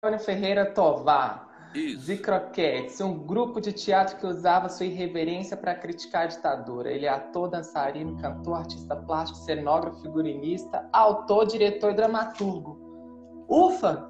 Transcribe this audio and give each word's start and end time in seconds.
Antônio 0.00 0.24
Ferreira 0.24 0.64
Tovar. 0.64 1.48
Isso. 1.74 2.22
Croquetes, 2.22 3.00
um 3.00 3.18
grupo 3.18 3.60
de 3.60 3.72
teatro 3.72 4.16
que 4.16 4.26
usava 4.26 4.68
sua 4.68 4.86
irreverência 4.86 5.56
para 5.56 5.74
criticar 5.74 6.22
a 6.22 6.26
ditadura. 6.26 6.88
Ele 6.88 7.04
é 7.04 7.08
ator, 7.08 7.50
dançarino, 7.50 8.16
cantor, 8.18 8.58
artista 8.58 8.94
plástico, 8.94 9.40
cenógrafo, 9.40 10.00
figurinista, 10.00 10.88
autor, 10.92 11.46
diretor 11.46 11.90
e 11.90 11.94
dramaturgo. 11.94 12.78
Ufa! 13.48 14.08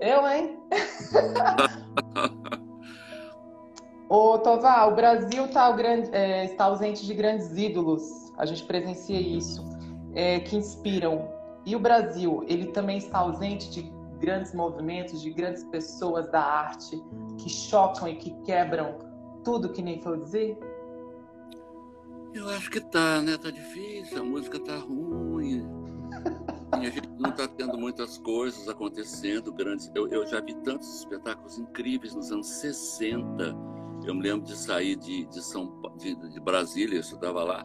Eu, 0.00 0.26
hein? 0.26 0.58
Ô, 4.08 4.38
Tovar, 4.38 4.90
o 4.90 4.94
Brasil 4.94 5.46
tá 5.48 5.70
grande, 5.72 6.08
é, 6.16 6.46
está 6.46 6.64
ausente 6.64 7.04
de 7.04 7.12
grandes 7.12 7.54
ídolos. 7.58 8.02
A 8.38 8.46
gente 8.46 8.64
presencia 8.64 9.20
isso, 9.20 9.62
é, 10.14 10.40
que 10.40 10.56
inspiram. 10.56 11.28
E 11.66 11.76
o 11.76 11.78
Brasil, 11.78 12.42
ele 12.48 12.68
também 12.68 12.96
está 12.96 13.18
ausente 13.18 13.70
de 13.70 13.93
grandes 14.24 14.54
movimentos, 14.54 15.20
de 15.20 15.30
grandes 15.30 15.64
pessoas 15.64 16.30
da 16.30 16.40
arte 16.40 17.02
que 17.38 17.50
chocam 17.50 18.08
e 18.08 18.16
que 18.16 18.30
quebram 18.42 18.98
tudo 19.44 19.68
que 19.68 19.82
nem 19.82 20.00
foi 20.00 20.18
dizer? 20.18 20.58
Eu 22.32 22.48
acho 22.48 22.70
que 22.70 22.80
tá, 22.80 23.20
né? 23.20 23.36
Tá 23.36 23.50
difícil, 23.50 24.22
a 24.22 24.24
música 24.24 24.58
tá 24.58 24.76
ruim. 24.76 25.68
a 26.72 26.80
gente 26.80 27.08
não 27.18 27.30
tá 27.30 27.46
tendo 27.46 27.76
muitas 27.76 28.16
coisas 28.18 28.66
acontecendo 28.66 29.52
grandes. 29.52 29.90
Eu, 29.94 30.08
eu 30.08 30.26
já 30.26 30.40
vi 30.40 30.54
tantos 30.62 31.00
espetáculos 31.00 31.58
incríveis 31.58 32.14
nos 32.14 32.32
anos 32.32 32.48
60. 32.48 33.54
Eu 34.06 34.14
me 34.14 34.22
lembro 34.22 34.46
de 34.46 34.56
sair 34.56 34.96
de, 34.96 35.26
de, 35.26 35.44
São, 35.44 35.80
de, 35.98 36.14
de 36.14 36.40
Brasília, 36.40 36.96
eu 36.96 37.00
estudava 37.00 37.44
lá, 37.44 37.64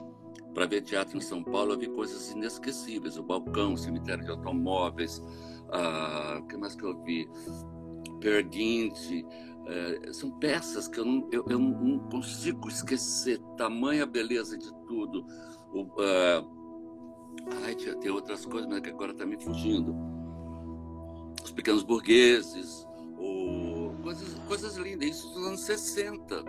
para 0.53 0.65
ver 0.65 0.81
teatro 0.81 1.17
em 1.17 1.21
São 1.21 1.41
Paulo. 1.41 1.73
Eu 1.73 1.79
vi 1.79 1.87
coisas 1.87 2.31
inesquecíveis: 2.31 3.17
o 3.17 3.23
balcão, 3.23 3.73
o 3.73 3.77
cemitério 3.77 4.23
de 4.23 4.29
automóveis, 4.29 5.23
ah, 5.71 6.39
o 6.41 6.47
que 6.47 6.57
mais 6.57 6.75
que 6.75 6.83
eu 6.83 7.01
vi? 7.03 7.29
Perguinte. 8.19 9.25
É, 9.67 10.13
são 10.13 10.31
peças 10.39 10.87
que 10.87 10.99
eu 10.99 11.05
não, 11.05 11.29
eu, 11.31 11.45
eu, 11.47 11.59
não 11.59 11.99
consigo 12.09 12.67
esquecer. 12.67 13.39
Tamanha 13.55 14.05
beleza 14.05 14.57
de 14.57 14.73
tudo. 14.87 15.25
O, 15.71 15.83
uh, 15.83 16.59
ai, 17.63 17.75
tem 17.75 18.09
outras 18.09 18.45
coisas, 18.45 18.67
mas 18.67 18.81
que 18.81 18.89
agora 18.89 19.11
está 19.11 19.25
me 19.25 19.39
fugindo. 19.39 19.95
Os 21.43 21.51
pequenos 21.51 21.83
burgueses, 21.83 22.87
o, 23.19 23.93
coisas, 24.01 24.33
coisas 24.47 24.75
lindas. 24.77 25.09
Isso 25.09 25.29
dos 25.33 25.45
anos 25.45 25.61
60. 25.61 26.43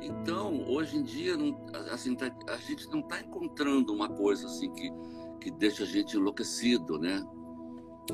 Então, 0.00 0.64
hoje 0.68 0.96
em 0.96 1.02
dia, 1.02 1.36
não, 1.36 1.56
assim, 1.92 2.14
tá, 2.16 2.34
a 2.48 2.56
gente 2.56 2.88
não 2.90 3.00
está 3.00 3.20
encontrando 3.20 3.92
uma 3.92 4.08
coisa 4.08 4.46
assim 4.46 4.72
que, 4.72 4.90
que 5.40 5.50
deixa 5.50 5.84
a 5.84 5.86
gente 5.86 6.16
enlouquecido, 6.16 6.98
né? 6.98 7.22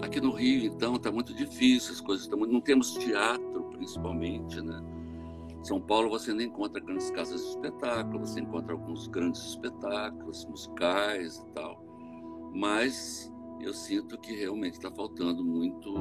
Aqui 0.02 0.20
no 0.20 0.30
Rio, 0.32 0.64
então, 0.66 0.96
está 0.96 1.10
muito 1.10 1.34
difícil, 1.34 1.92
as 1.92 2.00
coisas 2.00 2.24
estão 2.24 2.38
muito... 2.38 2.52
Não 2.52 2.60
temos 2.60 2.92
teatro, 2.92 3.64
principalmente, 3.70 4.60
né? 4.60 4.82
São 5.62 5.80
Paulo 5.80 6.08
você 6.08 6.32
nem 6.32 6.46
encontra 6.46 6.80
grandes 6.80 7.10
casas 7.10 7.42
de 7.42 7.48
espetáculo, 7.48 8.20
você 8.20 8.40
encontra 8.40 8.72
alguns 8.72 9.08
grandes 9.08 9.42
espetáculos 9.42 10.44
musicais 10.44 11.38
e 11.38 11.52
tal. 11.52 11.82
Mas 12.54 13.32
eu 13.60 13.74
sinto 13.74 14.18
que 14.18 14.34
realmente 14.34 14.74
está 14.74 14.90
faltando 14.90 15.44
muito, 15.44 15.92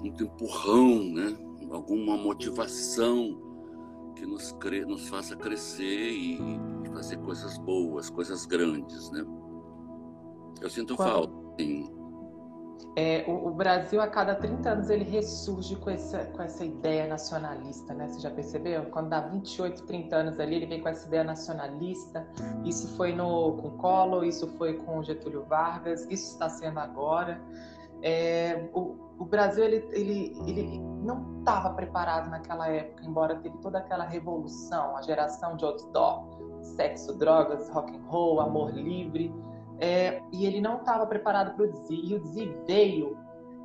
muito 0.00 0.24
empurrão, 0.24 1.04
né? 1.04 1.36
Alguma 1.70 2.16
motivação 2.16 3.40
que 4.16 4.26
nos, 4.26 4.52
cre... 4.52 4.84
nos 4.84 5.08
faça 5.08 5.36
crescer 5.36 6.10
e 6.10 6.38
fazer 6.92 7.18
coisas 7.18 7.56
boas, 7.58 8.10
coisas 8.10 8.44
grandes, 8.44 9.10
né? 9.10 9.24
Eu 10.60 10.68
sinto 10.68 10.96
Qual? 10.96 11.08
falta, 11.08 11.34
sim. 11.58 12.01
É, 12.94 13.24
o, 13.26 13.48
o, 13.48 13.50
Brasil, 13.50 14.02
a 14.02 14.06
cada 14.06 14.34
30 14.34 14.68
anos, 14.68 14.90
ele 14.90 15.04
ressurge 15.04 15.76
com 15.76 15.88
essa, 15.88 16.26
com 16.26 16.42
essa 16.42 16.62
ideia 16.62 17.06
nacionalista, 17.06 17.94
né? 17.94 18.06
Você 18.08 18.20
já 18.20 18.30
percebeu? 18.30 18.84
Quando 18.86 19.08
dá 19.08 19.20
28, 19.20 19.84
30 19.84 20.14
anos 20.14 20.38
ali, 20.38 20.56
ele 20.56 20.66
vem 20.66 20.80
com 20.80 20.88
essa 20.90 21.06
ideia 21.06 21.24
nacionalista. 21.24 22.28
Isso 22.64 22.94
foi 22.96 23.14
no, 23.14 23.54
com 23.54 23.70
Collor, 23.78 24.24
isso 24.24 24.46
foi 24.58 24.74
com 24.74 25.02
Getúlio 25.02 25.42
Vargas, 25.44 26.02
isso 26.10 26.32
está 26.32 26.50
sendo 26.50 26.80
agora. 26.80 27.40
É, 28.02 28.68
o, 28.74 28.96
o, 29.18 29.24
Brasil, 29.24 29.64
ele, 29.64 29.88
ele, 29.92 30.36
ele 30.46 30.78
não 30.78 31.38
estava 31.38 31.70
preparado 31.70 32.28
naquela 32.28 32.68
época, 32.68 33.06
embora 33.06 33.36
teve 33.36 33.56
toda 33.58 33.78
aquela 33.78 34.04
revolução, 34.04 34.96
a 34.98 35.02
geração 35.02 35.56
de 35.56 35.64
outdoor, 35.64 36.26
sexo, 36.60 37.16
drogas, 37.16 37.70
rock 37.70 37.96
and 37.96 38.02
roll, 38.02 38.40
amor 38.40 38.70
livre 38.70 39.32
é, 39.82 40.22
e 40.30 40.46
ele 40.46 40.60
não 40.60 40.76
estava 40.76 41.04
preparado 41.06 41.56
para 41.56 41.64
o 41.64 41.72
Dzi, 41.72 42.00
e 42.04 42.14
o 42.14 42.20
Dzi 42.20 42.56
veio 42.68 43.18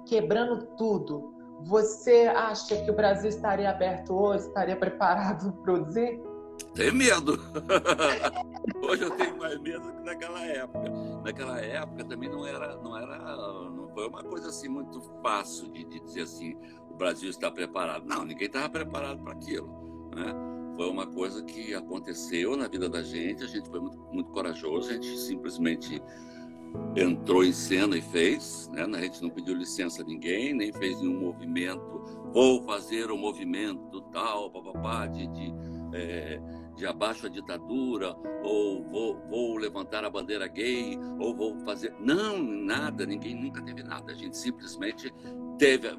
quebrando 0.04 0.66
tudo. 0.76 1.32
Você 1.62 2.24
acha 2.36 2.76
que 2.84 2.90
o 2.90 2.96
Brasil 2.96 3.30
estaria 3.30 3.70
aberto 3.70 4.16
hoje, 4.16 4.48
estaria 4.48 4.76
preparado 4.76 5.54
para 5.62 5.74
o 5.74 5.86
Dzi? 5.86 6.20
Tenho 6.74 6.96
medo. 6.96 7.40
Hoje 8.82 9.04
eu 9.04 9.12
tenho 9.12 9.38
mais 9.38 9.60
medo 9.60 9.92
que 9.94 10.02
naquela 10.04 10.44
época. 10.44 10.90
Naquela 11.24 11.60
época 11.60 12.04
também 12.06 12.30
não 12.30 12.46
era, 12.46 12.76
não 12.78 12.98
era, 12.98 13.18
não 13.70 13.88
foi 13.94 14.08
uma 14.08 14.24
coisa 14.24 14.50
assim 14.50 14.68
muito 14.68 15.02
fácil 15.22 15.72
de, 15.72 15.84
de 15.84 16.00
dizer 16.00 16.22
assim, 16.22 16.56
o 16.90 16.96
Brasil 16.96 17.30
está 17.30 17.52
preparado. 17.52 18.06
Não, 18.06 18.26
ninguém 18.26 18.48
estava 18.48 18.70
preparado 18.70 19.22
para 19.24 19.34
aquilo, 19.34 20.10
né? 20.16 20.57
Foi 20.78 20.90
uma 20.90 21.08
coisa 21.08 21.44
que 21.44 21.74
aconteceu 21.74 22.56
na 22.56 22.68
vida 22.68 22.88
da 22.88 23.02
gente. 23.02 23.44
A 23.44 23.48
gente 23.48 23.68
foi 23.68 23.80
muito, 23.80 23.98
muito 24.14 24.32
corajoso, 24.32 24.92
a 24.92 24.94
gente 24.94 25.18
simplesmente 25.18 26.02
entrou 26.96 27.44
em 27.44 27.52
cena 27.52 27.98
e 27.98 28.02
fez, 28.02 28.70
né? 28.72 28.84
A 28.84 29.02
gente 29.02 29.24
não 29.24 29.32
pediu 29.32 29.56
licença 29.56 30.04
a 30.04 30.06
ninguém, 30.06 30.54
nem 30.54 30.72
fez 30.72 31.02
nenhum 31.02 31.20
movimento. 31.20 32.04
Vou 32.32 32.62
fazer 32.62 33.12
um 33.12 33.18
movimento 33.18 34.02
tal, 34.12 34.52
papapá, 34.52 35.08
de, 35.08 35.26
de, 35.28 35.54
é, 35.94 36.40
de 36.76 36.86
abaixo 36.86 37.26
a 37.26 37.30
ditadura, 37.30 38.16
ou 38.44 38.84
vou, 38.84 39.20
vou 39.28 39.58
levantar 39.58 40.06
a 40.06 40.10
bandeira 40.12 40.48
gay, 40.48 40.96
ou 41.20 41.36
vou 41.36 41.58
fazer. 41.62 41.92
Não, 42.00 42.38
nada, 42.38 43.04
ninguém 43.04 43.34
nunca 43.34 43.64
teve 43.64 43.82
nada. 43.82 44.12
A 44.12 44.16
gente 44.16 44.38
simplesmente 44.38 45.12
teve 45.58 45.90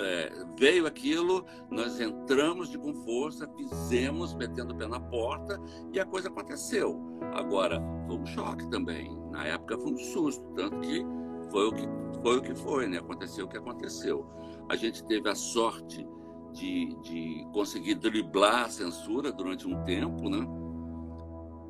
é, 0.00 0.32
veio 0.58 0.86
aquilo, 0.86 1.44
nós 1.70 2.00
entramos 2.00 2.68
de 2.68 2.78
com 2.78 2.94
força, 2.94 3.48
fizemos, 3.56 4.34
metendo 4.34 4.74
o 4.74 4.76
pé 4.76 4.86
na 4.86 5.00
porta 5.00 5.60
e 5.92 6.00
a 6.00 6.04
coisa 6.04 6.28
aconteceu. 6.28 7.00
Agora, 7.34 7.80
foi 8.06 8.16
um 8.16 8.26
choque 8.26 8.68
também. 8.70 9.16
Na 9.30 9.46
época 9.46 9.78
foi 9.78 9.92
um 9.92 9.98
susto, 9.98 10.44
tanto 10.54 10.78
que 10.80 11.04
foi 11.50 11.68
o 11.68 11.72
que 11.72 11.88
foi, 12.22 12.38
o 12.38 12.42
que 12.42 12.54
foi 12.54 12.86
né? 12.86 12.98
Aconteceu 12.98 13.46
o 13.46 13.48
que 13.48 13.56
aconteceu. 13.56 14.26
A 14.68 14.76
gente 14.76 15.04
teve 15.04 15.28
a 15.28 15.34
sorte 15.34 16.06
de, 16.52 16.96
de 17.02 17.46
conseguir 17.52 17.96
driblar 17.96 18.64
a 18.64 18.68
censura 18.68 19.32
durante 19.32 19.66
um 19.66 19.82
tempo, 19.84 20.28
né? 20.28 20.46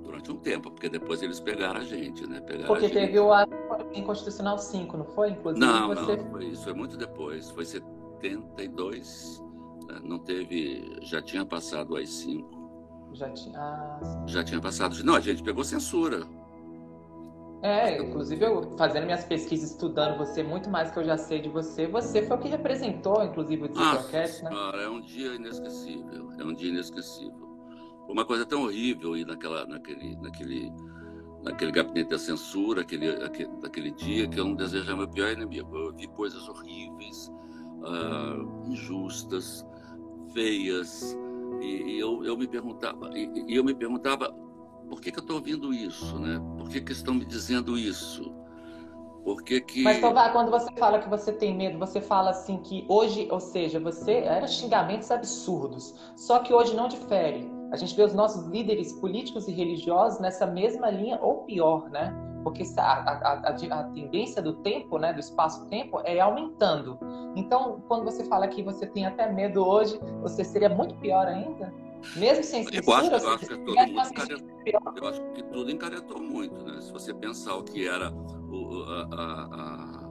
Durante 0.04 0.30
um 0.30 0.36
tempo, 0.36 0.70
porque 0.70 0.88
depois 0.88 1.22
eles 1.22 1.40
pegaram 1.40 1.80
a 1.80 1.84
gente, 1.84 2.26
né? 2.26 2.40
Pegaram 2.40 2.68
porque 2.68 2.88
teve 2.88 3.18
o 3.18 3.32
ato 3.32 3.52
inconstitucional 3.94 4.58
5, 4.58 4.96
não 4.96 5.06
foi? 5.06 5.30
Inclusive, 5.30 5.64
não, 5.64 5.88
você... 5.88 6.16
não, 6.16 6.30
foi, 6.30 6.44
isso 6.46 6.64
foi 6.64 6.74
muito 6.74 6.96
depois, 6.96 7.50
foi 7.50 7.64
72, 7.64 9.42
né? 9.88 10.00
não 10.04 10.18
teve, 10.18 10.98
já 11.02 11.22
tinha 11.22 11.44
passado 11.44 11.96
as 11.96 12.08
5. 12.10 12.64
Já 13.14 13.30
tinha. 13.30 13.58
Ah, 13.58 14.24
já 14.26 14.44
tinha 14.44 14.60
passado. 14.60 15.02
Não, 15.04 15.14
a 15.14 15.20
gente 15.20 15.42
pegou 15.42 15.64
censura. 15.64 16.26
É, 17.62 18.02
inclusive 18.02 18.44
eu 18.44 18.76
fazendo 18.76 19.04
minhas 19.06 19.24
pesquisas, 19.24 19.70
estudando 19.70 20.18
você 20.18 20.42
muito 20.42 20.68
mais 20.68 20.90
que 20.90 20.98
eu 20.98 21.04
já 21.04 21.16
sei 21.16 21.40
de 21.40 21.48
você, 21.48 21.86
você 21.86 22.20
foi 22.20 22.36
o 22.36 22.40
que 22.40 22.48
representou, 22.48 23.24
inclusive, 23.24 23.64
o 23.64 23.68
Desenroquete, 23.68 24.44
né? 24.44 24.50
Cara, 24.50 24.82
é 24.82 24.88
um 24.88 25.00
dia 25.00 25.34
inesquecível, 25.34 26.30
é 26.38 26.44
um 26.44 26.52
dia 26.52 26.68
inesquecível. 26.68 27.53
Uma 28.08 28.24
coisa 28.24 28.44
tão 28.44 28.62
horrível 28.62 29.16
ir 29.16 29.26
naquela, 29.26 29.66
naquele, 29.66 30.16
naquele, 30.16 30.72
naquele 31.42 31.72
gabinete 31.72 32.10
da 32.10 32.18
censura, 32.18 32.82
aquele, 32.82 33.10
aquele, 33.24 33.50
naquele 33.62 33.90
dia, 33.92 34.28
que 34.28 34.38
eu 34.38 34.44
não 34.44 34.54
desejava 34.54 34.98
meu 34.98 35.08
pior 35.08 35.32
inimigo. 35.32 35.76
Eu 35.76 35.94
vi 35.94 36.06
coisas 36.08 36.48
horríveis, 36.48 37.32
uh, 37.80 38.70
injustas, 38.70 39.64
feias, 40.32 41.16
e, 41.60 41.94
e, 41.94 41.98
eu, 41.98 42.24
eu 42.24 42.36
me 42.36 42.46
perguntava, 42.46 43.10
e, 43.16 43.44
e, 43.48 43.56
eu 43.56 43.64
me 43.64 43.74
perguntava, 43.74 44.32
por 44.88 45.00
que, 45.00 45.10
que 45.10 45.18
eu 45.18 45.22
estou 45.22 45.36
ouvindo 45.36 45.72
isso, 45.72 46.18
né? 46.18 46.40
Por 46.58 46.68
que, 46.68 46.80
que 46.80 46.92
estão 46.92 47.14
me 47.14 47.24
dizendo 47.24 47.78
isso? 47.78 48.34
Por 49.24 49.42
que 49.42 49.60
que... 49.60 49.82
Mas, 49.82 50.00
Tovar, 50.00 50.32
quando 50.32 50.50
você 50.50 50.70
fala 50.76 50.98
que 50.98 51.08
você 51.08 51.32
tem 51.32 51.56
medo, 51.56 51.78
você 51.78 52.00
fala 52.00 52.30
assim 52.30 52.58
que 52.58 52.84
hoje, 52.88 53.26
ou 53.30 53.40
seja, 53.40 53.80
você 53.80 54.16
era 54.16 54.46
xingamentos 54.46 55.10
absurdos, 55.10 55.94
só 56.14 56.40
que 56.40 56.52
hoje 56.52 56.76
não 56.76 56.88
difere. 56.88 57.50
A 57.70 57.76
gente 57.76 57.94
vê 57.96 58.02
os 58.02 58.14
nossos 58.14 58.46
líderes 58.46 58.92
políticos 58.94 59.48
e 59.48 59.52
religiosos 59.52 60.20
nessa 60.20 60.46
mesma 60.46 60.90
linha, 60.90 61.18
ou 61.20 61.44
pior, 61.44 61.90
né? 61.90 62.14
Porque 62.42 62.62
a, 62.76 62.82
a, 62.82 63.32
a, 63.32 63.50
a 63.50 63.84
tendência 63.84 64.42
do 64.42 64.54
tempo, 64.56 64.98
né, 64.98 65.12
do 65.12 65.20
espaço-tempo, 65.20 66.00
é 66.04 66.20
aumentando. 66.20 66.98
Então, 67.34 67.82
quando 67.88 68.04
você 68.04 68.24
fala 68.24 68.46
que 68.46 68.62
você 68.62 68.86
tem 68.86 69.06
até 69.06 69.32
medo 69.32 69.66
hoje, 69.66 69.98
você 70.20 70.44
seria 70.44 70.68
muito 70.68 70.94
pior 70.96 71.26
ainda? 71.26 71.72
Mesmo 72.16 72.44
sem 72.44 72.64
censura? 72.64 73.06
Eu 73.06 73.16
acho, 73.16 73.26
eu 73.26 73.34
acho, 73.34 73.46
que, 73.46 73.56
todo 73.56 73.76
mundo 73.76 74.08
encaretou, 74.10 74.94
eu 74.96 75.08
acho 75.08 75.20
que 75.32 75.42
tudo 75.44 75.70
encaretou 75.70 76.20
muito, 76.20 76.62
né? 76.64 76.82
Se 76.82 76.92
você 76.92 77.14
pensar 77.14 77.56
o 77.56 77.64
que 77.64 77.88
era 77.88 78.12
o, 78.12 78.84
a, 79.14 80.04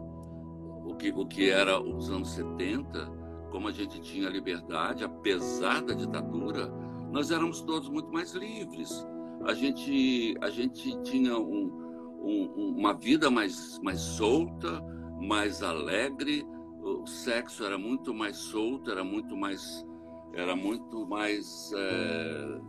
que, 1.04 1.12
o 1.12 1.26
que 1.26 1.50
era 1.50 1.82
os 1.82 2.10
anos 2.10 2.30
70, 2.30 3.12
como 3.52 3.68
a 3.68 3.72
gente 3.72 4.00
tinha 4.00 4.30
liberdade, 4.30 5.04
apesar 5.04 5.82
da 5.82 5.94
ditadura, 5.94 6.72
nós 7.14 7.30
éramos 7.30 7.62
todos 7.62 7.88
muito 7.88 8.12
mais 8.12 8.34
livres. 8.34 9.06
A 9.46 9.54
gente, 9.54 10.36
a 10.42 10.50
gente 10.50 11.00
tinha 11.04 11.38
um, 11.38 11.72
um, 12.20 12.76
uma 12.76 12.94
vida 12.94 13.30
mais, 13.30 13.80
mais 13.84 14.02
solta, 14.02 14.82
mais 15.22 15.62
alegre, 15.62 16.44
o 16.82 17.06
sexo 17.06 17.64
era 17.64 17.78
muito 17.78 18.16
mais 18.16 18.36
solto, 18.36 18.90
era 18.90 19.04
muito 19.04 19.38
mais, 19.38 19.86
era 20.34 20.56
muito 20.56 21.06
mais 21.06 21.72
é, 21.76 22.62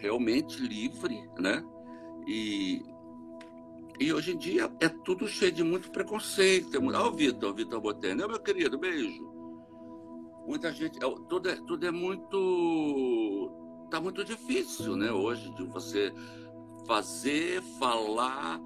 realmente 0.00 0.60
livre, 0.60 1.22
né? 1.38 1.64
E, 2.26 2.82
e 4.00 4.12
hoje 4.12 4.32
em 4.32 4.36
dia 4.36 4.68
é 4.80 4.88
tudo 4.88 5.28
cheio 5.28 5.52
de 5.52 5.62
muito 5.62 5.92
preconceito. 5.92 6.76
Olha 6.84 7.02
o 7.02 7.12
Vitor, 7.12 7.50
o 7.50 7.54
Vitor 7.54 7.80
Botene, 7.80 8.16
meu 8.16 8.40
querido, 8.40 8.76
beijo. 8.76 9.30
Muita 10.46 10.72
gente, 10.72 10.98
é, 10.98 11.14
tudo 11.28 11.48
é, 11.48 11.54
tudo 11.54 11.86
é 11.86 11.90
muito, 11.90 12.36
tá 13.92 14.00
muito 14.00 14.24
difícil, 14.24 14.96
né? 14.96 15.12
Hoje 15.12 15.50
de 15.54 15.64
você 15.64 16.10
fazer, 16.86 17.60
falar, 17.78 18.58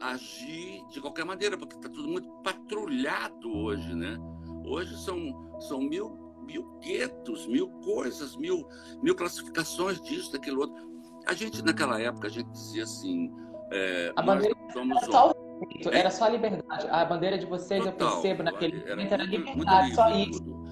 agir 0.00 0.84
de 0.90 1.00
qualquer 1.00 1.24
maneira, 1.24 1.56
porque 1.56 1.76
está 1.76 1.88
tudo 1.88 2.08
muito 2.08 2.28
patrulhado 2.42 3.48
hoje, 3.48 3.94
né? 3.94 4.18
Hoje 4.64 4.96
são, 5.04 5.56
são 5.60 5.80
mil, 5.80 6.34
mil 6.44 6.64
guetos, 6.80 7.46
mil 7.46 7.68
coisas, 7.84 8.36
mil, 8.36 8.66
mil 9.00 9.14
classificações 9.14 10.00
disso, 10.00 10.32
daquilo 10.32 10.62
outro. 10.62 10.84
A 11.28 11.32
gente, 11.32 11.64
naquela 11.64 12.00
época, 12.00 12.26
a 12.26 12.30
gente 12.30 12.50
dizia 12.50 12.82
assim. 12.82 13.32
É, 13.70 14.12
a 14.16 14.22
bandeira 14.22 14.56
somos 14.72 14.96
era 14.96 15.12
só, 15.12 15.30
o... 15.30 15.90
era 15.92 16.10
só 16.10 16.24
a 16.24 16.28
liberdade. 16.30 16.88
A 16.90 17.04
bandeira 17.04 17.38
de 17.38 17.46
vocês, 17.46 17.84
Total, 17.84 18.08
eu 18.08 18.14
percebo, 18.14 18.42
naquele 18.42 18.80
era 18.80 18.96
momento, 18.96 19.12
era 19.12 19.24
liberdade, 19.24 19.94
só 19.94 20.10
isso. 20.10 20.65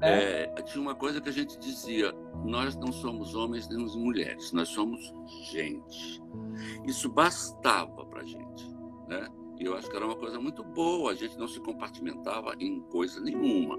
É. 0.00 0.50
É, 0.56 0.62
tinha 0.62 0.80
uma 0.80 0.94
coisa 0.94 1.20
que 1.20 1.28
a 1.28 1.32
gente 1.32 1.58
dizia: 1.58 2.12
nós 2.44 2.76
não 2.76 2.92
somos 2.92 3.34
homens 3.34 3.68
nem 3.68 3.78
mulheres, 3.96 4.52
nós 4.52 4.68
somos 4.68 5.12
gente. 5.50 6.22
Isso 6.86 7.08
bastava 7.08 8.04
para 8.06 8.24
gente, 8.24 8.68
né? 9.08 9.28
E 9.58 9.64
eu 9.64 9.74
acho 9.74 9.88
que 9.88 9.96
era 9.96 10.04
uma 10.04 10.16
coisa 10.16 10.38
muito 10.38 10.62
boa, 10.62 11.12
a 11.12 11.14
gente 11.14 11.38
não 11.38 11.48
se 11.48 11.60
compartimentava 11.60 12.54
em 12.60 12.80
coisa 12.82 13.20
nenhuma. 13.20 13.78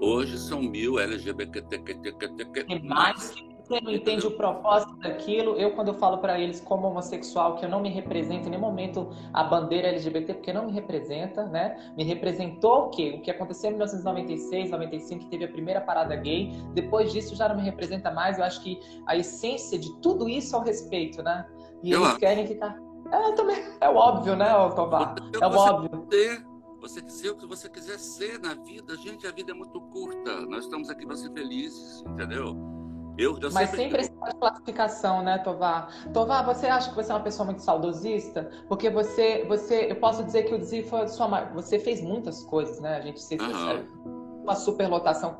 Hoje 0.00 0.38
são 0.38 0.62
mil 0.62 0.98
LGBTQTQTQ. 0.98 2.66
É 2.68 2.78
mais 2.78 3.30
que 3.30 3.47
você 3.68 3.80
não 3.82 3.92
entende 3.92 4.26
o 4.26 4.30
propósito 4.30 4.96
daquilo. 4.96 5.54
Eu, 5.56 5.72
quando 5.72 5.88
eu 5.88 5.94
falo 5.94 6.18
para 6.18 6.40
eles 6.40 6.60
como 6.60 6.88
homossexual, 6.88 7.56
que 7.56 7.64
eu 7.66 7.68
não 7.68 7.80
me 7.80 7.90
represento 7.90 8.46
em 8.46 8.50
nenhum 8.50 8.62
momento 8.62 9.10
a 9.32 9.44
bandeira 9.44 9.88
LGBT, 9.88 10.34
porque 10.34 10.52
não 10.52 10.66
me 10.66 10.72
representa, 10.72 11.44
né? 11.44 11.92
Me 11.96 12.02
representou 12.02 12.86
o 12.86 12.88
quê? 12.88 13.16
O 13.18 13.22
que 13.22 13.30
aconteceu 13.30 13.68
em 13.68 13.74
1996, 13.74 14.70
95, 14.70 15.24
que 15.24 15.30
teve 15.30 15.44
a 15.44 15.48
primeira 15.48 15.80
parada 15.82 16.16
gay. 16.16 16.50
Depois 16.72 17.12
disso 17.12 17.36
já 17.36 17.48
não 17.48 17.56
me 17.56 17.62
representa 17.62 18.10
mais. 18.10 18.38
Eu 18.38 18.44
acho 18.44 18.62
que 18.62 18.80
a 19.06 19.16
essência 19.16 19.78
de 19.78 19.94
tudo 20.00 20.28
isso 20.28 20.56
é 20.56 20.58
o 20.58 20.62
respeito, 20.62 21.22
né? 21.22 21.46
E 21.82 21.90
eu 21.90 21.98
eles 21.98 22.10
acho. 22.10 22.20
querem 22.20 22.46
ficar. 22.46 22.74
É, 23.12 23.32
também. 23.32 23.58
É 23.80 23.88
o 23.88 23.94
óbvio, 23.94 24.34
né, 24.34 24.48
Tovar? 24.74 25.14
É 25.40 25.46
o 25.46 25.56
óbvio. 25.56 26.06
Ter, 26.08 26.44
você 26.80 27.06
ser 27.08 27.30
o 27.30 27.36
que 27.36 27.46
você 27.46 27.68
quiser 27.68 27.98
ser 27.98 28.40
na 28.40 28.54
vida. 28.54 28.96
Gente, 28.96 29.26
a 29.26 29.30
vida 29.30 29.52
é 29.52 29.54
muito 29.54 29.80
curta. 29.82 30.40
Nós 30.46 30.64
estamos 30.64 30.88
aqui 30.88 31.06
para 31.06 31.16
ser 31.16 31.32
felizes, 31.32 32.02
entendeu? 32.08 32.77
Eu, 33.18 33.36
eu 33.42 33.50
Mas 33.52 33.70
sempre, 33.70 34.04
sempre 34.04 34.28
essa 34.28 34.38
classificação, 34.38 35.22
né, 35.22 35.38
Tovar? 35.38 35.92
Tovar, 36.12 36.44
você 36.44 36.68
acha 36.68 36.88
que 36.90 36.94
você 36.94 37.10
é 37.10 37.14
uma 37.16 37.24
pessoa 37.24 37.44
muito 37.46 37.60
saudosista? 37.62 38.48
Porque 38.68 38.88
você, 38.88 39.44
você 39.48 39.90
eu 39.90 39.96
posso 39.96 40.22
dizer 40.22 40.44
que 40.44 40.54
o 40.54 40.58
Dzi 40.58 40.84
foi 40.84 41.08
sua 41.08 41.44
Você 41.52 41.80
fez 41.80 42.00
muitas 42.00 42.44
coisas, 42.44 42.78
né? 42.80 42.96
A 42.96 43.00
gente 43.00 43.20
se 43.20 43.34
uhum. 43.34 44.42
uma 44.44 44.54
superlotação, 44.54 45.36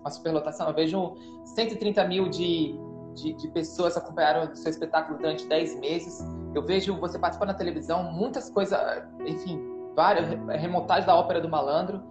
uma 0.00 0.10
superlotação. 0.10 0.68
Eu 0.68 0.74
vejo 0.74 1.16
130 1.46 2.04
mil 2.04 2.28
de, 2.28 2.78
de, 3.14 3.32
de 3.32 3.48
pessoas 3.48 3.96
acompanharam 3.96 4.52
o 4.52 4.54
seu 4.54 4.70
espetáculo 4.70 5.16
durante 5.16 5.46
10 5.46 5.80
meses. 5.80 6.22
Eu 6.54 6.62
vejo 6.62 7.00
você 7.00 7.18
participando 7.18 7.48
na 7.48 7.54
televisão, 7.54 8.12
muitas 8.12 8.50
coisas, 8.50 8.78
enfim, 9.24 9.58
várias 9.96 10.28
remontagens 10.60 11.06
da 11.06 11.16
ópera 11.16 11.40
do 11.40 11.48
malandro. 11.48 12.02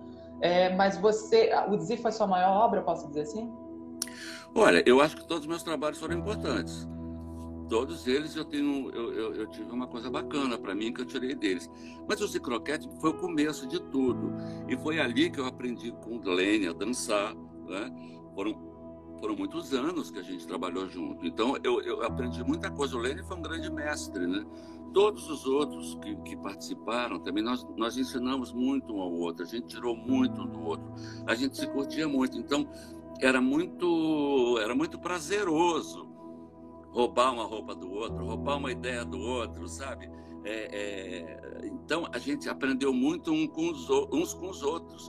É, 0.41 0.75
mas 0.75 0.97
você, 0.97 1.51
o 1.69 1.77
Dzi 1.77 1.97
foi 1.97 2.11
sua 2.11 2.25
maior 2.25 2.65
obra, 2.65 2.81
posso 2.81 3.07
dizer 3.07 3.21
assim? 3.21 3.60
Olha, 4.53 4.83
eu 4.85 4.99
acho 4.99 5.15
que 5.15 5.25
todos 5.25 5.43
os 5.43 5.47
meus 5.47 5.63
trabalhos 5.63 5.97
foram 5.97 6.17
importantes. 6.17 6.87
Todos 7.69 8.05
eles 8.05 8.35
eu 8.35 8.43
tenho, 8.43 8.91
eu, 8.91 9.13
eu, 9.13 9.35
eu 9.35 9.47
tive 9.47 9.71
uma 9.71 9.87
coisa 9.87 10.09
bacana 10.09 10.57
para 10.57 10.75
mim 10.75 10.93
que 10.93 11.01
eu 11.01 11.05
tirei 11.05 11.33
deles. 11.33 11.69
Mas 12.07 12.19
o 12.19 12.27
Zicroquete 12.27 12.89
foi 12.99 13.11
o 13.11 13.13
começo 13.13 13.65
de 13.65 13.79
tudo. 13.79 14.33
E 14.67 14.75
foi 14.75 14.99
ali 14.99 15.29
que 15.29 15.39
eu 15.39 15.45
aprendi 15.45 15.93
com 16.03 16.17
o 16.17 16.29
Lênin 16.29 16.67
a 16.67 16.73
dançar. 16.73 17.33
Né? 17.33 17.89
Foram, 18.35 18.53
foram 19.21 19.37
muitos 19.37 19.73
anos 19.73 20.11
que 20.11 20.19
a 20.19 20.21
gente 20.21 20.45
trabalhou 20.45 20.89
junto. 20.89 21.25
Então 21.25 21.55
eu, 21.63 21.81
eu 21.81 22.03
aprendi 22.03 22.43
muita 22.43 22.69
coisa. 22.69 22.97
O 22.97 22.99
Lênin 22.99 23.23
foi 23.23 23.37
um 23.37 23.41
grande 23.41 23.71
mestre, 23.71 24.27
né? 24.27 24.45
Todos 24.93 25.29
os 25.29 25.45
outros 25.45 25.97
que, 26.03 26.13
que, 26.17 26.35
participaram 26.35 27.17
também, 27.17 27.41
nós, 27.41 27.65
nós 27.77 27.97
ensinamos 27.97 28.51
muito 28.51 28.93
um 28.93 28.99
ao 28.99 29.13
outro, 29.13 29.43
a 29.45 29.47
gente 29.47 29.67
tirou 29.67 29.95
muito 29.95 30.41
um 30.41 30.47
do 30.47 30.61
outro, 30.61 30.85
a 31.25 31.33
gente 31.33 31.55
se 31.55 31.65
curtia 31.67 32.09
muito. 32.09 32.37
Então, 32.37 32.67
era 33.21 33.39
muito, 33.39 34.57
era 34.59 34.73
muito 34.73 34.99
prazeroso 34.99 36.09
roubar 36.89 37.31
uma 37.33 37.45
roupa 37.45 37.73
do 37.73 37.89
outro, 37.89 38.25
roubar 38.25 38.57
uma 38.57 38.71
ideia 38.71 39.05
do 39.05 39.19
outro, 39.19 39.67
sabe? 39.67 40.09
É, 40.43 40.69
é, 41.61 41.67
então 41.67 42.07
a 42.11 42.17
gente 42.17 42.49
aprendeu 42.49 42.91
muito 42.91 43.31
um 43.31 43.47
com 43.47 43.69
os, 43.69 43.89
uns 44.11 44.33
com 44.33 44.49
os 44.49 44.61
outros. 44.61 45.07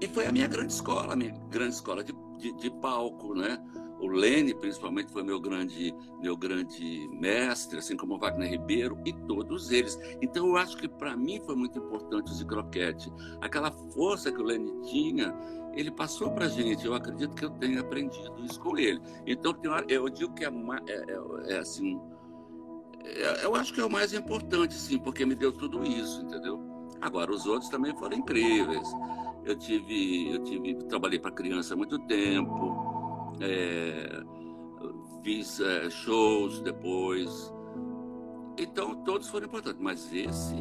E 0.00 0.06
foi 0.06 0.26
a 0.26 0.32
minha 0.32 0.46
grande 0.46 0.72
escola, 0.72 1.14
a 1.14 1.16
minha 1.16 1.32
grande 1.48 1.74
escola 1.74 2.04
de, 2.04 2.12
de, 2.38 2.52
de 2.52 2.70
palco, 2.70 3.34
né? 3.34 3.58
O 4.00 4.06
Lene, 4.06 4.54
principalmente, 4.54 5.12
foi 5.12 5.22
meu 5.24 5.40
grande, 5.40 5.94
meu 6.20 6.36
grande 6.36 7.08
mestre, 7.12 7.78
assim 7.78 7.96
como 7.96 8.14
o 8.14 8.18
Wagner 8.18 8.48
Ribeiro 8.48 8.96
e 9.04 9.12
todos 9.12 9.72
eles. 9.72 9.98
Então, 10.22 10.46
eu 10.46 10.56
acho 10.56 10.76
que 10.76 10.88
para 10.88 11.16
mim 11.16 11.40
foi 11.44 11.56
muito 11.56 11.78
importante 11.78 12.30
o 12.30 12.34
Zicroquete. 12.34 13.12
Aquela 13.40 13.72
força 13.72 14.30
que 14.30 14.40
o 14.40 14.44
Lene 14.44 14.70
tinha, 14.82 15.34
ele 15.74 15.90
passou 15.90 16.30
para 16.30 16.46
a 16.46 16.48
gente. 16.48 16.86
Eu 16.86 16.94
acredito 16.94 17.34
que 17.34 17.44
eu 17.44 17.50
tenha 17.50 17.80
aprendido 17.80 18.34
isso 18.44 18.60
com 18.60 18.78
ele. 18.78 19.00
Então, 19.26 19.54
eu 19.88 20.08
digo 20.08 20.32
que 20.32 20.44
é, 20.44 20.48
é, 20.48 21.50
é, 21.50 21.54
é 21.54 21.58
assim. 21.58 22.00
É, 23.04 23.44
eu 23.44 23.56
acho 23.56 23.74
que 23.74 23.80
é 23.80 23.84
o 23.84 23.90
mais 23.90 24.12
importante, 24.12 24.74
sim, 24.74 24.98
porque 24.98 25.26
me 25.26 25.34
deu 25.34 25.52
tudo 25.52 25.82
isso, 25.84 26.22
entendeu? 26.22 26.60
Agora, 27.00 27.32
os 27.32 27.46
outros 27.46 27.68
também 27.68 27.96
foram 27.96 28.16
incríveis. 28.16 28.88
Eu 29.44 29.56
tive, 29.56 30.34
eu 30.34 30.42
tive, 30.44 30.74
trabalhei 30.84 31.18
para 31.18 31.30
criança 31.30 31.74
há 31.74 31.76
muito 31.76 31.98
tempo 32.00 32.87
é, 33.40 34.22
fiz 35.22 35.60
é, 35.60 35.90
shows 35.90 36.60
depois. 36.60 37.52
Então, 38.58 38.96
todos 39.04 39.28
foram 39.28 39.46
importantes, 39.46 39.80
mas 39.80 40.12
esse, 40.12 40.56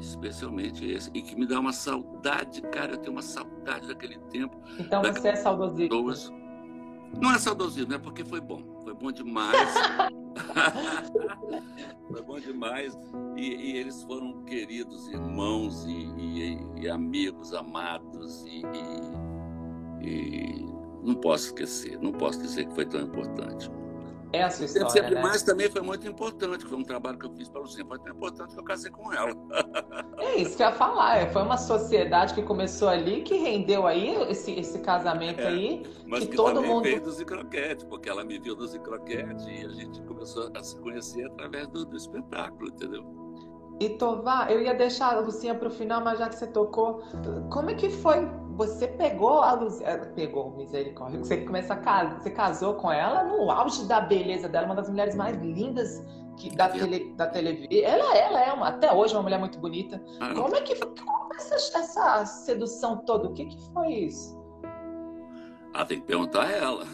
especialmente 0.00 0.84
esse, 0.84 1.10
e 1.14 1.22
que 1.22 1.36
me 1.36 1.46
dá 1.46 1.60
uma 1.60 1.72
saudade, 1.72 2.60
cara, 2.62 2.92
eu 2.92 2.98
tenho 2.98 3.12
uma 3.12 3.22
saudade 3.22 3.86
daquele 3.86 4.18
tempo. 4.30 4.60
Então, 4.78 5.02
você 5.02 5.28
é 5.28 5.36
saudosismo? 5.36 5.88
Não 7.20 7.32
é 7.32 7.38
saudosismo, 7.38 7.94
é 7.94 7.98
porque 7.98 8.24
foi 8.24 8.40
bom, 8.40 8.80
foi 8.82 8.94
bom 8.94 9.12
demais. 9.12 9.54
foi 12.10 12.22
bom 12.22 12.40
demais. 12.40 12.98
E, 13.36 13.42
e, 13.42 13.76
eles 13.76 14.02
foram 14.02 14.42
queridos 14.42 15.06
irmãos 15.08 15.86
e, 15.86 16.08
e, 16.18 16.58
e 16.82 16.90
amigos 16.90 17.54
amados 17.54 18.44
e 18.44 18.62
não 21.06 21.14
posso 21.14 21.46
esquecer, 21.46 21.98
não 22.00 22.12
posso 22.12 22.40
dizer 22.40 22.66
que 22.66 22.74
foi 22.74 22.84
tão 22.84 23.00
importante. 23.00 23.70
A 24.34 24.50
sua 24.50 24.66
história, 24.66 24.90
Sempre 24.90 25.14
né? 25.14 25.22
mais 25.22 25.42
também 25.42 25.70
foi 25.70 25.80
muito 25.80 26.06
importante, 26.06 26.66
foi 26.66 26.76
um 26.76 26.82
trabalho 26.82 27.18
que 27.18 27.24
eu 27.24 27.30
fiz 27.30 27.48
para 27.48 27.60
o 27.60 27.64
Lucinha, 27.64 27.86
foi 27.86 27.98
tão 28.00 28.12
importante 28.12 28.52
que 28.52 28.60
eu 28.60 28.64
casei 28.64 28.90
com 28.90 29.10
ela. 29.12 29.32
É 30.18 30.36
isso 30.36 30.56
que 30.56 30.62
eu 30.62 30.66
ia 30.66 30.72
falar, 30.72 31.18
é, 31.18 31.26
foi 31.26 31.42
uma 31.42 31.56
sociedade 31.56 32.34
que 32.34 32.42
começou 32.42 32.88
ali, 32.88 33.22
que 33.22 33.36
rendeu 33.36 33.86
aí 33.86 34.14
esse, 34.28 34.52
esse 34.52 34.80
casamento 34.80 35.40
é, 35.40 35.46
aí, 35.46 35.82
mas 36.06 36.24
que, 36.24 36.30
que 36.30 36.36
todo 36.36 36.60
mundo... 36.60 36.82
veio 36.82 37.00
do 37.00 37.10
Zicroquete, 37.10 37.86
porque 37.86 38.08
ela 38.08 38.24
me 38.24 38.38
viu 38.38 38.54
do 38.54 38.66
Zicroquete 38.66 39.48
e 39.48 39.64
a 39.64 39.68
gente 39.68 40.02
começou 40.02 40.50
a 40.54 40.62
se 40.62 40.76
conhecer 40.80 41.24
através 41.26 41.68
do, 41.68 41.86
do 41.86 41.96
espetáculo, 41.96 42.68
entendeu? 42.68 43.04
E 43.80 43.90
Tovar, 43.90 44.50
eu 44.50 44.60
ia 44.60 44.74
deixar 44.74 45.14
a 45.14 45.20
Lucinha 45.20 45.54
para 45.54 45.68
o 45.68 45.70
final, 45.70 46.02
mas 46.02 46.18
já 46.18 46.28
que 46.28 46.34
você 46.34 46.46
tocou, 46.46 47.02
como 47.50 47.70
é 47.70 47.74
que 47.74 47.90
foi 47.90 48.26
você 48.56 48.88
pegou 48.88 49.42
a 49.42 49.52
Luz... 49.52 49.80
Eh, 49.82 49.98
pegou, 50.14 50.50
misericórdia. 50.56 51.18
Você 51.18 51.36
começa 51.38 51.74
a 51.74 51.76
casar, 51.76 52.20
você 52.20 52.30
casou 52.30 52.74
com 52.74 52.90
ela 52.90 53.22
no 53.24 53.50
auge 53.50 53.84
da 53.84 54.00
beleza 54.00 54.48
dela, 54.48 54.66
uma 54.66 54.74
das 54.74 54.88
mulheres 54.88 55.14
mais 55.14 55.36
lindas 55.36 56.02
que, 56.38 56.54
da, 56.56 56.68
tele, 56.68 57.12
da 57.14 57.26
televisão. 57.26 57.68
Ela, 57.70 58.16
ela 58.16 58.40
é 58.40 58.52
uma, 58.52 58.68
até 58.68 58.92
hoje 58.92 59.14
uma 59.14 59.22
mulher 59.22 59.38
muito 59.38 59.58
bonita. 59.58 60.02
Ah, 60.20 60.34
como 60.34 60.56
é 60.56 60.62
que 60.62 60.74
foi 60.74 60.88
essa, 61.36 61.78
essa 61.78 62.24
sedução 62.24 62.98
toda? 63.04 63.28
O 63.28 63.34
que, 63.34 63.44
que 63.44 63.60
foi 63.72 63.88
isso? 63.92 64.36
Ah, 65.74 65.84
tem 65.84 66.00
que 66.00 66.06
perguntar 66.06 66.44
a 66.44 66.52
ela. 66.52 66.84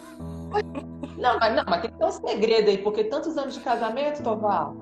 Não, 1.16 1.38
mas, 1.38 1.54
não, 1.54 1.64
mas 1.69 1.83
tem 1.83 1.90
que 1.92 1.99
ter 1.99 2.04
um 2.04 2.11
segredo 2.11 2.69
aí, 2.71 2.78
porque 2.78 3.04
tantos 3.04 3.38
anos 3.38 3.54
de 3.54 3.61
casamento, 3.61 4.23
Toval. 4.23 4.75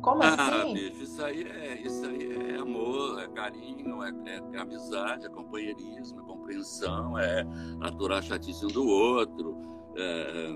Como 0.00 0.22
ah, 0.22 0.34
assim? 0.34 0.74
bicho, 0.74 1.02
isso 1.02 1.24
aí 1.24 1.42
é, 1.42 1.80
isso 1.80 2.06
aí 2.06 2.52
é 2.52 2.56
amor, 2.56 3.20
é 3.20 3.28
carinho, 3.28 4.02
é, 4.02 4.10
é, 4.26 4.42
é 4.52 4.58
amizade, 4.60 5.26
é 5.26 5.28
companheirismo, 5.28 6.20
é 6.20 6.24
compreensão, 6.24 7.18
é 7.18 7.44
aturar 7.80 8.18
a 8.18 8.22
chatice 8.22 8.64
um 8.64 8.68
do 8.68 8.86
outro. 8.86 9.56
É... 9.96 10.48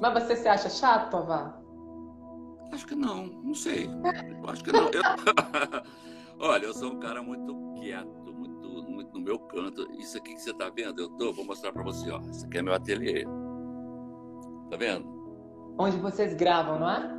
Mas 0.00 0.24
você 0.24 0.36
se 0.36 0.48
acha 0.48 0.70
chato, 0.70 1.10
Tovar? 1.10 1.60
Acho 2.72 2.86
que 2.86 2.94
não, 2.94 3.26
não 3.26 3.54
sei. 3.54 3.88
Eu 4.42 4.48
acho 4.48 4.64
que 4.64 4.72
não. 4.72 4.88
Eu... 4.90 5.02
Olha, 6.40 6.66
eu 6.66 6.72
sou 6.72 6.92
um 6.92 7.00
cara 7.00 7.20
muito 7.20 7.74
quieto, 7.80 8.32
muito, 8.32 8.68
muito 8.84 9.12
no 9.12 9.20
meu 9.20 9.40
canto. 9.40 9.90
Isso 9.98 10.16
aqui 10.16 10.34
que 10.34 10.40
você 10.40 10.52
está 10.52 10.70
vendo, 10.70 11.02
eu 11.02 11.08
tô, 11.10 11.32
vou 11.32 11.44
mostrar 11.44 11.72
para 11.72 11.82
você. 11.82 12.08
Ó. 12.12 12.20
Isso 12.20 12.46
aqui 12.46 12.58
é 12.58 12.62
meu 12.62 12.74
ateliê. 12.74 13.24
Tá 14.70 14.76
vendo? 14.76 15.04
Onde 15.76 15.96
vocês 15.96 16.34
gravam, 16.34 16.78
não 16.78 16.88
é? 16.88 17.17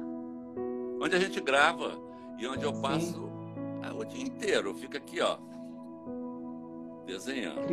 Onde 1.01 1.15
a 1.15 1.20
gente 1.20 1.39
grava 1.39 1.94
e 2.38 2.48
onde 2.48 2.63
eu 2.63 2.74
passo 2.74 3.29
ah, 3.84 3.94
o 3.94 4.03
dia 4.06 4.24
inteiro. 4.24 4.74
Fica 4.74 4.98
aqui, 4.98 5.22
ó, 5.22 5.38
desenhando. 7.06 7.68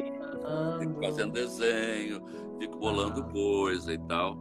Fico 0.78 1.00
fazendo 1.02 1.33
desenho, 1.33 2.23
fico 2.59 2.76
bolando 2.78 3.25
coisa 3.25 3.92
e 3.92 3.99
tal. 3.99 4.38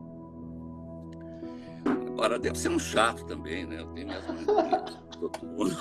Agora, 2.07 2.39
deve 2.39 2.57
ser 2.57 2.69
um 2.69 2.79
chato 2.79 3.25
também, 3.25 3.65
né? 3.65 3.81
Eu 3.81 3.87
tenho 3.87 4.07
mundo. 5.43 5.77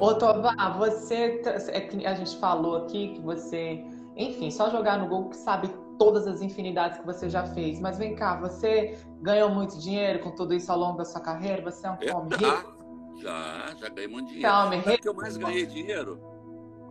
Ô, 0.00 0.14
Tovar, 0.14 0.78
você. 0.78 1.42
É 1.68 2.08
a 2.08 2.14
gente 2.14 2.36
falou 2.38 2.76
aqui 2.76 3.14
que 3.14 3.20
você. 3.20 3.84
Enfim, 4.16 4.50
só 4.50 4.70
jogar 4.70 4.98
no 4.98 5.08
Google 5.08 5.30
que 5.30 5.36
sabe 5.36 5.68
todas 5.98 6.26
as 6.26 6.40
infinidades 6.42 6.98
que 6.98 7.06
você 7.06 7.28
já 7.28 7.44
fez. 7.46 7.80
Mas 7.80 7.98
vem 7.98 8.14
cá, 8.14 8.38
você 8.40 8.98
ganhou 9.20 9.50
muito 9.50 9.78
dinheiro 9.78 10.20
com 10.20 10.30
tudo 10.30 10.54
isso 10.54 10.70
ao 10.70 10.78
longo 10.78 10.98
da 10.98 11.04
sua 11.04 11.20
carreira? 11.20 11.62
Você 11.62 11.86
é 11.86 11.90
um 11.90 12.16
homem 12.16 12.38
rico? 12.38 12.74
Já, 13.20 13.74
já 13.76 13.88
ganhei 13.88 14.08
muito 14.08 14.28
dinheiro. 14.28 14.48
Você 14.48 14.54
é 14.54 14.66
homem 14.66 14.80
rico? 14.80 15.02
que 15.02 15.08
eu 15.08 15.14
mais 15.14 15.36
ganhei 15.36 15.66
dinheiro? 15.66 16.20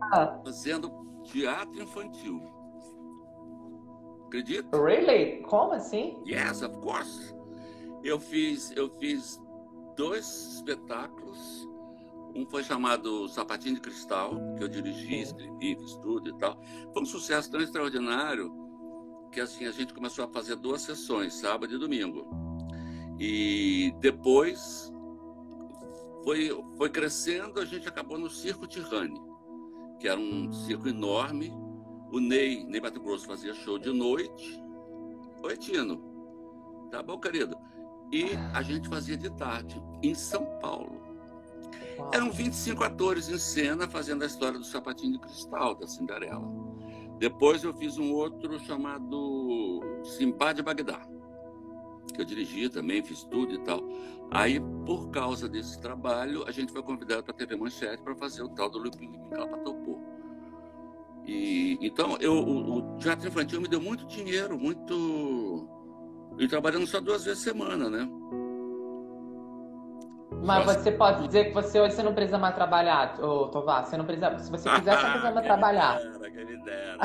Ah. 0.00 0.40
Fazendo 0.44 0.90
teatro 1.24 1.82
infantil. 1.82 2.42
Acredita? 4.26 4.82
Really? 4.82 5.42
Como 5.42 5.72
assim? 5.72 6.22
Yes, 6.26 6.62
of 6.62 6.76
course. 6.78 7.34
Eu 8.02 8.18
fiz, 8.18 8.72
eu 8.76 8.90
fiz 8.98 9.40
dois 9.96 10.26
espetáculos. 10.54 11.68
Um 12.34 12.44
foi 12.46 12.64
chamado 12.64 13.28
Sapatinho 13.28 13.76
de 13.76 13.80
Cristal, 13.80 14.34
que 14.58 14.64
eu 14.64 14.68
dirigi, 14.68 15.20
escrevi, 15.20 15.76
fiz 15.76 15.94
tudo 15.98 16.30
e 16.30 16.38
tal. 16.38 16.58
Foi 16.92 17.02
um 17.02 17.06
sucesso 17.06 17.48
tão 17.50 17.60
extraordinário 17.60 18.63
que 19.34 19.40
assim 19.40 19.66
a 19.66 19.72
gente 19.72 19.92
começou 19.92 20.24
a 20.24 20.28
fazer 20.28 20.54
duas 20.54 20.82
sessões, 20.82 21.34
sábado 21.34 21.74
e 21.74 21.78
domingo. 21.78 22.24
E 23.18 23.92
depois 23.98 24.92
foi, 26.22 26.50
foi 26.76 26.88
crescendo, 26.88 27.60
a 27.60 27.64
gente 27.64 27.88
acabou 27.88 28.16
no 28.16 28.30
Circo 28.30 28.64
Tirrane, 28.68 29.20
que 29.98 30.06
era 30.06 30.18
um 30.18 30.52
circo 30.52 30.88
enorme. 30.88 31.52
O 32.12 32.20
Ney, 32.20 32.64
Ney 32.64 32.80
Mato 32.80 33.00
Grosso 33.00 33.26
fazia 33.26 33.52
show 33.52 33.76
de 33.76 33.92
noite. 33.92 34.62
Oi, 35.42 35.56
Tino. 35.56 36.88
Tá 36.92 37.02
bom, 37.02 37.18
querido? 37.18 37.56
E 38.12 38.26
a 38.54 38.62
gente 38.62 38.88
fazia 38.88 39.16
de 39.16 39.30
tarde, 39.30 39.82
em 40.00 40.14
São 40.14 40.46
Paulo. 40.60 41.02
Eram 42.12 42.30
25 42.30 42.84
atores 42.84 43.28
em 43.28 43.38
cena 43.38 43.88
fazendo 43.88 44.22
a 44.22 44.26
história 44.26 44.60
do 44.60 44.64
sapatinho 44.64 45.14
de 45.14 45.18
cristal 45.18 45.74
da 45.74 45.88
Cinderela. 45.88 46.48
Depois 47.18 47.62
eu 47.62 47.72
fiz 47.74 47.96
um 47.98 48.12
outro 48.12 48.58
chamado 48.58 49.80
Simpá 50.02 50.52
de 50.52 50.62
Bagdá, 50.62 51.00
que 52.12 52.20
eu 52.20 52.24
dirigi 52.24 52.68
também, 52.68 53.02
fiz 53.02 53.24
tudo 53.24 53.54
e 53.54 53.58
tal. 53.60 53.80
Aí, 54.30 54.60
por 54.84 55.10
causa 55.10 55.48
desse 55.48 55.80
trabalho, 55.80 56.44
a 56.46 56.50
gente 56.50 56.72
foi 56.72 56.82
convidado 56.82 57.22
para 57.22 57.32
a 57.32 57.36
TV 57.36 57.56
Manchete 57.56 58.02
para 58.02 58.14
fazer 58.16 58.42
o 58.42 58.48
tal 58.48 58.68
do 58.68 58.78
Lupin 58.78 59.12
Topô. 59.64 60.00
E 61.26 61.78
então, 61.80 62.16
eu, 62.20 62.34
o, 62.34 62.78
o, 62.78 62.98
teatro 62.98 63.28
infantil 63.28 63.60
me 63.60 63.68
deu 63.68 63.80
muito 63.80 64.06
dinheiro, 64.06 64.58
muito 64.58 65.68
e 66.38 66.48
trabalhando 66.48 66.86
só 66.86 67.00
duas 67.00 67.24
vezes 67.24 67.42
semana, 67.42 67.88
né? 67.88 68.08
Mas 70.42 70.64
você 70.64 70.92
pode 70.92 71.26
dizer 71.26 71.46
que 71.46 71.54
você 71.54 71.80
hoje 71.80 71.94
você 71.94 72.02
não 72.02 72.14
precisa 72.14 72.38
mais 72.38 72.54
trabalhar, 72.54 73.18
ô 73.22 73.48
Tovar. 73.48 73.84
Você 73.84 73.96
não 73.96 74.04
precisa. 74.04 74.38
Se 74.38 74.50
você 74.50 74.70
quiser, 74.70 74.96
você 74.96 75.06
precisa 75.06 75.30
mais 75.30 75.46
trabalhar. 75.46 75.98
Dera, 75.98 76.30
quem 76.30 76.62
dera. 76.62 76.98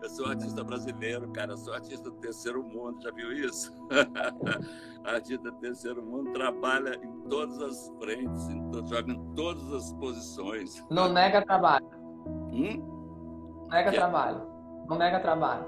Eu 0.00 0.08
sou 0.10 0.26
artista 0.26 0.62
brasileiro, 0.62 1.28
cara. 1.32 1.52
Eu 1.52 1.56
sou 1.56 1.74
artista 1.74 2.10
do 2.10 2.16
terceiro 2.16 2.62
mundo, 2.62 3.02
já 3.02 3.10
viu 3.10 3.32
isso? 3.32 3.72
artista 5.04 5.50
do 5.50 5.56
terceiro 5.58 6.02
mundo 6.02 6.32
trabalha 6.32 6.94
em 7.02 7.28
todas 7.28 7.60
as 7.60 7.92
frentes, 7.98 8.48
em, 8.48 8.70
joga 8.88 9.12
em 9.12 9.34
todas 9.34 9.72
as 9.72 9.92
posições. 9.94 10.84
Não 10.90 11.12
nega 11.12 11.42
trabalho. 11.44 11.86
Hum? 12.26 13.66
Nega 13.70 13.90
que... 13.90 13.96
trabalho. 13.96 14.42
Não 14.88 14.96
nega 14.96 15.20
trabalho. 15.20 15.66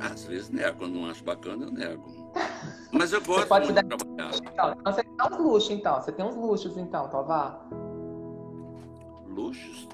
Às 0.00 0.24
vezes 0.24 0.50
nego, 0.50 0.78
quando 0.78 0.94
não 0.94 1.10
acho 1.10 1.22
bacana, 1.22 1.66
eu 1.66 1.70
nego. 1.70 2.23
Mas 2.92 3.12
eu 3.12 3.20
gosto 3.20 3.50
muito 3.50 3.72
de 3.72 3.82
trabalhar. 3.82 4.30
Então, 4.36 4.76
você 4.84 5.02
tem 5.02 5.26
uns 5.26 5.38
luxos, 5.38 5.70
então. 5.70 6.00
Você 6.00 6.12
tem 6.12 6.24
uns 6.24 6.36
luxos, 6.36 6.76
então, 6.76 7.08
Tovar. 7.08 7.66
Luxos? 9.26 9.88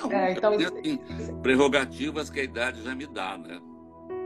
Não, 0.00 0.10
é, 0.10 0.32
então, 0.32 0.54
isso... 0.54 0.74
assim, 0.74 0.96
prerrogativas 1.42 2.30
que 2.30 2.40
a 2.40 2.42
idade 2.42 2.82
já 2.82 2.94
me 2.94 3.06
dá, 3.06 3.36
né? 3.36 3.60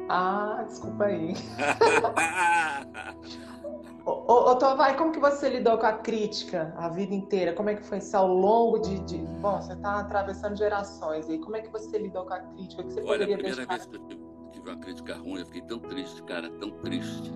Ah, 0.08 0.62
desculpa 0.66 1.06
aí. 1.06 1.34
ô, 4.06 4.12
ô, 4.12 4.52
ô 4.52 4.56
como 4.96 5.10
que 5.10 5.18
você 5.18 5.48
lidou 5.48 5.76
com 5.78 5.86
a 5.86 5.94
crítica 5.94 6.72
a 6.76 6.88
vida 6.88 7.12
inteira? 7.12 7.52
Como 7.54 7.70
é 7.70 7.74
que 7.74 7.82
foi 7.82 7.98
isso 7.98 8.16
ao 8.16 8.28
longo 8.28 8.78
de... 8.78 9.00
de... 9.00 9.18
Bom, 9.18 9.60
você 9.60 9.72
está 9.72 9.98
atravessando 9.98 10.56
gerações. 10.56 11.28
E 11.28 11.38
como 11.38 11.56
é 11.56 11.62
que 11.62 11.72
você 11.72 11.98
lidou 11.98 12.24
com 12.24 12.34
a 12.34 12.38
crítica? 12.38 12.84
Que 12.84 12.92
você 12.92 13.02
Olha, 13.02 13.24
a 13.24 13.28
primeira 13.28 13.66
vez 13.66 13.86
que 13.86 13.96
eu 13.96 14.00
tive, 14.06 14.25
tive 14.56 14.70
uma 14.70 14.78
crítica 14.78 15.16
ruim, 15.16 15.40
eu 15.40 15.46
fiquei 15.46 15.62
tão 15.62 15.78
triste, 15.78 16.22
cara, 16.22 16.50
tão 16.58 16.70
triste. 16.80 17.32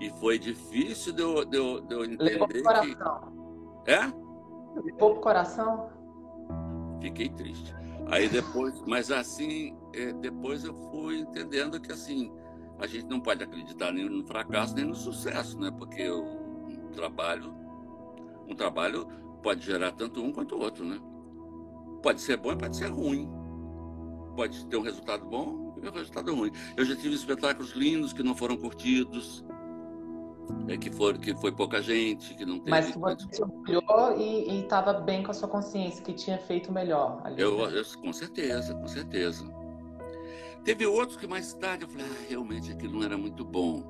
E 0.00 0.10
foi 0.18 0.38
difícil 0.38 1.12
de 1.12 1.22
eu, 1.22 1.44
de 1.44 1.56
eu, 1.56 1.80
de 1.80 1.94
eu 1.94 2.04
entender 2.04 2.24
Levou 2.24 2.48
pro 2.48 2.62
coração. 2.62 3.32
Que... 3.84 3.90
É? 3.90 4.12
Levou 4.76 5.12
pro 5.12 5.20
coração? 5.20 5.90
Fiquei 7.00 7.28
triste. 7.28 7.74
Aí 8.08 8.28
depois, 8.28 8.80
mas 8.86 9.10
assim, 9.10 9.76
é, 9.94 10.12
depois 10.12 10.64
eu 10.64 10.74
fui 10.90 11.20
entendendo 11.20 11.80
que 11.80 11.92
assim, 11.92 12.32
a 12.78 12.86
gente 12.86 13.06
não 13.06 13.20
pode 13.20 13.42
acreditar 13.42 13.92
nem 13.92 14.08
no 14.08 14.24
fracasso 14.26 14.74
nem 14.74 14.84
no 14.84 14.94
sucesso, 14.94 15.58
né? 15.58 15.70
Porque 15.70 16.08
o 16.08 16.22
um 16.22 16.90
trabalho, 16.92 17.54
um 18.48 18.54
trabalho 18.54 19.06
pode 19.42 19.64
gerar 19.64 19.92
tanto 19.92 20.22
um 20.22 20.32
quanto 20.32 20.56
o 20.56 20.60
outro, 20.60 20.84
né? 20.84 21.00
Pode 22.02 22.20
ser 22.20 22.36
bom 22.36 22.52
e 22.52 22.56
pode 22.56 22.76
ser 22.76 22.88
ruim. 22.88 23.30
Pode 24.36 24.66
ter 24.66 24.76
um 24.76 24.82
resultado 24.82 25.24
bom 25.26 25.61
e 25.82 25.88
um 25.88 25.92
resultado 25.92 26.34
ruim. 26.34 26.52
Eu 26.76 26.84
já 26.84 26.94
tive 26.94 27.14
espetáculos 27.14 27.72
lindos 27.72 28.12
que 28.12 28.22
não 28.22 28.34
foram 28.34 28.56
curtidos, 28.56 29.44
é, 30.68 30.76
que, 30.76 30.90
for, 30.90 31.18
que 31.18 31.34
foi 31.34 31.52
pouca 31.52 31.82
gente, 31.82 32.34
que 32.34 32.44
não 32.44 32.58
teve. 32.58 32.70
Mas 32.70 32.94
você 32.94 33.42
olhou 33.42 34.18
e 34.18 34.60
estava 34.60 34.92
bem 34.92 35.22
com 35.22 35.30
a 35.30 35.34
sua 35.34 35.48
consciência, 35.48 36.02
que 36.02 36.12
tinha 36.12 36.38
feito 36.38 36.72
melhor. 36.72 37.20
Ali, 37.24 37.40
eu, 37.40 37.70
né? 37.70 37.78
eu, 37.78 38.00
com 38.00 38.12
certeza, 38.12 38.74
com 38.74 38.86
certeza. 38.86 39.44
Teve 40.64 40.86
outros 40.86 41.16
que 41.16 41.26
mais 41.26 41.52
tarde 41.54 41.84
eu 41.84 41.88
falei, 41.88 42.06
ah, 42.06 42.26
realmente 42.28 42.70
aquilo 42.70 42.94
não 42.94 43.02
era 43.02 43.18
muito 43.18 43.44
bom, 43.44 43.82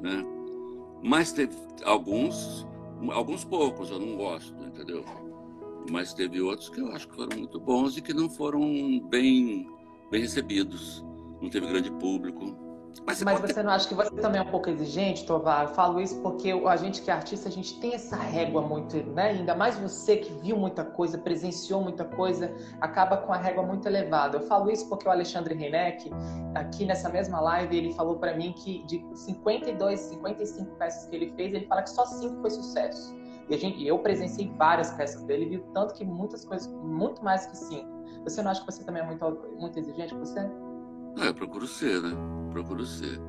né? 0.00 0.24
Mas 1.02 1.32
teve 1.32 1.54
alguns, 1.84 2.66
alguns 3.12 3.44
poucos 3.44 3.90
eu 3.90 3.98
não 3.98 4.16
gosto, 4.16 4.54
entendeu? 4.64 5.04
Mas 5.90 6.14
teve 6.14 6.40
outros 6.40 6.70
que 6.70 6.80
eu 6.80 6.90
acho 6.92 7.06
que 7.06 7.14
foram 7.14 7.36
muito 7.36 7.60
bons 7.60 7.98
e 7.98 8.00
que 8.00 8.14
não 8.14 8.30
foram 8.30 8.98
bem, 9.10 9.68
bem 10.10 10.22
recebidos. 10.22 11.04
Não 11.40 11.50
teve 11.50 11.66
grande 11.66 11.90
público. 11.92 12.74
Mas, 13.06 13.22
Mas 13.22 13.40
você 13.40 13.62
não 13.62 13.72
acha 13.72 13.88
que 13.88 13.94
você 13.94 14.14
também 14.16 14.40
é 14.40 14.44
um 14.44 14.50
pouco 14.50 14.70
exigente, 14.70 15.26
Tovar? 15.26 15.64
Eu 15.64 15.68
falo 15.74 16.00
isso 16.00 16.20
porque 16.22 16.50
a 16.52 16.76
gente 16.76 17.02
que 17.02 17.10
é 17.10 17.14
artista, 17.14 17.48
a 17.48 17.52
gente 17.52 17.78
tem 17.80 17.94
essa 17.94 18.16
régua 18.16 18.62
muito, 18.62 18.96
né? 19.10 19.30
Ainda 19.30 19.54
mais 19.54 19.76
você 19.76 20.16
que 20.16 20.32
viu 20.34 20.56
muita 20.56 20.84
coisa, 20.84 21.18
presenciou 21.18 21.82
muita 21.82 22.04
coisa, 22.04 22.54
acaba 22.80 23.16
com 23.16 23.32
a 23.32 23.36
régua 23.36 23.62
muito 23.64 23.86
elevada. 23.86 24.38
Eu 24.38 24.42
falo 24.42 24.70
isso 24.70 24.88
porque 24.88 25.08
o 25.08 25.10
Alexandre 25.10 25.54
Reineck, 25.54 26.10
aqui 26.54 26.86
nessa 26.86 27.08
mesma 27.08 27.40
live, 27.40 27.76
ele 27.76 27.92
falou 27.92 28.16
para 28.16 28.36
mim 28.36 28.52
que 28.52 28.84
de 28.84 29.04
52, 29.12 30.00
55 30.00 30.76
peças 30.76 31.08
que 31.08 31.16
ele 31.16 31.32
fez, 31.34 31.52
ele 31.52 31.66
fala 31.66 31.82
que 31.82 31.90
só 31.90 32.06
cinco 32.06 32.40
foi 32.40 32.50
sucesso. 32.50 33.14
E 33.48 33.54
a 33.54 33.58
gente, 33.58 33.86
eu 33.86 33.98
presenciei 33.98 34.50
várias 34.56 34.92
peças 34.92 35.22
dele, 35.24 35.46
viu 35.46 35.64
tanto 35.74 35.94
que 35.94 36.04
muitas 36.04 36.44
coisas, 36.44 36.66
muito 36.68 37.22
mais 37.22 37.44
que 37.46 37.56
cinco. 37.56 37.92
Você 38.22 38.42
não 38.42 38.50
acha 38.50 38.60
que 38.60 38.72
você 38.72 38.82
também 38.84 39.02
é 39.02 39.06
muito, 39.06 39.24
muito 39.58 39.78
exigente 39.78 40.14
com 40.14 40.20
você? 40.20 40.40
É, 41.18 41.28
eu 41.28 41.34
procuro 41.34 41.66
ser, 41.66 42.02
né? 42.02 42.10
Procuro 42.52 42.84
ser. 42.84 43.20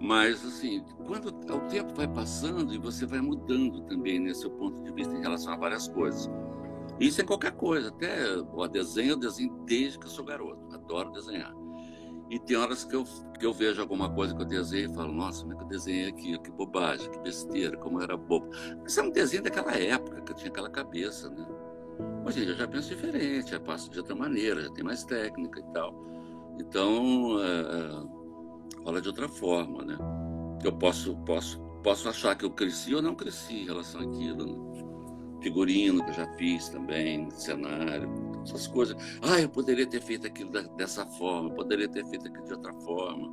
Mas, 0.00 0.44
assim, 0.44 0.84
quando 1.06 1.28
o 1.28 1.60
tempo 1.68 1.94
vai 1.94 2.08
passando 2.08 2.74
e 2.74 2.78
você 2.78 3.06
vai 3.06 3.20
mudando 3.20 3.82
também 3.82 4.18
né, 4.18 4.34
seu 4.34 4.50
ponto 4.50 4.82
de 4.82 4.92
vista 4.92 5.14
em 5.14 5.20
relação 5.20 5.52
a 5.52 5.56
várias 5.56 5.86
coisas. 5.88 6.28
Isso 6.98 7.20
é 7.20 7.24
qualquer 7.24 7.52
coisa, 7.52 7.88
até 7.88 8.36
o 8.36 8.66
desenho, 8.66 9.10
eu 9.12 9.16
desenho 9.16 9.54
desde 9.64 9.98
que 9.98 10.06
eu 10.06 10.10
sou 10.10 10.24
garoto, 10.24 10.74
adoro 10.74 11.12
desenhar. 11.12 11.54
E 12.30 12.38
tem 12.38 12.56
horas 12.56 12.84
que 12.84 12.96
eu, 12.96 13.04
que 13.38 13.44
eu 13.44 13.52
vejo 13.52 13.80
alguma 13.80 14.08
coisa 14.08 14.34
que 14.34 14.42
eu 14.42 14.46
desenho 14.46 14.90
e 14.90 14.94
falo, 14.94 15.12
nossa, 15.12 15.42
como 15.42 15.52
é 15.52 15.56
que 15.56 15.64
eu 15.64 15.68
desenhei 15.68 16.08
aquilo? 16.08 16.42
Que 16.42 16.50
bobagem, 16.50 17.10
que 17.10 17.18
besteira, 17.18 17.76
como 17.76 18.00
era 18.00 18.16
bobo. 18.16 18.48
Isso 18.86 19.00
é 19.00 19.02
um 19.02 19.10
desenho 19.10 19.42
daquela 19.42 19.72
época, 19.72 20.20
que 20.22 20.32
eu 20.32 20.36
tinha 20.36 20.50
aquela 20.50 20.70
cabeça, 20.70 21.28
né? 21.28 21.46
Hoje 22.24 22.48
eu 22.48 22.54
já 22.54 22.66
penso 22.66 22.88
diferente, 22.88 23.50
já 23.50 23.60
passo 23.60 23.90
de 23.90 23.98
outra 23.98 24.14
maneira, 24.14 24.62
já 24.62 24.70
tem 24.72 24.82
mais 24.82 25.04
técnica 25.04 25.60
e 25.60 25.72
tal. 25.72 25.94
Então, 26.58 27.38
é, 27.40 27.60
é, 27.60 28.82
rola 28.84 29.00
de 29.00 29.08
outra 29.08 29.28
forma, 29.28 29.84
né? 29.84 29.96
Eu 30.62 30.72
posso, 30.72 31.16
posso, 31.24 31.60
posso 31.82 32.08
achar 32.08 32.36
que 32.36 32.44
eu 32.44 32.50
cresci 32.50 32.94
ou 32.94 33.02
não 33.02 33.14
cresci 33.14 33.62
em 33.62 33.66
relação 33.66 34.00
àquilo. 34.00 34.46
Né? 34.46 34.82
Figurino 35.42 36.04
que 36.04 36.10
eu 36.10 36.14
já 36.14 36.26
fiz 36.34 36.68
também, 36.68 37.28
cenário, 37.32 38.08
essas 38.42 38.66
coisas. 38.68 38.96
Ah, 39.22 39.40
eu 39.40 39.48
poderia 39.48 39.86
ter 39.86 40.00
feito 40.00 40.26
aquilo 40.26 40.50
dessa 40.76 41.04
forma, 41.04 41.48
eu 41.48 41.54
poderia 41.54 41.88
ter 41.88 42.06
feito 42.06 42.28
aquilo 42.28 42.44
de 42.44 42.52
outra 42.52 42.72
forma. 42.74 43.32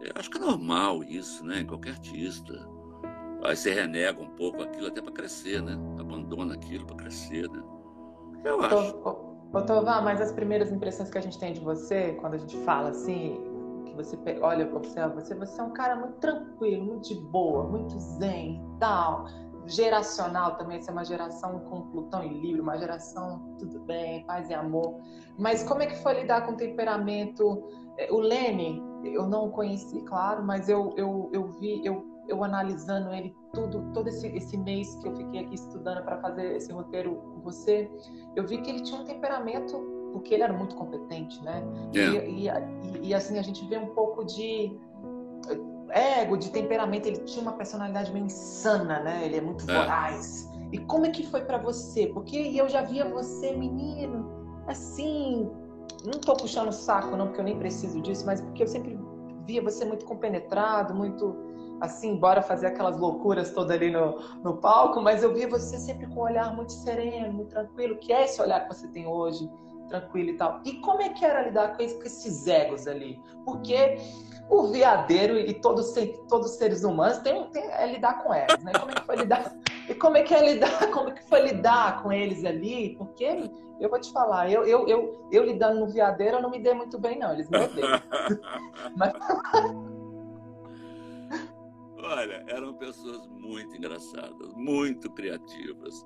Eu 0.00 0.12
acho 0.14 0.30
que 0.30 0.38
é 0.38 0.40
normal 0.40 1.04
isso, 1.04 1.44
né? 1.44 1.64
Qualquer 1.64 1.90
artista. 1.90 2.54
Aí 3.42 3.54
você 3.54 3.72
renega 3.72 4.20
um 4.20 4.30
pouco 4.30 4.62
aquilo 4.62 4.86
até 4.86 5.02
para 5.02 5.12
crescer, 5.12 5.62
né? 5.62 5.74
Abandona 5.98 6.54
aquilo 6.54 6.86
para 6.86 6.96
crescer, 6.96 7.48
né? 7.50 7.62
Eu 8.44 8.62
acho. 8.62 9.25
Ô, 9.52 10.02
mas 10.02 10.20
as 10.20 10.32
primeiras 10.32 10.72
impressões 10.72 11.10
que 11.10 11.18
a 11.18 11.20
gente 11.20 11.38
tem 11.38 11.52
de 11.52 11.60
você, 11.60 12.12
quando 12.20 12.34
a 12.34 12.38
gente 12.38 12.56
fala 12.58 12.90
assim, 12.90 13.40
que 13.86 13.94
você 13.94 14.16
olha, 14.40 14.74
observa 14.74 15.14
você, 15.14 15.34
você 15.34 15.60
é 15.60 15.64
um 15.64 15.72
cara 15.72 15.96
muito 15.96 16.18
tranquilo, 16.18 16.84
muito 16.84 17.08
de 17.08 17.14
boa, 17.14 17.64
muito 17.64 17.98
zen 17.98 18.56
e 18.56 18.78
tal 18.78 19.26
geracional 19.66 20.56
também, 20.56 20.80
ser 20.80 20.90
é 20.90 20.92
uma 20.92 21.04
geração 21.04 21.58
com 21.60 21.82
Plutão 21.88 22.22
e 22.22 22.28
Libra, 22.28 22.62
uma 22.62 22.78
geração 22.78 23.56
tudo 23.58 23.80
bem, 23.80 24.24
paz 24.24 24.48
e 24.48 24.54
amor. 24.54 25.00
Mas 25.36 25.62
como 25.64 25.82
é 25.82 25.86
que 25.86 25.96
foi 25.96 26.20
lidar 26.20 26.46
com 26.46 26.52
o 26.52 26.56
temperamento? 26.56 27.68
É, 27.98 28.12
o 28.12 28.18
Lene, 28.18 28.82
eu 29.04 29.26
não 29.26 29.46
o 29.46 29.50
conheci, 29.50 30.00
claro, 30.02 30.44
mas 30.44 30.68
eu, 30.68 30.94
eu, 30.96 31.30
eu 31.32 31.48
vi, 31.48 31.84
eu, 31.84 32.04
eu 32.28 32.42
analisando 32.42 33.12
ele 33.12 33.34
tudo, 33.52 33.90
todo 33.92 34.08
esse, 34.08 34.26
esse 34.28 34.56
mês 34.56 34.94
que 34.96 35.08
eu 35.08 35.16
fiquei 35.16 35.40
aqui 35.40 35.54
estudando 35.54 36.02
para 36.04 36.18
fazer 36.18 36.56
esse 36.56 36.72
roteiro 36.72 37.16
com 37.16 37.40
você, 37.40 37.90
eu 38.34 38.46
vi 38.46 38.58
que 38.58 38.70
ele 38.70 38.82
tinha 38.82 39.00
um 39.00 39.04
temperamento, 39.04 39.78
porque 40.12 40.34
ele 40.34 40.42
era 40.42 40.52
muito 40.52 40.74
competente, 40.76 41.42
né? 41.42 41.62
Yeah. 41.94 42.18
É. 42.18 42.28
E, 42.28 42.48
e, 42.48 43.08
e, 43.08 43.14
assim, 43.14 43.38
a 43.38 43.42
gente 43.42 43.64
vê 43.66 43.78
um 43.78 43.94
pouco 43.94 44.24
de 44.24 44.78
ego, 45.90 46.36
de 46.36 46.50
temperamento, 46.50 47.06
ele 47.06 47.18
tinha 47.18 47.42
uma 47.42 47.52
personalidade 47.52 48.12
meio 48.12 48.26
insana, 48.26 49.00
né? 49.00 49.24
Ele 49.24 49.36
é 49.36 49.40
muito 49.40 49.68
é. 49.70 49.74
voraz. 49.74 50.50
E 50.72 50.78
como 50.78 51.06
é 51.06 51.10
que 51.10 51.26
foi 51.26 51.42
para 51.42 51.58
você? 51.58 52.08
Porque 52.08 52.36
eu 52.36 52.68
já 52.68 52.82
via 52.82 53.08
você, 53.08 53.56
menino, 53.56 54.28
assim, 54.66 55.48
não 56.04 56.20
tô 56.20 56.34
puxando 56.34 56.68
o 56.68 56.72
saco 56.72 57.16
não, 57.16 57.26
porque 57.26 57.40
eu 57.40 57.44
nem 57.44 57.58
preciso 57.58 58.00
disso, 58.00 58.26
mas 58.26 58.40
porque 58.40 58.62
eu 58.62 58.66
sempre 58.66 58.98
via 59.46 59.62
você 59.62 59.84
muito 59.84 60.04
compenetrado, 60.04 60.94
muito 60.94 61.36
assim, 61.80 62.16
bora 62.16 62.42
fazer 62.42 62.68
aquelas 62.68 62.98
loucuras 62.98 63.52
todas 63.52 63.76
ali 63.76 63.90
no, 63.90 64.18
no 64.42 64.56
palco, 64.58 65.00
mas 65.00 65.22
eu 65.22 65.32
via 65.34 65.48
você 65.48 65.78
sempre 65.78 66.06
com 66.06 66.20
um 66.20 66.24
olhar 66.24 66.54
muito 66.54 66.72
sereno, 66.72 67.32
muito 67.32 67.50
tranquilo, 67.50 67.96
que 67.98 68.12
é 68.12 68.24
esse 68.24 68.40
olhar 68.40 68.60
que 68.60 68.74
você 68.74 68.88
tem 68.88 69.06
hoje, 69.06 69.50
tranquilo 69.88 70.30
e 70.30 70.36
tal. 70.36 70.60
E 70.64 70.74
como 70.80 71.02
é 71.02 71.10
que 71.10 71.24
era 71.24 71.42
lidar 71.42 71.76
com 71.76 71.82
esses 71.82 72.46
egos 72.46 72.86
ali? 72.86 73.20
Porque 73.44 73.98
o 74.48 74.68
viadeiro 74.68 75.38
e 75.38 75.54
todos, 75.54 75.92
todos 76.28 76.52
os 76.52 76.56
seres 76.56 76.84
humanos 76.84 77.18
têm, 77.18 77.44
têm 77.50 77.64
é 77.64 77.86
lidar 77.86 78.22
com 78.22 78.34
eles, 78.34 78.62
né? 78.62 78.72
Como 78.78 78.90
é 78.90 78.94
que 78.94 79.06
foi 79.06 79.16
lidar? 79.16 79.52
E 79.88 79.94
como 79.94 80.16
é 80.16 80.22
que 80.22 80.34
é 80.34 80.52
lidar? 80.52 80.90
Como 80.90 81.10
é 81.10 81.12
que 81.12 81.22
foi 81.28 81.42
lidar 81.42 82.02
com 82.02 82.12
eles 82.12 82.44
ali? 82.44 82.96
Porque 82.96 83.50
eu 83.78 83.88
vou 83.88 84.00
te 84.00 84.10
falar, 84.10 84.50
eu, 84.50 84.64
eu, 84.64 84.88
eu, 84.88 85.28
eu 85.30 85.44
lidando 85.44 85.80
no 85.80 85.86
viadeiro, 85.86 86.38
eu 86.38 86.42
não 86.42 86.50
me 86.50 86.58
dei 86.58 86.74
muito 86.74 86.98
bem, 86.98 87.18
não. 87.18 87.32
Eles 87.32 87.48
me 87.48 87.58
odeiam. 87.58 88.00
Mas... 88.96 89.12
Olha, 92.08 92.44
eram 92.46 92.72
pessoas 92.74 93.26
muito 93.26 93.76
engraçadas, 93.76 94.54
muito 94.54 95.10
criativas. 95.10 96.02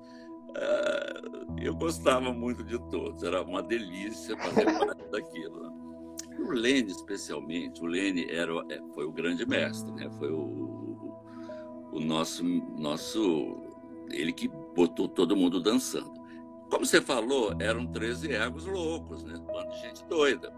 Uh, 0.49 1.61
eu 1.61 1.75
gostava 1.75 2.33
muito 2.33 2.63
de 2.63 2.79
todos, 2.89 3.21
era 3.21 3.43
uma 3.43 3.61
delícia 3.61 4.35
fazer 4.35 4.65
parte 4.79 5.07
daquilo. 5.11 5.71
O 6.39 6.51
Lene, 6.53 6.91
especialmente, 6.91 7.83
o 7.83 7.85
Lene 7.85 8.25
era, 8.31 8.51
é, 8.71 8.81
foi 8.95 9.05
o 9.05 9.11
grande 9.11 9.45
mestre, 9.45 9.91
né? 9.91 10.09
foi 10.17 10.31
o, 10.31 11.15
o 11.91 11.99
nosso, 11.99 12.43
nosso. 12.43 13.61
Ele 14.09 14.33
que 14.33 14.47
botou 14.47 15.07
todo 15.07 15.35
mundo 15.35 15.61
dançando. 15.61 16.11
Como 16.71 16.83
você 16.83 16.99
falou, 16.99 17.53
eram 17.59 17.85
13 17.85 18.33
egos 18.33 18.65
loucos, 18.65 19.23
né? 19.23 19.35
Um 19.37 19.45
bando 19.45 19.69
de 19.69 19.81
gente 19.81 20.03
doida. 20.05 20.51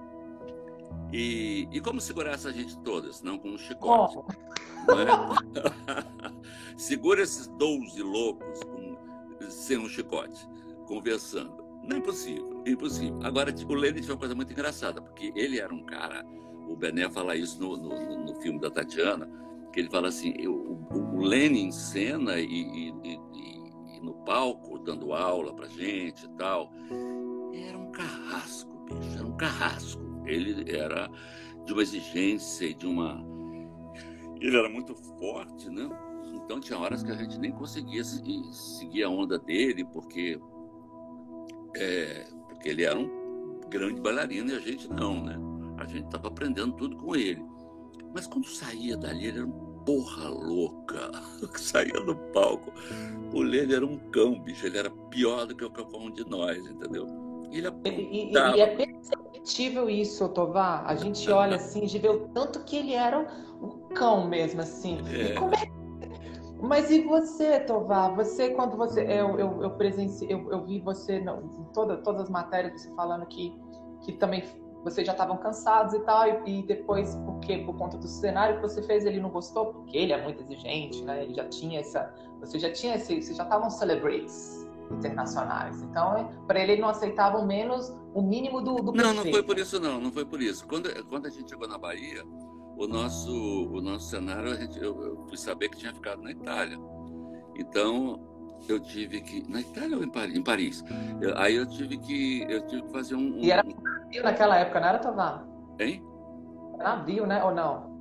E, 1.12 1.68
e 1.72 1.82
como 1.82 2.00
segurar 2.00 2.32
essa 2.32 2.52
gente 2.54 2.78
toda, 2.80 3.12
senão 3.12 3.38
com 3.38 3.50
um 3.50 3.58
chicote? 3.58 4.18
Oh. 4.18 4.63
É? 4.90 6.44
Segura 6.78 7.22
esses 7.22 7.48
12 7.48 8.02
loucos 8.02 8.64
com, 8.64 8.98
sem 9.50 9.78
um 9.78 9.88
chicote, 9.88 10.48
conversando. 10.88 11.64
Não 11.84 11.98
é 11.98 12.00
impossível, 12.00 12.64
impossível. 12.66 13.20
Agora, 13.24 13.52
tipo, 13.52 13.74
o 13.74 13.76
Lenin 13.76 14.02
tinha 14.02 14.14
uma 14.14 14.20
coisa 14.20 14.34
muito 14.34 14.52
engraçada, 14.52 15.02
porque 15.02 15.34
ele 15.36 15.60
era 15.60 15.74
um 15.74 15.84
cara, 15.84 16.26
o 16.68 16.76
Bené 16.76 17.10
fala 17.10 17.36
isso 17.36 17.60
no, 17.60 17.76
no, 17.78 18.26
no 18.26 18.36
filme 18.42 18.60
da 18.60 18.72
Tatiana, 18.72 19.30
que 19.74 19.80
ele 19.80 19.90
fala 19.90 20.08
assim, 20.08 20.34
o, 20.48 20.88
o 20.92 21.22
Lenin 21.22 21.68
em 21.68 21.72
cena 21.72 22.40
e, 22.40 22.46
e, 22.46 22.90
e, 23.04 23.20
e, 23.34 24.00
no 24.02 24.14
palco, 24.24 24.80
dando 24.80 25.14
aula 25.14 25.54
pra 25.54 25.68
gente 25.68 26.26
e 26.26 26.30
tal, 26.38 26.72
era 27.54 27.78
um 27.78 27.92
carrasco, 27.92 28.72
bicho, 28.86 29.18
era 29.18 29.28
um 29.28 29.36
carrasco. 29.36 30.02
Ele 30.26 30.72
era 30.72 31.10
de 31.66 31.74
uma 31.74 31.82
exigência 31.82 32.66
e 32.66 32.74
de 32.74 32.86
uma... 32.86 33.26
Ele 34.44 34.58
era 34.58 34.70
muito 34.70 34.94
forte, 34.94 35.70
né? 35.70 35.90
Então 36.34 36.60
tinha 36.60 36.78
horas 36.78 37.02
que 37.02 37.12
a 37.12 37.16
gente 37.16 37.40
nem 37.40 37.52
conseguia 37.52 38.04
seguir 38.04 39.04
a 39.04 39.10
onda 39.10 39.40
dele, 39.40 39.86
porque 39.86 40.38
é, 41.78 42.28
porque 42.50 42.68
ele 42.68 42.84
era 42.84 43.00
um 43.00 43.62
grande 43.70 44.02
bailarino 44.02 44.52
e 44.52 44.56
a 44.56 44.60
gente 44.60 44.90
não, 44.90 45.24
né? 45.24 45.38
A 45.78 45.86
gente 45.86 46.06
estava 46.06 46.28
aprendendo 46.28 46.74
tudo 46.74 46.98
com 46.98 47.16
ele. 47.16 47.44
Mas 48.14 48.28
quando 48.28 48.46
saía 48.46 48.98
dali, 48.98 49.28
ele 49.28 49.40
era 49.40 49.48
um 49.48 49.74
porra 49.86 50.28
louca. 50.28 51.10
saía 51.58 52.00
do 52.02 52.16
palco. 52.34 52.72
O 53.34 53.42
Lele 53.42 53.76
era 53.76 53.86
um 53.86 53.98
cão, 54.12 54.40
bicho. 54.40 54.66
Ele 54.66 54.78
era 54.78 54.90
pior 55.10 55.46
do 55.46 55.56
que 55.56 55.68
qualquer 55.70 55.98
um 55.98 56.12
de 56.12 56.30
nós, 56.30 56.58
entendeu? 56.68 57.08
Ele 57.52 57.68
e, 57.86 57.90
e, 57.90 58.34
e, 58.34 58.62
é 58.62 58.76
perceptível 58.76 59.90
isso, 59.90 60.28
Tovar. 60.30 60.84
A 60.86 60.96
gente 60.96 61.30
olha 61.30 61.58
assim, 61.58 61.86
de 61.86 62.00
ver 62.00 62.10
o 62.10 62.28
tanto 62.30 62.64
que 62.64 62.76
ele 62.76 62.94
era 62.94 63.28
um 63.62 63.83
cão 63.94 64.28
mesmo, 64.28 64.62
assim. 64.62 65.00
É. 65.10 65.36
É 65.36 65.84
mas 66.64 66.90
e 66.90 67.02
você, 67.02 67.60
Tovar? 67.60 68.16
Você, 68.16 68.52
quando 68.52 68.78
você. 68.78 69.02
Eu, 69.02 69.38
eu, 69.38 69.64
eu 69.64 69.72
presenciei, 69.72 70.34
eu, 70.34 70.50
eu 70.50 70.64
vi 70.64 70.80
você 70.80 71.18
em 71.18 71.64
toda, 71.74 71.98
todas 71.98 72.22
as 72.22 72.30
matérias 72.30 72.82
você 72.82 72.96
falando 72.96 73.26
que, 73.26 73.54
que 74.06 74.14
também 74.14 74.46
vocês 74.82 75.06
já 75.06 75.12
estavam 75.12 75.36
cansados 75.38 75.94
e 75.94 76.00
tal, 76.00 76.26
e, 76.46 76.60
e, 76.60 76.64
depois, 76.64 77.16
porque 77.26 77.58
por 77.60 77.76
conta 77.76 77.98
do 77.98 78.08
cenário 78.08 78.56
que 78.56 78.62
você 78.62 78.82
fez, 78.82 79.06
ele 79.06 79.20
não 79.20 79.30
gostou, 79.30 79.74
porque 79.74 79.98
ele 79.98 80.14
é 80.14 80.24
muito 80.24 80.42
exigente, 80.42 81.04
né? 81.04 81.24
Ele 81.24 81.34
já 81.34 81.46
tinha 81.50 81.82
essa. 81.82 82.14
Você 82.40 82.58
já 82.58 82.72
tinha 82.72 82.96
esse. 82.96 83.22
Vocês 83.22 83.36
já 83.36 83.44
estavam 83.44 83.70
celebrates 83.70 84.66
internacionais. 84.90 85.82
Então, 85.82 86.32
para 86.48 86.62
ele, 86.62 86.74
ele 86.74 86.82
não 86.82 86.90
aceitava 86.90 87.44
menos 87.46 87.94
o 88.14 88.22
mínimo 88.22 88.62
do, 88.62 88.76
do 88.76 88.94
Não, 88.94 89.14
não 89.14 89.26
foi 89.26 89.44
por 89.44 89.58
isso, 89.58 89.82
não. 89.82 90.00
Não 90.00 90.14
foi 90.14 90.24
por 90.24 90.42
isso. 90.42 90.66
Quando, 90.66 90.90
quando 91.08 91.26
a 91.26 91.30
gente 91.30 91.50
chegou 91.50 91.68
na 91.68 91.78
Bahia 91.78 92.24
o 92.78 92.88
nosso, 92.88 93.32
o 93.70 93.82
nosso 93.82 94.10
cenário, 94.10 94.52
a 94.52 94.56
gente, 94.56 94.78
eu, 94.80 95.02
eu 95.04 95.26
fui 95.28 95.38
saber 95.38 95.70
que 95.70 95.78
tinha 95.78 95.94
ficado 95.94 96.22
na 96.22 96.32
Itália. 96.32 96.78
Então, 97.56 98.20
eu 98.68 98.80
tive 98.80 99.22
que. 99.22 99.50
Na 99.50 99.62
Itália 99.62 99.98
ou 99.98 100.04
em 100.04 100.10
Paris? 100.10 100.36
Em 100.36 100.44
Paris. 100.44 100.84
Eu, 101.22 101.38
aí 101.38 101.56
eu 101.56 101.66
tive 101.68 101.98
que. 101.98 102.46
Eu 102.50 102.66
tive 102.68 102.84
que 102.84 102.92
fazer 102.92 103.16
um. 103.16 103.38
um... 103.38 103.40
E 103.40 103.52
era 103.52 103.64
navio 103.64 104.24
naquela 104.24 104.58
época, 104.58 104.80
não 104.80 104.88
era, 104.88 105.00
Tovar? 105.00 105.46
Hein? 105.80 106.04
Navio, 106.78 107.26
né? 107.26 107.44
Ou 107.44 107.54
não? 107.54 107.94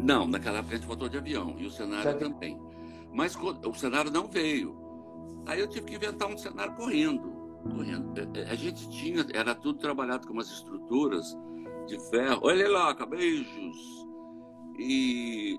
Não, 0.00 0.26
naquela 0.26 0.58
época 0.58 0.74
a 0.74 0.78
gente 0.78 0.86
voltou 0.86 1.08
de 1.08 1.18
avião. 1.18 1.54
E 1.58 1.66
o 1.66 1.70
cenário 1.70 2.12
Já 2.12 2.14
também. 2.14 2.60
Mas 3.12 3.36
o 3.36 3.74
cenário 3.74 4.10
não 4.10 4.26
veio. 4.26 4.76
Aí 5.46 5.60
eu 5.60 5.68
tive 5.68 5.86
que 5.86 5.94
inventar 5.96 6.28
um 6.28 6.36
cenário 6.36 6.74
correndo. 6.74 7.32
Correndo. 7.62 8.12
É, 8.18 8.40
é, 8.40 8.50
a 8.50 8.54
gente 8.54 8.88
tinha, 8.90 9.24
era 9.32 9.54
tudo 9.54 9.78
trabalhado 9.78 10.26
com 10.26 10.34
umas 10.34 10.50
estruturas 10.50 11.36
de 11.88 11.98
ferro. 12.10 12.40
Olha 12.42 12.68
lá, 12.68 12.94
beijos. 13.06 14.06
E 14.78 15.58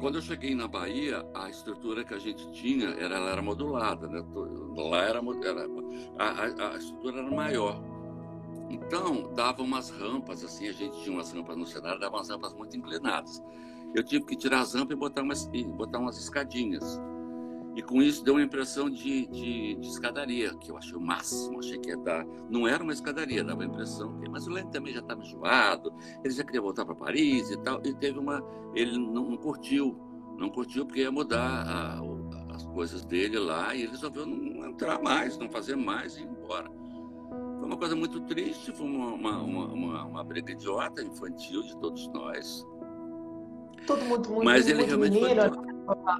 quando 0.00 0.16
eu 0.16 0.22
cheguei 0.22 0.54
na 0.54 0.68
Bahia, 0.68 1.24
a 1.34 1.48
estrutura 1.48 2.04
que 2.04 2.12
a 2.12 2.18
gente 2.18 2.50
tinha 2.52 2.88
era, 2.90 3.16
ela 3.16 3.30
era 3.30 3.40
modulada, 3.40 4.06
né? 4.06 4.22
Lá 4.76 5.02
era, 5.02 5.20
era 5.44 5.66
a, 6.18 6.24
a, 6.24 6.72
a, 6.72 6.76
estrutura 6.76 7.20
era 7.20 7.30
maior. 7.30 7.80
Então, 8.68 9.32
dava 9.34 9.62
umas 9.62 9.90
rampas, 9.90 10.44
assim, 10.44 10.68
a 10.68 10.72
gente 10.72 11.00
tinha 11.02 11.14
umas 11.16 11.32
rampas 11.32 11.56
no 11.56 11.66
cenário, 11.66 12.00
dava 12.00 12.16
umas 12.16 12.28
rampas 12.28 12.52
muito 12.54 12.76
inclinadas. 12.76 13.42
Eu 13.94 14.02
tive 14.02 14.24
que 14.26 14.36
tirar 14.36 14.60
as 14.60 14.74
rampas 14.74 14.96
e 14.96 14.98
botar 14.98 15.22
umas, 15.22 15.48
e 15.52 15.64
botar 15.64 16.00
umas 16.00 16.18
escadinhas. 16.18 17.00
E 17.76 17.82
com 17.82 18.00
isso 18.00 18.24
deu 18.24 18.34
uma 18.34 18.42
impressão 18.42 18.88
de, 18.88 19.26
de, 19.26 19.74
de, 19.74 19.88
escadaria, 19.88 20.54
que 20.56 20.70
eu 20.70 20.76
achei 20.76 20.94
o 20.94 21.00
máximo, 21.00 21.58
achei 21.58 21.76
que 21.78 21.88
ia 21.88 21.96
dar. 21.96 22.24
Não 22.48 22.68
era 22.68 22.82
uma 22.82 22.92
escadaria, 22.92 23.42
dava 23.42 23.62
a 23.62 23.66
impressão. 23.66 24.20
Mas 24.30 24.46
o 24.46 24.50
Lenny 24.50 24.70
também 24.70 24.92
já 24.92 25.00
estava 25.00 25.20
enjoado, 25.20 25.92
ele 26.22 26.32
já 26.32 26.44
queria 26.44 26.60
voltar 26.60 26.84
para 26.84 26.94
Paris 26.94 27.50
e 27.50 27.56
tal. 27.58 27.80
E 27.84 27.92
teve 27.94 28.18
uma. 28.18 28.44
Ele 28.74 28.96
não, 28.96 29.30
não 29.30 29.36
curtiu, 29.36 29.98
não 30.38 30.50
curtiu 30.50 30.86
porque 30.86 31.00
ia 31.00 31.10
mudar 31.10 31.66
a, 31.66 32.00
as 32.54 32.64
coisas 32.66 33.04
dele 33.04 33.38
lá 33.38 33.74
e 33.74 33.82
ele 33.82 33.90
resolveu 33.90 34.24
não 34.24 34.68
entrar 34.68 35.02
mais, 35.02 35.36
não 35.36 35.50
fazer 35.50 35.74
mais 35.74 36.16
e 36.16 36.22
ir 36.22 36.28
embora. 36.28 36.70
Foi 37.58 37.66
uma 37.66 37.76
coisa 37.76 37.96
muito 37.96 38.20
triste, 38.20 38.70
foi 38.72 38.86
uma, 38.86 39.14
uma, 39.14 39.42
uma, 39.42 40.04
uma 40.04 40.24
briga 40.24 40.52
idiota, 40.52 41.02
infantil 41.02 41.62
de 41.62 41.76
todos 41.78 42.06
nós. 42.08 42.64
Todo 43.86 44.04
mundo 44.04 44.28
muito, 44.30 44.44
mas 44.44 44.68
ele 44.68 44.86
muito 44.86 44.88
realmente 44.88 45.18
foi... 45.18 45.73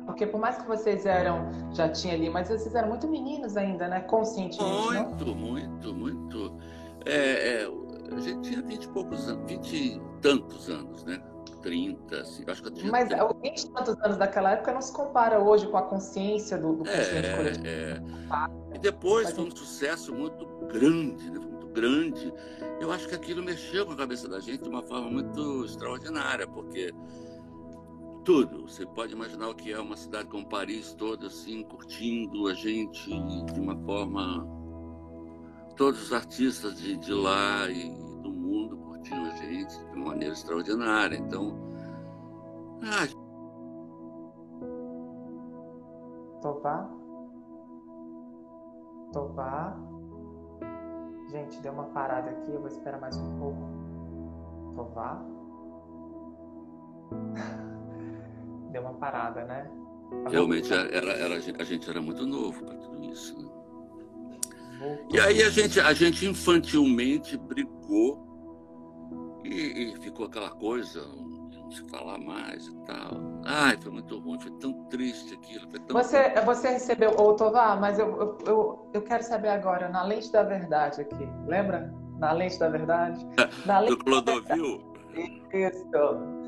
porque 0.06 0.26
por 0.26 0.40
mais 0.40 0.58
que 0.58 0.66
vocês 0.66 1.06
eram, 1.06 1.50
já 1.72 1.88
tinha 1.88 2.14
ali, 2.14 2.28
mas 2.28 2.48
vocês 2.48 2.74
eram 2.74 2.88
muito 2.88 3.08
meninos 3.08 3.56
ainda, 3.56 3.88
né? 3.88 4.00
Conscientemente, 4.00 4.92
Muito, 4.92 5.24
não? 5.26 5.34
muito, 5.34 5.94
muito. 5.94 6.58
É, 7.06 7.62
é, 7.62 7.68
a 8.14 8.20
gente 8.20 8.48
tinha 8.48 8.62
20 8.62 8.84
e 8.84 8.88
poucos 8.88 9.28
anos, 9.28 9.50
20 9.50 9.72
e 9.74 10.02
tantos 10.20 10.68
anos, 10.68 11.04
né? 11.04 11.22
30, 11.62 12.20
assim, 12.20 12.44
acho 12.46 12.62
que 12.62 12.68
eu 12.68 12.72
tinha 12.72 12.92
Mas 12.92 13.08
30. 13.08 13.24
os 13.24 13.40
20 13.40 13.58
e 13.58 13.70
tantos 13.70 13.96
anos 14.04 14.16
daquela 14.18 14.50
época 14.52 14.72
não 14.72 14.82
se 14.82 14.92
compara 14.92 15.40
hoje 15.40 15.66
com 15.66 15.78
a 15.78 15.82
consciência 15.82 16.58
do, 16.58 16.74
do 16.74 16.88
é, 16.88 17.36
coletivo. 17.36 17.66
É. 17.66 18.02
E 18.74 18.78
depois 18.78 19.30
foi 19.30 19.44
um 19.44 19.56
sucesso 19.56 20.14
muito 20.14 20.46
grande, 20.66 21.30
né? 21.30 21.38
muito 21.38 21.66
grande. 21.68 22.32
Eu 22.80 22.92
acho 22.92 23.08
que 23.08 23.14
aquilo 23.14 23.42
mexeu 23.42 23.86
com 23.86 23.92
a 23.92 23.96
cabeça 23.96 24.28
da 24.28 24.40
gente 24.40 24.62
de 24.62 24.68
uma 24.68 24.82
forma 24.82 25.10
muito 25.10 25.64
extraordinária, 25.64 26.46
porque 26.46 26.92
tudo. 28.24 28.62
Você 28.62 28.86
pode 28.86 29.12
imaginar 29.12 29.48
o 29.48 29.54
que 29.54 29.72
é 29.72 29.78
uma 29.78 29.96
cidade 29.96 30.28
como 30.28 30.48
Paris 30.48 30.94
toda 30.94 31.26
assim, 31.26 31.62
curtindo 31.62 32.48
a 32.48 32.54
gente 32.54 33.10
de 33.52 33.60
uma 33.60 33.76
forma. 33.84 34.48
Todos 35.76 36.04
os 36.04 36.12
artistas 36.12 36.78
de, 36.78 36.96
de 36.96 37.12
lá 37.12 37.68
e 37.68 37.90
do 38.22 38.32
mundo 38.32 38.76
curtindo 38.78 39.26
a 39.26 39.36
gente 39.36 39.76
de 39.76 39.96
uma 39.96 40.06
maneira 40.06 40.32
extraordinária. 40.32 41.16
Então. 41.16 41.58
Ah... 42.82 43.06
Topar? 46.40 46.90
Topar? 49.12 49.80
Gente, 51.28 51.60
deu 51.60 51.72
uma 51.72 51.84
parada 51.84 52.30
aqui, 52.30 52.52
eu 52.52 52.60
vou 52.60 52.68
esperar 52.68 53.00
mais 53.00 53.16
um 53.16 53.38
pouco. 53.38 53.58
Topar? 54.76 55.24
deu 58.74 58.82
uma 58.82 58.94
parada, 58.94 59.44
né? 59.44 59.70
Realmente 60.28 60.72
era, 60.72 61.12
era, 61.12 61.36
a 61.36 61.64
gente 61.64 61.88
era 61.88 62.00
muito 62.00 62.26
novo 62.26 62.64
para 62.64 62.74
tudo 62.74 63.04
isso. 63.04 63.38
Né? 63.38 64.98
E 65.12 65.20
aí 65.20 65.42
a 65.42 65.48
gente, 65.48 65.80
a 65.80 65.92
gente 65.92 66.26
infantilmente 66.26 67.38
brigou 67.38 69.40
e, 69.44 69.92
e, 69.92 70.02
ficou 70.02 70.26
aquela 70.26 70.50
coisa, 70.50 71.00
não 71.00 71.70
se 71.70 71.88
falar 71.88 72.18
mais 72.18 72.66
e 72.66 72.76
tal. 72.84 73.40
Ai, 73.44 73.78
foi 73.80 73.92
muito 73.92 74.18
ruim, 74.18 74.40
foi 74.40 74.50
tão 74.58 74.72
triste 74.88 75.34
aquilo. 75.34 75.66
Tão... 75.68 75.96
Você, 75.96 76.30
você 76.44 76.68
recebeu, 76.70 77.10
ô 77.10 77.34
Tovar, 77.34 77.80
mas 77.80 77.98
eu, 77.98 78.08
eu, 78.08 78.38
eu, 78.46 78.90
eu, 78.92 79.02
quero 79.02 79.22
saber 79.22 79.48
agora, 79.48 79.88
na 79.88 80.02
lente 80.02 80.30
da 80.32 80.42
verdade 80.42 81.00
aqui, 81.00 81.28
lembra? 81.46 81.94
Na 82.18 82.32
lente 82.32 82.58
da 82.58 82.68
verdade? 82.68 83.24
Na 83.66 83.80
lente 83.80 83.96
Do 83.96 84.04
Clodovil? 84.04 84.94
Isso. 85.52 86.43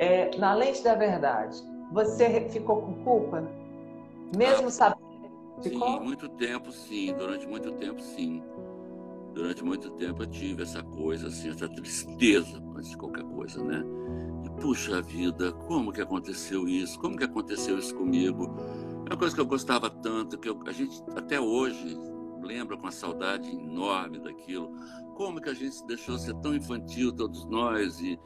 É, 0.00 0.34
na 0.38 0.54
lente 0.54 0.82
da 0.82 0.94
verdade, 0.94 1.62
você 1.92 2.48
ficou 2.48 2.80
com 2.80 3.04
culpa? 3.04 3.46
Mesmo 4.34 4.68
ah, 4.68 4.70
sabendo? 4.70 5.10
Ficou? 5.62 5.88
Sim, 5.88 6.00
muito 6.00 6.26
tempo, 6.30 6.72
sim. 6.72 7.14
Durante 7.18 7.46
muito 7.46 7.70
tempo, 7.72 8.00
sim. 8.00 8.42
Durante 9.34 9.62
muito 9.62 9.90
tempo 9.90 10.22
eu 10.22 10.26
tive 10.26 10.62
essa 10.62 10.82
coisa, 10.82 11.28
assim, 11.28 11.50
essa 11.50 11.68
tristeza, 11.68 12.62
antes 12.74 12.88
de 12.88 12.96
qualquer 12.96 13.24
coisa, 13.24 13.62
né? 13.62 13.84
E, 14.42 14.50
puxa 14.58 15.02
vida, 15.02 15.52
como 15.52 15.92
que 15.92 16.00
aconteceu 16.00 16.66
isso? 16.66 16.98
Como 16.98 17.14
que 17.14 17.24
aconteceu 17.24 17.78
isso 17.78 17.94
comigo? 17.94 18.56
É 19.04 19.12
uma 19.12 19.18
coisa 19.18 19.34
que 19.34 19.40
eu 19.42 19.46
gostava 19.46 19.90
tanto, 19.90 20.38
que 20.38 20.48
eu, 20.48 20.58
a 20.66 20.72
gente 20.72 20.98
até 21.14 21.38
hoje 21.38 21.94
lembra 22.42 22.74
com 22.74 22.86
a 22.86 22.90
saudade 22.90 23.50
enorme 23.50 24.18
daquilo. 24.18 24.72
Como 25.14 25.42
que 25.42 25.50
a 25.50 25.54
gente 25.54 25.84
deixou 25.86 26.16
ser 26.16 26.34
tão 26.36 26.54
infantil, 26.54 27.12
todos 27.12 27.44
nós, 27.44 28.00
e 28.00 28.18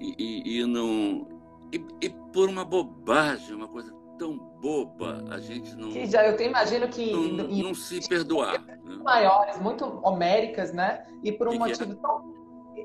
e, 0.00 0.14
e, 0.18 0.60
e 0.60 0.66
não. 0.66 1.26
E, 1.72 1.84
e, 2.02 2.10
por 2.32 2.48
uma 2.48 2.64
bobagem, 2.64 3.54
uma 3.54 3.68
coisa 3.68 3.92
tão 4.18 4.36
boba, 4.36 5.24
a 5.30 5.38
gente 5.38 5.74
não. 5.76 5.90
Que 5.90 6.06
já, 6.06 6.26
eu 6.26 6.40
imagino 6.40 6.88
que. 6.88 7.12
Não, 7.12 7.48
não 7.48 7.74
se 7.74 8.06
perdoar. 8.08 8.62
Né? 8.64 8.78
Maiores, 9.02 9.60
muito 9.60 9.84
homéricas, 10.02 10.72
né? 10.72 11.04
E 11.22 11.32
por 11.32 11.48
um 11.48 11.52
que 11.52 11.58
motivo 11.58 11.86
que 11.86 11.92
é? 11.92 11.96
tão. 11.96 12.34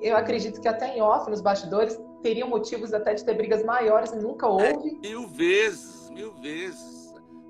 Eu 0.01 0.15
acredito 0.15 0.61
que 0.61 0.67
até 0.67 0.95
em 0.97 1.01
off, 1.01 1.29
nos 1.29 1.41
bastidores, 1.41 1.99
teriam 2.21 2.47
motivos 2.47 2.93
até 2.93 3.13
de 3.13 3.25
ter 3.25 3.33
brigas 3.35 3.63
maiores 3.63 4.11
e 4.11 4.17
nunca 4.17 4.45
é, 4.45 4.49
houve. 4.49 4.99
É, 5.03 5.09
mil 5.09 5.27
vezes, 5.27 6.09
mil 6.11 6.33
vezes. 6.35 6.99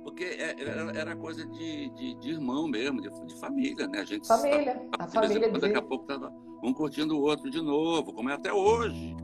Porque 0.04 0.24
é, 0.24 0.56
era, 0.60 0.92
era 0.98 1.16
coisa 1.16 1.46
de, 1.46 1.90
de, 1.90 2.16
de, 2.16 2.30
irmão 2.32 2.68
mesmo, 2.68 3.02
de, 3.02 3.10
de, 3.26 3.40
família, 3.40 3.88
né? 3.88 4.00
A 4.00 4.06
gente 4.06 4.28
família, 4.28 4.82
a, 4.98 5.04
a 5.04 5.08
família. 5.08 5.52
Daqui 5.52 5.76
a 5.76 5.82
pouco 5.82 6.06
tava 6.06 6.34
um 6.64 6.74
curtindo 6.74 7.18
o 7.18 7.22
outro 7.22 7.50
de 7.50 7.62
novo, 7.62 8.14
como 8.14 8.30
é 8.30 8.34
até 8.34 8.52
hoje. 8.52 9.16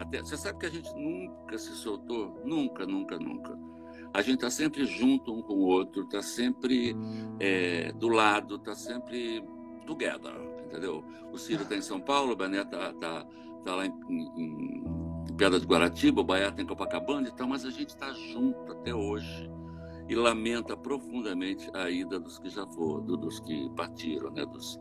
Até, 0.00 0.20
você 0.20 0.36
sabe 0.36 0.58
que 0.58 0.66
a 0.66 0.70
gente 0.70 0.92
nunca 0.94 1.58
se 1.58 1.72
soltou? 1.72 2.40
Nunca, 2.44 2.86
nunca, 2.86 3.18
nunca. 3.18 3.58
A 4.14 4.22
gente 4.22 4.36
está 4.36 4.50
sempre 4.50 4.84
junto 4.84 5.32
um 5.32 5.42
com 5.42 5.54
o 5.54 5.66
outro, 5.66 6.04
está 6.04 6.22
sempre 6.22 6.96
é, 7.40 7.92
do 7.92 8.08
lado, 8.08 8.56
está 8.56 8.74
sempre 8.74 9.44
together, 9.86 10.34
entendeu? 10.64 11.04
O 11.32 11.38
Ciro 11.38 11.62
está 11.62 11.76
em 11.76 11.82
São 11.82 12.00
Paulo, 12.00 12.32
o 12.32 12.36
Bené 12.36 12.62
está 12.62 12.92
tá, 12.94 13.26
tá 13.64 13.74
lá 13.74 13.86
em, 13.86 13.92
em, 14.08 14.84
em 15.28 15.34
Pedra 15.36 15.58
de 15.60 15.66
Guaratiba, 15.66 16.20
o 16.20 16.24
Baiá 16.24 16.48
está 16.48 16.62
em 16.62 16.66
Copacabana 16.66 17.28
e 17.28 17.32
tal, 17.32 17.48
mas 17.48 17.64
a 17.64 17.70
gente 17.70 17.90
está 17.90 18.12
junto 18.12 18.72
até 18.72 18.94
hoje 18.94 19.50
e 20.08 20.14
lamenta 20.14 20.76
profundamente 20.76 21.70
a 21.74 21.90
ida 21.90 22.18
dos 22.18 22.38
que 22.38 22.48
já 22.48 22.66
foram, 22.66 23.04
dos 23.04 23.40
que 23.40 23.68
partiram, 23.76 24.30
né? 24.30 24.46
dos, 24.46 24.80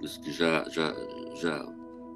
dos 0.00 0.16
que 0.16 0.32
já, 0.32 0.64
já, 0.70 0.94
já 1.34 1.66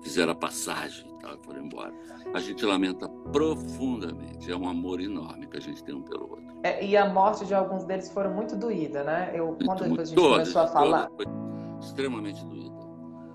fizeram 0.03 0.33
a 0.33 0.35
passagem 0.35 1.11
e 1.11 1.19
tal, 1.21 1.37
foram 1.43 1.65
embora. 1.65 1.93
A 2.35 2.41
gente 2.41 2.65
lamenta 2.65 3.09
profundamente, 3.33 4.51
é 4.51 4.57
um 4.57 4.69
amor 4.69 5.01
enorme 5.01 5.47
que 5.47 5.57
a 5.57 5.61
gente 5.61 5.83
tem 5.83 5.95
um 5.95 6.03
pelo 6.03 6.31
outro. 6.31 6.47
É, 6.63 6.85
e 6.85 6.97
a 6.97 7.09
morte 7.09 7.45
de 7.47 7.55
alguns 7.55 7.85
deles 7.85 8.11
foram 8.11 8.35
muito 8.35 8.57
doída, 8.57 9.05
né? 9.05 9.33
Eu, 9.35 9.57
quando 9.65 9.87
muito, 9.87 10.01
a 10.01 10.05
gente 10.05 10.15
todas, 10.15 10.53
começou 10.53 10.63
a 10.63 10.67
falar... 10.67 11.11
Foi 11.17 11.27
extremamente 11.81 12.45
doída. 12.45 12.78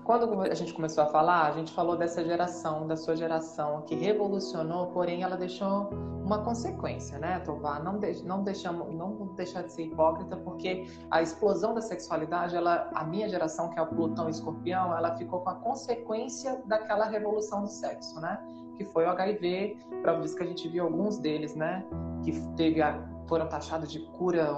Quando 0.04 0.42
a 0.42 0.54
gente 0.54 0.74
começou 0.74 1.02
a 1.02 1.06
falar, 1.06 1.46
a 1.46 1.52
gente 1.52 1.72
falou 1.72 1.96
dessa 1.96 2.22
geração, 2.22 2.86
da 2.86 2.94
sua 2.94 3.16
geração, 3.16 3.80
que 3.82 3.94
revolucionou, 3.94 4.88
porém 4.88 5.22
ela 5.22 5.34
deixou 5.34 5.88
uma 6.22 6.44
consequência, 6.44 7.18
né, 7.18 7.40
Tovar? 7.40 7.82
Não, 7.82 7.98
de, 7.98 8.22
não, 8.22 8.42
deixamos, 8.42 8.94
não 8.94 9.28
deixar 9.34 9.62
de 9.62 9.72
ser 9.72 9.84
hipócrita, 9.84 10.36
porque 10.36 10.86
a 11.10 11.22
explosão 11.22 11.72
da 11.72 11.80
sexualidade, 11.80 12.54
ela, 12.54 12.90
a 12.94 13.02
minha 13.02 13.26
geração, 13.30 13.70
que 13.70 13.78
é 13.78 13.82
o 13.82 13.86
Plutão 13.86 14.28
e 14.28 14.30
Escorpião, 14.30 14.94
ela 14.94 15.16
ficou 15.16 15.40
com 15.40 15.48
a 15.48 15.54
consequência 15.54 16.62
daquela 16.66 17.06
revolução 17.06 17.62
do 17.62 17.68
sexo, 17.68 18.20
né? 18.20 18.38
Que 18.76 18.84
foi 18.84 19.06
o 19.06 19.08
HIV, 19.08 19.78
prova 20.02 20.20
disso 20.20 20.36
que 20.36 20.42
a 20.42 20.46
gente 20.46 20.68
viu 20.68 20.84
alguns 20.84 21.16
deles, 21.16 21.54
né? 21.56 21.82
Que 22.22 22.32
teve 22.56 22.82
a, 22.82 23.02
foram 23.26 23.48
taxados 23.48 23.90
de 23.90 24.00
cura 24.00 24.54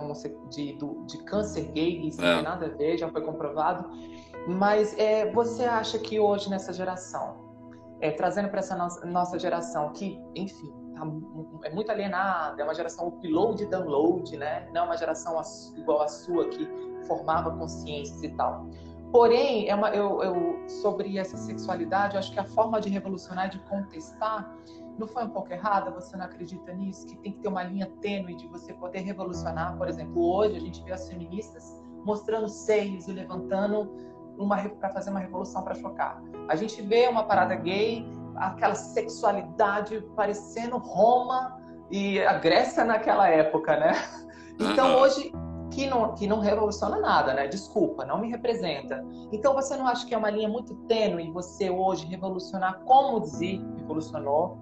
de, 0.51 0.73
de, 0.73 1.07
de 1.07 1.19
câncer 1.25 1.71
gay, 1.73 2.01
isso 2.07 2.21
não 2.21 2.29
tem 2.29 2.39
é. 2.39 2.43
nada 2.43 2.67
a 2.67 2.69
ver, 2.69 2.99
já 2.99 3.09
foi 3.09 3.23
comprovado. 3.23 3.89
Mas 4.47 4.97
é, 4.97 5.31
você 5.33 5.65
acha 5.65 5.99
que 5.99 6.21
hoje, 6.21 6.49
nessa 6.49 6.73
geração, 6.73 7.47
é, 8.01 8.11
trazendo 8.11 8.49
para 8.49 8.61
essa 8.61 8.77
nossa, 8.77 9.05
nossa 9.05 9.39
geração, 9.39 9.93
que, 9.93 10.21
enfim, 10.35 10.73
tá, 10.95 11.03
é 11.65 11.75
muito 11.75 11.91
alienada, 11.91 12.61
é 12.61 12.65
uma 12.65 12.75
geração 12.75 13.09
upload 13.09 13.63
e 13.63 13.67
download, 13.67 14.37
né? 14.37 14.69
Não 14.73 14.83
é 14.83 14.85
uma 14.85 14.97
geração 14.97 15.41
igual 15.77 16.03
a 16.03 16.09
sua, 16.09 16.49
que 16.49 16.69
formava 17.07 17.51
consciências 17.57 18.23
e 18.23 18.29
tal. 18.31 18.67
Porém, 19.13 19.69
é 19.69 19.75
uma, 19.75 19.91
eu, 19.91 20.23
eu, 20.23 20.69
sobre 20.69 21.17
essa 21.19 21.37
sexualidade, 21.37 22.15
eu 22.15 22.19
acho 22.19 22.33
que 22.33 22.41
a 22.41 22.45
forma 22.45 22.81
de 22.81 22.89
revolucionar, 22.89 23.49
de 23.49 23.59
contestar, 23.61 24.55
não 24.99 25.07
foi 25.07 25.25
um 25.25 25.31
pouco 25.31 25.53
errada? 25.53 25.91
Você 25.91 26.17
não 26.17 26.25
acredita 26.25 26.73
nisso? 26.73 27.07
Que 27.07 27.17
tem 27.19 27.33
que 27.33 27.39
ter 27.41 27.49
uma 27.49 27.63
linha 27.63 27.87
tênue 28.01 28.35
de 28.35 28.47
você 28.49 28.73
poder 28.75 29.01
revolucionar. 29.01 29.77
Por 29.77 29.89
exemplo, 29.89 30.23
hoje 30.23 30.57
a 30.57 30.61
gente 30.61 30.83
vê 30.83 30.93
as 30.93 31.09
feministas 31.09 31.83
mostrando 32.05 32.49
seios 32.49 33.07
e 33.09 33.13
levantando 33.13 33.91
para 34.77 34.91
fazer 34.91 35.11
uma 35.11 35.21
revolução 35.21 35.63
para 35.63 35.75
chocar. 35.75 36.23
A 36.49 36.57
gente 36.57 36.81
vê 36.83 37.09
uma 37.09 37.25
parada 37.25 37.55
gay, 37.55 38.07
aquela 38.37 38.75
sexualidade 38.75 40.01
parecendo 40.15 40.77
Roma 40.79 41.61
e 41.91 42.21
a 42.21 42.35
Grécia 42.35 42.85
naquela 42.85 43.29
época, 43.29 43.77
né? 43.77 43.93
Então 44.59 44.97
hoje 44.97 45.33
que 45.71 45.87
não, 45.87 46.15
que 46.15 46.27
não 46.27 46.41
revoluciona 46.41 46.99
nada, 46.99 47.35
né? 47.35 47.47
Desculpa, 47.47 48.05
não 48.05 48.19
me 48.19 48.31
representa. 48.31 49.05
Então 49.33 49.55
você 49.55 49.77
não 49.77 49.87
acha 49.87 50.07
que 50.07 50.15
é 50.15 50.19
uma 50.19 50.31
linha 50.31 50.49
muito 50.49 50.75
tênue 50.87 51.31
você 51.31 51.69
hoje 51.69 52.07
revolucionar 52.07 52.81
como 52.85 53.19
o 53.19 53.21
revolucionou 53.77 54.59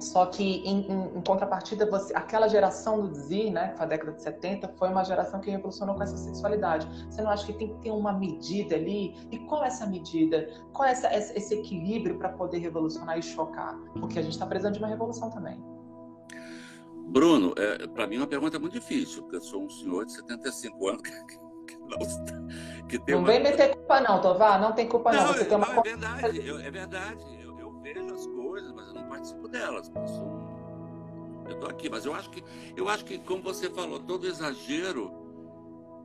Só 0.00 0.26
que, 0.26 0.62
em, 0.66 0.86
em, 0.90 1.18
em 1.18 1.22
contrapartida, 1.22 1.84
você, 1.90 2.14
aquela 2.14 2.48
geração 2.48 3.00
do 3.00 3.08
Dizzy, 3.12 3.50
né, 3.50 3.68
que 3.68 3.76
foi 3.76 3.86
a 3.86 3.88
década 3.88 4.12
de 4.12 4.22
70, 4.22 4.68
foi 4.76 4.88
uma 4.88 5.04
geração 5.04 5.40
que 5.40 5.50
revolucionou 5.50 5.94
com 5.96 6.02
essa 6.02 6.16
sexualidade. 6.16 6.86
Você 7.10 7.20
não 7.20 7.30
acha 7.30 7.46
que 7.46 7.52
tem 7.52 7.68
que 7.68 7.80
ter 7.80 7.90
uma 7.90 8.12
medida 8.12 8.76
ali? 8.76 9.14
E 9.30 9.38
qual 9.40 9.64
é 9.64 9.66
essa 9.66 9.86
medida? 9.86 10.48
Qual 10.72 10.86
é 10.86 10.92
essa, 10.92 11.12
esse 11.14 11.54
equilíbrio 11.54 12.18
para 12.18 12.30
poder 12.30 12.58
revolucionar 12.58 13.18
e 13.18 13.22
chocar? 13.22 13.76
Porque 13.98 14.18
a 14.18 14.22
gente 14.22 14.32
está 14.32 14.46
precisando 14.46 14.74
de 14.74 14.78
uma 14.78 14.88
revolução 14.88 15.30
também. 15.30 15.60
Bruno, 17.08 17.54
é, 17.56 17.86
para 17.86 18.06
mim 18.06 18.16
é 18.16 18.18
uma 18.18 18.26
pergunta 18.26 18.58
muito 18.58 18.74
difícil, 18.74 19.22
porque 19.22 19.36
eu 19.36 19.40
sou 19.40 19.64
um 19.64 19.70
senhor 19.70 20.04
de 20.04 20.12
75 20.12 20.88
anos 20.88 21.02
que, 21.02 21.10
que 21.10 21.38
não, 21.88 22.86
que 22.86 22.98
tem 22.98 23.14
Não 23.14 23.22
uma... 23.22 23.28
vem 23.28 23.42
meter 23.42 23.74
culpa 23.74 24.00
não, 24.00 24.20
Tovar, 24.20 24.60
não 24.60 24.72
tem 24.72 24.86
culpa 24.86 25.12
não. 25.12 25.26
não. 25.26 25.32
Você 25.32 25.44
não, 25.44 25.48
tem 25.48 25.56
uma... 25.56 25.68
é 25.68 25.82
verdade, 25.82 26.46
eu, 26.46 26.60
é 26.60 26.70
verdade. 26.70 27.24
Eu, 27.40 27.58
eu, 27.58 27.80
vejo 27.80 28.14
as 28.14 28.26
coisas, 28.26 28.37
mas 28.74 28.88
eu 28.88 28.94
não 28.94 29.08
participo 29.08 29.48
delas. 29.48 29.90
Eu 29.94 30.08
sou... 30.08 31.50
estou 31.50 31.68
aqui, 31.68 31.88
mas 31.88 32.04
eu 32.04 32.14
acho 32.14 32.30
que, 32.30 32.42
eu 32.76 32.88
acho 32.88 33.04
que, 33.04 33.18
como 33.18 33.42
você 33.42 33.70
falou, 33.70 33.98
todo 34.00 34.26
exagero 34.26 35.12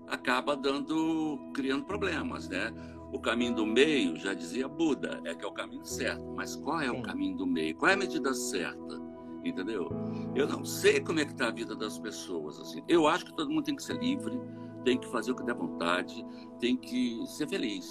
acaba 0.08 0.56
dando, 0.56 1.52
criando 1.54 1.86
problemas, 1.86 2.50
né? 2.50 2.74
O 3.12 3.20
caminho 3.20 3.54
do 3.54 3.66
meio, 3.66 4.16
já 4.16 4.34
dizia 4.34 4.68
Buda, 4.68 5.22
é 5.24 5.36
que 5.36 5.46
é 5.46 5.48
o 5.48 5.52
caminho 5.52 5.86
certo. 5.86 6.26
Mas 6.36 6.56
qual 6.56 6.82
é 6.82 6.90
Sim. 6.90 7.00
o 7.00 7.04
caminho 7.04 7.38
do 7.38 7.46
meio? 7.46 7.76
Qual 7.76 7.90
é 7.90 7.94
a 7.94 7.98
medida 7.98 8.34
certa? 8.34 9.04
entendeu? 9.44 9.90
Eu 10.36 10.48
não 10.48 10.64
sei 10.64 11.00
como 11.00 11.20
é 11.20 11.26
que 11.26 11.32
está 11.32 11.48
a 11.48 11.52
vida 11.52 11.76
das 11.76 12.00
pessoas, 12.00 12.60
assim. 12.60 12.84
Eu 12.88 13.08
acho 13.08 13.26
que 13.26 13.36
todo 13.36 13.50
mundo 13.50 13.64
tem 13.64 13.76
que 13.76 13.84
ser 13.84 13.98
livre, 13.98 14.40
tem 14.84 14.98
que 14.98 15.08
fazer 15.10 15.32
o 15.32 15.36
que 15.36 15.44
der 15.44 15.56
vontade, 15.56 16.26
tem 16.60 16.78
que 16.78 17.26
ser 17.28 17.48
feliz. 17.48 17.90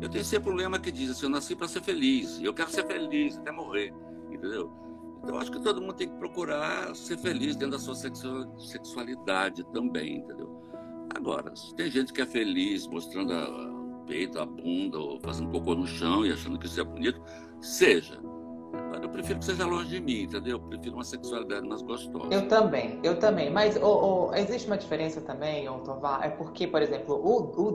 Eu 0.00 0.08
tenho 0.08 0.22
esse 0.22 0.38
problema 0.38 0.78
que 0.78 0.92
diz 0.92 1.10
assim, 1.10 1.26
eu 1.26 1.30
nasci 1.30 1.56
para 1.56 1.68
ser 1.68 1.82
feliz, 1.82 2.40
eu 2.42 2.52
quero 2.52 2.70
ser 2.70 2.86
feliz 2.86 3.38
até 3.38 3.50
morrer, 3.50 3.94
entendeu? 4.30 4.70
Então, 5.22 5.38
acho 5.38 5.50
que 5.50 5.60
todo 5.60 5.80
mundo 5.80 5.94
tem 5.94 6.08
que 6.08 6.16
procurar 6.16 6.94
ser 6.94 7.16
feliz 7.18 7.56
dentro 7.56 7.72
da 7.72 7.78
sua 7.78 7.94
sexualidade 7.94 9.64
também, 9.72 10.18
entendeu? 10.18 10.62
Agora, 11.16 11.52
tem 11.76 11.90
gente 11.90 12.12
que 12.12 12.20
é 12.20 12.26
feliz 12.26 12.86
mostrando 12.86 13.32
o 13.32 14.04
peito, 14.06 14.38
a 14.38 14.46
bunda, 14.46 14.98
ou 14.98 15.18
fazendo 15.20 15.50
cocô 15.50 15.74
no 15.74 15.86
chão 15.86 16.24
e 16.24 16.32
achando 16.32 16.58
que 16.58 16.66
isso 16.66 16.80
é 16.80 16.84
bonito, 16.84 17.20
seja. 17.60 18.20
Eu 19.02 19.08
prefiro 19.08 19.38
que 19.38 19.44
seja 19.44 19.64
longe 19.64 19.88
de 19.88 20.00
mim, 20.00 20.22
entendeu? 20.22 20.56
Eu 20.56 20.60
prefiro 20.60 20.96
uma 20.96 21.04
sexualidade 21.04 21.66
mais 21.66 21.80
gostosa. 21.82 22.32
Eu 22.32 22.48
também, 22.48 22.98
eu 23.02 23.18
também. 23.18 23.50
Mas 23.50 23.76
oh, 23.80 24.30
oh, 24.30 24.34
existe 24.34 24.66
uma 24.66 24.76
diferença 24.76 25.20
também, 25.20 25.68
oh, 25.68 25.82
é 26.22 26.28
porque, 26.28 26.66
por 26.66 26.82
exemplo, 26.82 27.14
o, 27.14 27.68
o 27.68 27.72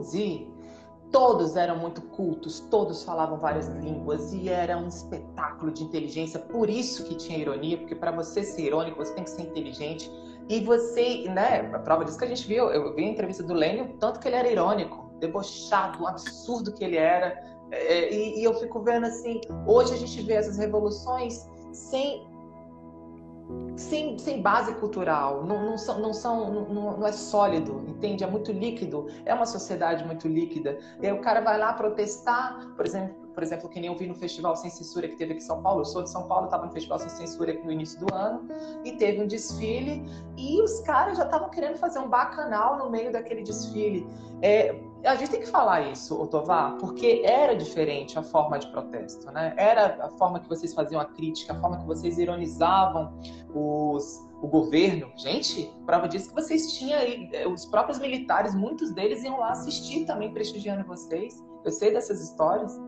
todos 1.12 1.56
eram 1.56 1.78
muito 1.78 2.00
cultos, 2.00 2.60
todos 2.70 3.04
falavam 3.04 3.38
várias 3.38 3.68
línguas 3.68 4.32
e 4.32 4.48
era 4.48 4.76
um 4.76 4.88
espetáculo 4.88 5.70
de 5.70 5.84
inteligência. 5.84 6.40
Por 6.40 6.68
isso 6.68 7.04
que 7.04 7.14
tinha 7.14 7.38
ironia, 7.38 7.76
porque 7.76 7.94
para 7.94 8.10
você 8.10 8.42
ser 8.42 8.62
irônico, 8.62 8.96
você 8.96 9.14
tem 9.14 9.24
que 9.24 9.30
ser 9.30 9.42
inteligente. 9.42 10.10
E 10.48 10.60
você, 10.60 11.24
né, 11.28 11.70
a 11.72 11.78
prova 11.78 12.04
disso 12.04 12.18
que 12.18 12.24
a 12.24 12.28
gente 12.28 12.46
viu, 12.48 12.64
eu 12.70 12.94
vi 12.96 13.04
a 13.04 13.08
entrevista 13.08 13.42
do 13.42 13.54
Lênin, 13.54 13.96
tanto 14.00 14.18
que 14.18 14.26
ele 14.26 14.36
era 14.36 14.50
irônico, 14.50 15.12
debochado, 15.20 16.02
um 16.02 16.06
absurdo 16.08 16.72
que 16.72 16.82
ele 16.82 16.96
era 16.96 17.52
é, 17.72 18.12
e, 18.12 18.40
e 18.40 18.44
eu 18.44 18.52
fico 18.54 18.80
vendo 18.82 19.06
assim, 19.06 19.40
hoje 19.66 19.94
a 19.94 19.96
gente 19.96 20.20
vê 20.22 20.34
essas 20.34 20.58
revoluções 20.58 21.48
sem 21.72 22.22
sem, 23.76 24.18
sem 24.18 24.40
base 24.40 24.74
cultural, 24.74 25.44
não, 25.44 25.64
não, 25.64 25.78
são, 25.78 25.98
não, 25.98 26.12
são, 26.12 26.64
não, 26.64 26.96
não 26.98 27.06
é 27.06 27.12
sólido, 27.12 27.84
entende? 27.88 28.22
É 28.22 28.26
muito 28.26 28.52
líquido, 28.52 29.06
é 29.24 29.32
uma 29.34 29.46
sociedade 29.46 30.04
muito 30.04 30.28
líquida. 30.28 30.78
E 31.00 31.06
aí 31.06 31.12
o 31.12 31.20
cara 31.20 31.40
vai 31.40 31.58
lá 31.58 31.72
protestar, 31.72 32.68
por 32.76 32.86
exemplo, 32.86 33.22
por 33.32 33.42
exemplo, 33.42 33.68
que 33.68 33.80
nem 33.80 33.88
eu 33.88 33.96
vi 33.96 34.06
no 34.06 34.14
Festival 34.14 34.54
Sem 34.56 34.70
Censura 34.70 35.08
que 35.08 35.16
teve 35.16 35.32
aqui 35.32 35.42
em 35.42 35.46
São 35.46 35.62
Paulo. 35.62 35.80
Eu 35.80 35.84
sou 35.86 36.02
de 36.02 36.10
São 36.10 36.28
Paulo, 36.28 36.44
estava 36.44 36.66
no 36.66 36.72
Festival 36.72 36.98
Sem 36.98 37.08
Censura 37.08 37.52
no 37.64 37.72
início 37.72 37.98
do 37.98 38.14
ano, 38.14 38.46
e 38.84 38.92
teve 38.92 39.22
um 39.22 39.26
desfile, 39.26 40.04
e 40.36 40.60
os 40.60 40.80
caras 40.80 41.16
já 41.16 41.24
estavam 41.24 41.48
querendo 41.48 41.78
fazer 41.78 41.98
um 41.98 42.08
bacanal 42.08 42.78
no 42.78 42.90
meio 42.90 43.10
daquele 43.10 43.42
desfile. 43.42 44.06
É, 44.42 44.78
a 45.04 45.14
gente 45.16 45.30
tem 45.30 45.40
que 45.40 45.48
falar 45.48 45.90
isso, 45.90 46.20
Otová, 46.20 46.76
porque 46.78 47.22
era 47.24 47.54
diferente 47.54 48.18
a 48.18 48.22
forma 48.22 48.58
de 48.58 48.66
protesto, 48.68 49.30
né? 49.32 49.54
Era 49.56 49.98
a 50.04 50.08
forma 50.10 50.40
que 50.40 50.48
vocês 50.48 50.72
faziam 50.72 51.00
a 51.00 51.04
crítica, 51.04 51.52
a 51.52 51.60
forma 51.60 51.78
que 51.78 51.86
vocês 51.86 52.18
ironizavam 52.18 53.18
os, 53.54 54.20
o 54.40 54.46
governo. 54.46 55.10
Gente, 55.16 55.72
prova 55.86 56.08
disso 56.08 56.28
que 56.28 56.34
vocês 56.34 56.72
tinham 56.74 56.98
aí, 56.98 57.28
eh, 57.32 57.46
os 57.46 57.66
próprios 57.66 57.98
militares, 57.98 58.54
muitos 58.54 58.92
deles 58.92 59.22
iam 59.24 59.38
lá 59.38 59.50
assistir 59.52 60.04
também, 60.04 60.32
prestigiando 60.32 60.84
vocês. 60.84 61.42
Eu 61.64 61.70
sei 61.70 61.92
dessas 61.92 62.20
histórias. 62.20 62.78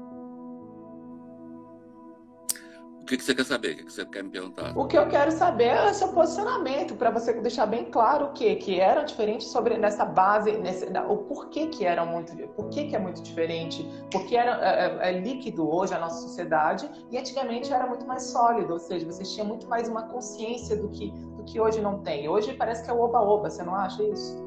O 3.04 3.06
que, 3.06 3.18
que, 3.18 3.22
você 3.22 3.34
quer 3.34 3.44
saber? 3.44 3.72
O 3.72 3.76
que, 3.76 3.84
que, 3.84 3.92
você 3.92 4.06
quer 4.06 4.24
me 4.24 4.30
perguntar? 4.30 4.72
O 4.74 4.86
que 4.86 4.96
eu 4.96 5.06
quero 5.06 5.30
saber 5.30 5.64
é 5.64 5.90
o 5.90 5.92
seu 5.92 6.08
posicionamento, 6.08 6.94
para 6.94 7.10
você 7.10 7.34
deixar 7.34 7.66
bem 7.66 7.84
claro 7.90 8.28
o 8.28 8.32
que 8.32 8.56
que 8.56 8.80
era 8.80 9.02
diferente 9.02 9.44
sobre 9.44 9.76
nessa 9.76 10.06
base, 10.06 10.52
nesse, 10.52 10.86
o 10.86 11.18
porquê 11.18 11.66
que 11.66 11.84
era 11.84 12.02
muito, 12.06 12.34
por 12.54 12.70
que 12.70 12.96
é 12.96 12.98
muito 12.98 13.22
diferente, 13.22 13.86
porque 14.10 14.34
era 14.34 14.52
é, 14.52 14.86
é, 14.86 15.10
é, 15.10 15.20
líquido 15.20 15.68
hoje 15.68 15.92
a 15.92 15.98
nossa 15.98 16.22
sociedade 16.22 16.90
e 17.10 17.18
antigamente 17.18 17.70
era 17.70 17.86
muito 17.86 18.06
mais 18.06 18.22
sólido, 18.22 18.72
ou 18.72 18.78
seja, 18.78 19.04
você 19.04 19.22
tinha 19.22 19.44
muito 19.44 19.68
mais 19.68 19.86
uma 19.86 20.04
consciência 20.04 20.74
do 20.74 20.88
que 20.88 21.10
do 21.10 21.44
que 21.44 21.60
hoje 21.60 21.82
não 21.82 21.98
tem. 21.98 22.26
Hoje 22.26 22.54
parece 22.54 22.82
que 22.82 22.90
é 22.90 22.94
o 22.94 23.00
oba-oba, 23.00 23.50
você 23.50 23.62
não 23.62 23.74
acha 23.74 24.02
isso? 24.02 24.42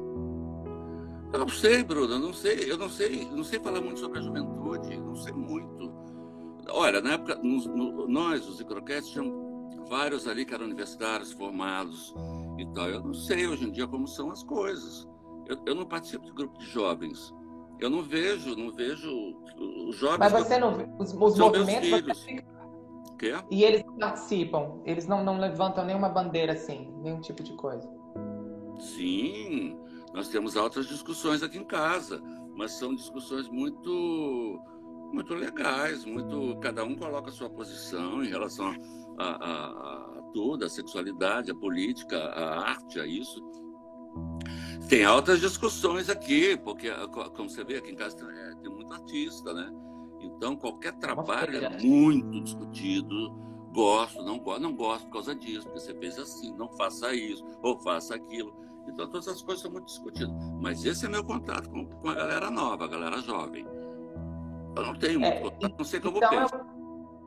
Eu 1.32 1.38
não 1.38 1.48
sei, 1.48 1.84
Bruno, 1.84 2.14
eu 2.14 2.18
não 2.18 2.32
sei, 2.32 2.72
eu 2.72 2.76
não 2.76 2.88
sei, 2.88 3.24
não 3.30 3.44
sei 3.44 3.60
falar 3.60 3.80
muito 3.80 4.00
sobre 4.00 4.18
a 4.18 4.22
juventude, 4.22 4.98
não 4.98 5.14
sei 5.14 5.32
muito. 5.32 6.07
Olha, 6.70 7.00
na 7.00 7.12
época, 7.14 7.36
nos, 7.36 7.66
no, 7.66 8.06
nós, 8.08 8.46
os 8.48 8.60
Icroquetes, 8.60 9.10
tínhamos 9.10 9.88
vários 9.88 10.28
ali 10.28 10.44
que 10.44 10.54
eram 10.54 10.66
universitários, 10.66 11.32
formados 11.32 12.14
e 12.58 12.66
tal. 12.74 12.88
Eu 12.88 13.02
não 13.02 13.14
sei 13.14 13.46
hoje 13.46 13.66
em 13.66 13.72
dia 13.72 13.86
como 13.86 14.06
são 14.06 14.30
as 14.30 14.42
coisas. 14.42 15.08
Eu, 15.46 15.58
eu 15.66 15.74
não 15.74 15.86
participo 15.86 16.24
de 16.24 16.32
grupo 16.32 16.58
de 16.58 16.66
jovens. 16.66 17.34
Eu 17.80 17.88
não 17.88 18.02
vejo, 18.02 18.56
não 18.56 18.72
vejo 18.72 19.08
os 19.88 19.96
jovens. 19.96 20.18
Mas 20.18 20.32
você 20.32 20.58
não 20.58 20.76
vê 20.76 20.88
os, 20.98 21.12
os 21.12 21.38
movimentos. 21.38 21.88
Meus. 21.88 22.20
Fica... 23.18 23.44
E 23.50 23.64
eles 23.64 23.82
participam, 23.98 24.80
eles 24.84 25.06
não, 25.06 25.24
não 25.24 25.38
levantam 25.38 25.84
nenhuma 25.84 26.08
bandeira 26.08 26.52
assim, 26.52 26.92
nenhum 27.02 27.20
tipo 27.20 27.42
de 27.42 27.52
coisa. 27.54 27.88
Sim, 28.78 29.76
nós 30.14 30.28
temos 30.28 30.56
altas 30.56 30.86
discussões 30.86 31.42
aqui 31.42 31.58
em 31.58 31.64
casa, 31.64 32.22
mas 32.54 32.72
são 32.72 32.94
discussões 32.94 33.48
muito 33.48 34.60
muito 35.12 35.34
legais, 35.34 36.04
muito 36.04 36.58
cada 36.60 36.84
um 36.84 36.94
coloca 36.94 37.30
a 37.30 37.32
sua 37.32 37.48
posição 37.50 38.22
em 38.22 38.28
relação 38.28 38.74
a, 39.18 39.24
a, 39.24 40.18
a 40.18 40.22
tudo, 40.32 40.64
a 40.64 40.68
sexualidade, 40.68 41.50
a 41.50 41.54
política, 41.54 42.18
a 42.18 42.70
arte, 42.70 43.00
a 43.00 43.06
isso. 43.06 43.42
Tem 44.88 45.04
altas 45.04 45.40
discussões 45.40 46.08
aqui, 46.08 46.56
porque 46.56 46.90
como 47.34 47.48
você 47.48 47.64
vê 47.64 47.76
aqui 47.76 47.92
em 47.92 47.96
casa 47.96 48.16
é, 48.30 48.54
tem 48.62 48.70
muito 48.70 48.92
artista, 48.92 49.52
né? 49.52 49.70
Então 50.20 50.56
qualquer 50.56 50.94
trabalho 50.94 51.64
é 51.64 51.82
muito 51.82 52.40
discutido. 52.42 53.30
Gosto, 53.72 54.22
não 54.22 54.38
gosto, 54.38 54.62
não 54.62 54.74
gosto 54.74 55.04
por 55.04 55.12
causa 55.12 55.34
disso, 55.34 55.66
porque 55.66 55.80
você 55.80 55.94
fez 55.94 56.18
assim, 56.18 56.56
não 56.56 56.68
faça 56.72 57.14
isso 57.14 57.44
ou 57.62 57.78
faça 57.80 58.14
aquilo. 58.14 58.56
Então 58.88 59.06
todas 59.08 59.28
essas 59.28 59.42
coisas 59.42 59.62
são 59.62 59.70
muito 59.70 59.86
discutidas. 59.86 60.32
Mas 60.60 60.84
esse 60.84 61.04
é 61.04 61.08
meu 61.08 61.22
contato 61.22 61.68
com, 61.68 61.86
com 61.86 62.08
a 62.08 62.14
galera 62.14 62.50
nova, 62.50 62.84
a 62.84 62.88
galera 62.88 63.20
jovem. 63.20 63.66
Eu 64.76 64.82
não 64.82 64.94
tenho 64.94 65.20
muito 65.20 65.66
é, 65.66 65.68
não 65.76 65.84
sei 65.84 66.00
como 66.00 66.18
então 66.18 66.32
eu, 66.32 66.48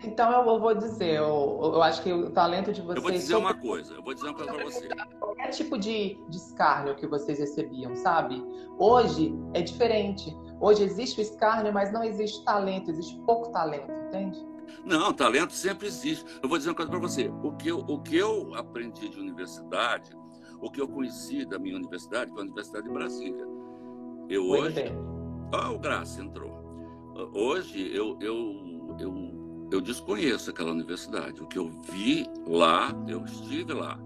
então 0.03 0.31
eu 0.31 0.59
vou 0.59 0.73
dizer, 0.73 1.17
eu, 1.17 1.59
eu 1.61 1.83
acho 1.83 2.01
que 2.01 2.11
o 2.11 2.31
talento 2.31 2.73
de 2.73 2.81
vocês... 2.81 2.95
Eu 2.95 3.01
vou 3.01 3.11
dizer 3.11 3.35
uma 3.35 3.53
coisa, 3.53 3.93
eu 3.93 4.03
vou 4.03 4.13
dizer 4.13 4.27
uma 4.27 4.33
coisa 4.33 4.53
para 4.53 4.63
você. 4.63 4.89
Qualquer 5.19 5.49
tipo 5.49 5.77
de, 5.77 6.19
de 6.27 6.37
escárnio 6.37 6.95
que 6.95 7.05
vocês 7.05 7.39
recebiam, 7.39 7.95
sabe? 7.95 8.43
Hoje 8.79 9.33
é 9.53 9.61
diferente. 9.61 10.35
Hoje 10.59 10.83
existe 10.83 11.19
o 11.19 11.21
escárnio, 11.21 11.71
mas 11.71 11.91
não 11.93 12.03
existe 12.03 12.43
talento, 12.43 12.89
existe 12.89 13.19
pouco 13.25 13.51
talento, 13.51 13.91
entende? 14.07 14.39
Não, 14.83 15.13
talento 15.13 15.53
sempre 15.53 15.87
existe. 15.87 16.25
Eu 16.41 16.49
vou 16.49 16.57
dizer 16.57 16.69
uma 16.69 16.75
coisa 16.75 16.89
para 16.89 16.99
você. 16.99 17.31
O 17.43 17.51
que, 17.51 17.69
eu, 17.69 17.79
o 17.79 17.99
que 17.99 18.17
eu 18.17 18.55
aprendi 18.55 19.09
de 19.09 19.19
universidade, 19.19 20.11
o 20.59 20.71
que 20.71 20.81
eu 20.81 20.87
conheci 20.87 21.45
da 21.45 21.59
minha 21.59 21.75
universidade, 21.75 22.31
foi 22.31 22.39
a 22.39 22.43
Universidade 22.43 22.87
de 22.87 22.93
Brasília. 22.93 23.47
Eu 24.29 24.47
hoje... 24.47 24.85
Ah, 25.53 25.69
o 25.69 25.77
Graça 25.77 26.21
entrou. 26.21 26.70
Hoje 27.33 27.93
eu, 27.95 28.17
eu, 28.21 28.95
eu, 28.99 29.69
eu 29.71 29.81
desconheço 29.81 30.49
aquela 30.49 30.71
universidade. 30.71 31.41
O 31.41 31.47
que 31.47 31.57
eu 31.57 31.69
vi 31.69 32.25
lá, 32.47 32.91
eu 33.07 33.23
estive 33.25 33.73
lá. 33.73 33.99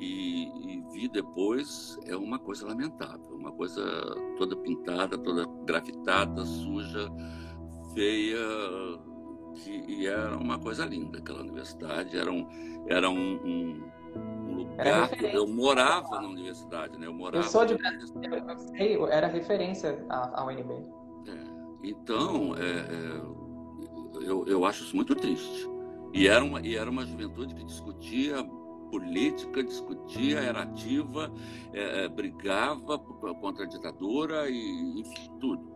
E, 0.00 0.44
e, 0.44 0.82
vi 0.92 1.08
depois 1.08 1.98
é 2.06 2.16
uma 2.16 2.38
coisa 2.38 2.66
lamentável, 2.66 3.34
uma 3.34 3.50
coisa 3.50 3.82
toda 4.36 4.56
pintada, 4.56 5.18
toda 5.18 5.44
grafitada, 5.64 6.44
suja, 6.44 7.08
feia, 7.94 8.38
que, 9.56 9.70
e 9.88 10.06
era 10.06 10.36
uma 10.36 10.56
coisa 10.58 10.84
linda 10.84 11.18
aquela 11.18 11.40
universidade, 11.40 12.16
era 12.16 12.30
um, 12.30 12.46
era 12.86 13.10
um, 13.10 13.34
um, 13.44 13.90
um 14.46 14.54
lugar 14.54 15.08
que 15.10 15.26
eu 15.26 15.48
morava 15.48 16.20
na 16.20 16.28
universidade, 16.28 16.96
né? 16.96 17.08
Eu 17.08 17.12
morava. 17.12 17.38
Eu 17.38 17.48
sou 17.48 17.66
de 17.66 17.72
eu 17.74 18.58
sei, 18.76 19.02
era 19.10 19.26
referência 19.26 20.04
à, 20.08 20.40
à 20.40 20.46
UNB. 20.46 20.97
Então, 21.82 22.54
é, 22.56 22.60
é, 22.60 24.28
eu, 24.28 24.46
eu 24.46 24.64
acho 24.64 24.84
isso 24.84 24.96
muito 24.96 25.14
triste. 25.14 25.68
E 26.12 26.26
era 26.26 26.44
uma, 26.44 26.60
e 26.60 26.74
era 26.74 26.90
uma 26.90 27.04
juventude 27.04 27.54
que 27.54 27.64
discutia 27.64 28.42
política, 28.90 29.62
discutia, 29.62 30.40
era 30.40 30.62
ativa, 30.62 31.32
é, 31.72 32.04
é, 32.04 32.08
brigava 32.08 32.98
contra 32.98 33.64
a 33.64 33.68
ditadura 33.68 34.48
e 34.48 35.00
enfim, 35.00 35.30
tudo. 35.38 35.72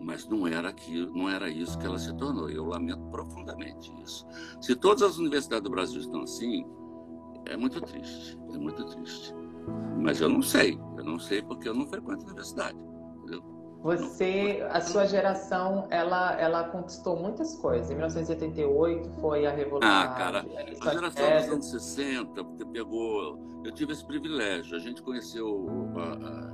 Mas 0.00 0.26
não 0.26 0.46
era 0.46 0.70
aquilo, 0.70 1.14
não 1.14 1.28
era 1.28 1.50
isso 1.50 1.78
que 1.78 1.84
ela 1.86 1.98
se 1.98 2.14
tornou. 2.16 2.48
Eu 2.48 2.64
lamento 2.64 3.04
profundamente 3.10 3.92
isso. 4.02 4.26
Se 4.60 4.74
todas 4.74 5.02
as 5.02 5.18
universidades 5.18 5.64
do 5.64 5.70
Brasil 5.70 6.00
estão 6.00 6.22
assim, 6.22 6.64
é 7.46 7.56
muito 7.56 7.80
triste, 7.82 8.38
é 8.54 8.58
muito 8.58 8.84
triste. 8.86 9.34
Mas 10.00 10.20
eu 10.20 10.30
não 10.30 10.40
sei, 10.40 10.80
eu 10.96 11.04
não 11.04 11.18
sei 11.18 11.42
porque 11.42 11.68
eu 11.68 11.74
não 11.74 11.86
frequento 11.86 12.22
a 12.22 12.26
universidade. 12.26 12.78
Você, 13.82 14.62
a 14.70 14.80
sua 14.82 15.06
geração, 15.06 15.86
ela, 15.90 16.38
ela 16.38 16.64
conquistou 16.64 17.16
muitas 17.16 17.56
coisas. 17.56 17.90
Em 17.90 17.94
1988 17.94 19.10
foi 19.20 19.46
a 19.46 19.50
Revolução. 19.50 19.90
Ah, 19.90 20.08
cara, 20.08 20.46
a 20.80 20.92
geração 20.92 21.36
dos 21.36 21.48
anos 21.48 21.70
60, 21.70 22.44
porque 22.44 22.64
pegou. 22.66 23.38
Eu 23.64 23.72
tive 23.72 23.92
esse 23.92 24.04
privilégio. 24.04 24.76
A 24.76 24.80
gente 24.80 25.02
conheceu 25.02 25.66
a, 25.96 26.02
a, 26.02 26.50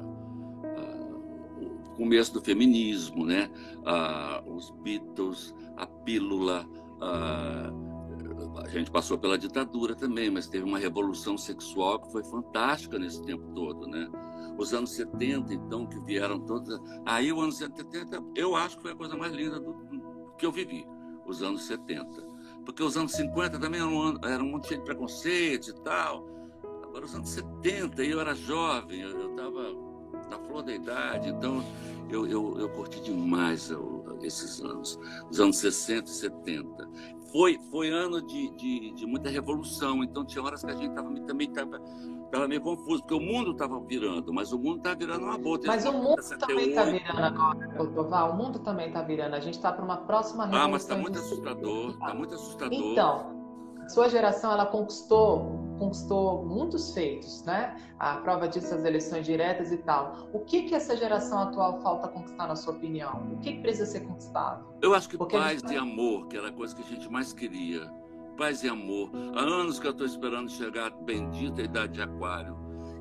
a, 0.80 0.96
o 1.64 1.96
começo 1.96 2.32
do 2.32 2.40
feminismo, 2.40 3.26
né? 3.26 3.50
os 4.46 4.70
Beatles, 4.82 5.52
a 5.76 5.86
pílula. 5.86 6.64
A, 8.64 8.68
gente 8.68 8.90
passou 8.90 9.18
pela 9.18 9.38
ditadura 9.38 9.94
também, 9.94 10.30
mas 10.30 10.48
teve 10.48 10.64
uma 10.64 10.78
revolução 10.78 11.36
sexual 11.38 12.00
que 12.00 12.12
foi 12.12 12.24
fantástica 12.24 12.98
nesse 12.98 13.22
tempo 13.22 13.46
todo, 13.54 13.86
né? 13.86 14.10
os 14.58 14.72
anos 14.72 14.90
70, 14.92 15.52
então, 15.52 15.86
que 15.86 15.98
vieram 16.00 16.40
todos. 16.40 16.80
Aí, 17.04 17.32
o 17.32 17.40
ano 17.40 17.52
70, 17.52 18.22
eu 18.34 18.56
acho 18.56 18.76
que 18.76 18.82
foi 18.82 18.92
a 18.92 18.96
coisa 18.96 19.16
mais 19.16 19.32
linda 19.32 19.60
do, 19.60 20.34
que 20.38 20.46
eu 20.46 20.52
vivi, 20.52 20.86
os 21.26 21.42
anos 21.42 21.64
70. 21.66 22.36
Porque 22.64 22.82
os 22.82 22.96
anos 22.96 23.12
50 23.12 23.58
também 23.58 23.80
eram 23.80 23.94
um, 23.94 24.18
era 24.24 24.42
um 24.42 24.50
monte 24.52 24.74
de 24.74 24.82
preconceito 24.82 25.70
e 25.70 25.74
tal. 25.82 26.26
Agora, 26.82 27.04
os 27.04 27.14
anos 27.14 27.28
70, 27.30 28.02
eu 28.02 28.20
era 28.20 28.34
jovem, 28.34 29.00
eu 29.00 29.30
estava 29.30 29.86
na 30.30 30.38
flor 30.38 30.62
da 30.62 30.74
idade, 30.74 31.28
então 31.28 31.64
eu, 32.08 32.26
eu, 32.26 32.58
eu 32.58 32.68
curti 32.70 33.00
demais 33.00 33.70
esses 34.22 34.60
anos, 34.60 34.98
os 35.30 35.38
anos 35.38 35.58
60 35.58 36.10
e 36.10 36.14
70 36.14 36.88
foi, 37.30 37.58
foi 37.70 37.90
ano 37.90 38.20
de, 38.22 38.50
de, 38.56 38.92
de, 38.92 39.06
muita 39.06 39.28
revolução, 39.30 40.02
então 40.02 40.24
tinha 40.24 40.42
horas 40.42 40.62
que 40.62 40.70
a 40.70 40.74
gente 40.74 40.94
tava, 40.94 41.12
também 41.20 41.48
estava 41.48 41.80
tava 42.30 42.48
meio 42.48 42.60
confuso, 42.60 43.02
porque 43.02 43.14
o 43.14 43.20
mundo 43.20 43.52
estava 43.52 43.78
virando, 43.80 44.32
mas 44.32 44.52
o 44.52 44.58
mundo 44.58 44.78
está 44.78 44.94
virando 44.94 45.24
uma 45.24 45.38
boa. 45.38 45.60
Mas 45.64 45.84
o 45.84 45.92
mundo 45.92 46.22
68. 46.22 46.46
também 46.46 46.68
está 46.68 46.84
virando 46.84 47.24
agora, 47.24 48.32
o 48.32 48.36
mundo 48.36 48.58
também 48.58 48.88
está 48.88 49.02
virando, 49.02 49.34
a 49.34 49.40
gente 49.40 49.54
está 49.54 49.72
para 49.72 49.84
uma 49.84 49.98
próxima 49.98 50.44
revolução. 50.44 50.68
Ah, 50.68 50.72
mas 50.72 50.82
está 50.82 50.96
muito 50.96 51.18
assustador, 51.18 51.90
está 51.90 52.14
muito 52.14 52.34
assustador. 52.34 52.78
Então, 52.78 53.35
sua 53.88 54.08
geração 54.08 54.52
ela 54.52 54.66
conquistou 54.66 55.66
conquistou 55.78 56.44
muitos 56.44 56.92
feitos, 56.92 57.42
né? 57.44 57.76
A 57.98 58.16
prova 58.16 58.48
disso 58.48 58.74
as 58.74 58.84
eleições 58.84 59.24
diretas 59.24 59.70
e 59.70 59.78
tal. 59.78 60.28
O 60.32 60.40
que 60.40 60.62
que 60.62 60.74
essa 60.74 60.96
geração 60.96 61.38
atual 61.38 61.80
falta 61.82 62.08
conquistar 62.08 62.46
na 62.46 62.56
sua 62.56 62.74
opinião? 62.74 63.28
O 63.32 63.38
que, 63.38 63.52
que 63.52 63.60
precisa 63.60 63.86
ser 63.86 64.00
conquistado? 64.00 64.66
Eu 64.82 64.94
acho 64.94 65.08
que 65.08 65.16
Porque 65.16 65.36
paz 65.36 65.60
gente... 65.60 65.74
e 65.74 65.76
amor, 65.76 66.26
que 66.28 66.36
era 66.36 66.48
a 66.48 66.52
coisa 66.52 66.74
que 66.74 66.82
a 66.82 66.86
gente 66.86 67.10
mais 67.10 67.32
queria. 67.32 67.90
Paz 68.36 68.62
e 68.62 68.68
amor. 68.68 69.10
Há 69.34 69.40
anos 69.40 69.78
que 69.78 69.86
eu 69.86 69.92
estou 69.92 70.06
esperando 70.06 70.50
chegar 70.50 70.88
a 70.88 70.90
bendita 70.90 71.62
idade 71.62 71.94
de 71.94 72.02
aquário. 72.02 72.56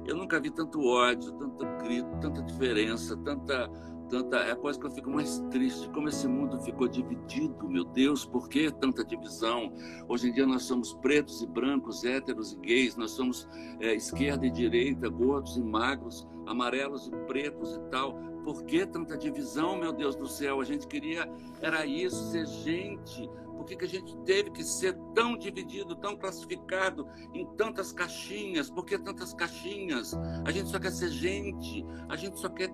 Eu 0.06 0.16
nunca 0.16 0.40
vi 0.40 0.52
tanto 0.52 0.86
ódio, 0.86 1.32
tanto 1.34 1.66
grito, 1.84 2.10
tanta 2.22 2.42
diferença, 2.44 3.18
tanta 3.18 3.70
tanta 4.10 4.38
é 4.38 4.56
coisa 4.56 4.80
que 4.80 4.86
eu 4.86 4.92
fico 4.92 5.10
mais 5.10 5.40
triste. 5.52 5.90
Como 5.90 6.10
esse 6.10 6.28
mundo 6.28 6.60
ficou 6.60 6.88
dividido 6.88 7.68
meu 7.68 7.84
Deus 7.84 8.26
por 8.26 8.48
que 8.50 8.72
tanta 8.72 9.04
divisão? 9.04 9.74
Hoje 10.08 10.30
em 10.30 10.34
dia 10.34 10.46
nós 10.46 10.64
somos 10.64 10.94
pretos 10.94 11.42
e 11.42 11.48
brancos 11.48 12.04
héteros 12.04 12.54
e 12.54 12.58
gays 12.58 12.96
nós 12.96 13.12
somos 13.12 13.48
é, 13.80 13.94
esquerda 13.94 14.46
e 14.46 14.52
direita 14.52 15.10
gordos 15.10 15.58
e 15.58 15.62
magros 15.62 16.28
amarelos 16.46 17.08
e 17.08 17.12
pretos 17.28 17.76
e 17.76 17.80
tal. 17.90 18.18
Por 18.44 18.64
que 18.64 18.86
tanta 18.86 19.18
divisão 19.18 19.76
meu 19.76 19.92
Deus 19.92 20.16
do 20.16 20.28
céu? 20.28 20.62
A 20.62 20.64
gente 20.64 20.88
queria 20.88 21.28
era 21.62 21.86
isso 21.86 22.32
ser 22.32 22.46
gente. 22.46 23.30
Por 23.56 23.66
que, 23.66 23.78
que 23.78 23.86
a 23.86 23.88
gente 23.88 24.16
teve 24.18 24.52
que 24.52 24.64
ser 24.64 24.96
tão 25.16 25.36
dividido, 25.36 25.96
tão 25.96 26.16
classificado 26.16 27.08
em 27.34 27.48
tantas 27.56 27.92
caixinhas? 27.92 28.70
Por 28.70 28.86
que 28.86 28.96
tantas 28.96 29.34
caixinhas? 29.34 30.14
A 30.46 30.52
gente 30.52 30.70
só 30.70 30.78
quer 30.78 30.92
ser 30.92 31.10
gente, 31.10 31.84
a 32.08 32.16
gente 32.16 32.40
só 32.40 32.48
quer 32.48 32.70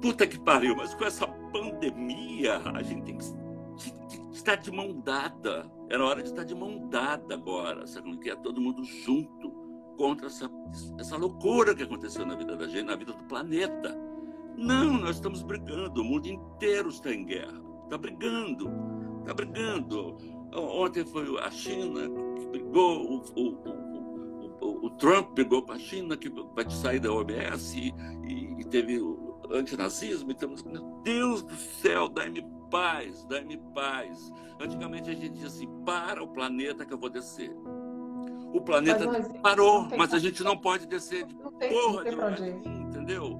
Puta 0.00 0.26
que 0.26 0.38
pariu, 0.38 0.76
mas 0.76 0.94
com 0.94 1.04
essa 1.04 1.26
pandemia 1.26 2.58
a 2.74 2.82
gente 2.82 3.02
tem 3.02 3.18
que 3.18 3.24
estar 4.32 4.56
de 4.56 4.70
mão 4.70 5.00
dada. 5.00 5.70
Era 5.90 6.04
hora 6.04 6.22
de 6.22 6.28
estar 6.28 6.44
de 6.44 6.54
mão 6.54 6.88
dada 6.88 7.34
agora, 7.34 7.86
sabe? 7.86 8.16
Que 8.18 8.30
é 8.30 8.36
todo 8.36 8.60
mundo 8.60 8.84
junto 8.84 9.50
contra 9.96 10.26
essa, 10.26 10.48
essa 10.98 11.16
loucura 11.16 11.74
que 11.74 11.82
aconteceu 11.82 12.24
na 12.24 12.36
vida 12.36 12.56
da 12.56 12.68
gente, 12.68 12.84
na 12.84 12.96
vida 12.96 13.12
do 13.12 13.24
planeta. 13.24 13.98
Não, 14.56 14.98
nós 14.98 15.16
estamos 15.16 15.42
brigando, 15.42 16.00
o 16.00 16.04
mundo 16.04 16.26
inteiro 16.26 16.88
está 16.88 17.12
em 17.12 17.24
guerra. 17.24 17.60
Está 17.84 17.98
brigando, 17.98 18.70
está 19.20 19.34
brigando. 19.34 20.16
Ontem 20.52 21.04
foi 21.04 21.38
a 21.40 21.50
China 21.50 22.08
que 22.36 22.46
brigou, 22.46 23.22
o, 23.36 23.40
o, 23.40 23.87
o, 24.80 24.86
o 24.86 24.90
Trump 24.90 25.34
pegou 25.34 25.62
com 25.62 25.72
a 25.72 25.78
China, 25.78 26.16
que 26.16 26.28
vai 26.28 26.68
sair 26.70 27.00
da 27.00 27.12
OMS, 27.12 27.78
e, 27.78 27.94
e, 28.26 28.60
e 28.60 28.64
teve 28.64 29.00
o 29.00 29.38
antinazismo. 29.50 30.30
Então, 30.30 30.54
meu 30.66 31.00
Deus 31.02 31.42
do 31.42 31.54
céu, 31.54 32.08
dai-me 32.08 32.44
paz, 32.70 33.24
dai-me 33.24 33.56
paz. 33.74 34.30
Antigamente 34.60 35.10
a 35.10 35.14
gente 35.14 35.30
dizia 35.30 35.48
assim: 35.48 35.68
para 35.84 36.22
o 36.22 36.28
planeta 36.28 36.84
que 36.84 36.92
eu 36.92 36.98
vou 36.98 37.10
descer. 37.10 37.54
O 38.52 38.60
planeta 38.60 39.06
mas, 39.06 39.28
parou, 39.42 39.88
mas 39.96 40.14
a 40.14 40.18
gente 40.18 40.42
não 40.42 40.56
pode 40.56 40.86
descer 40.86 41.26
de 41.26 41.34
não 41.34 41.52
tem, 41.52 41.68
porra 41.68 42.04
de 42.04 42.10
lugar 42.10 42.40
entendeu? 42.40 43.38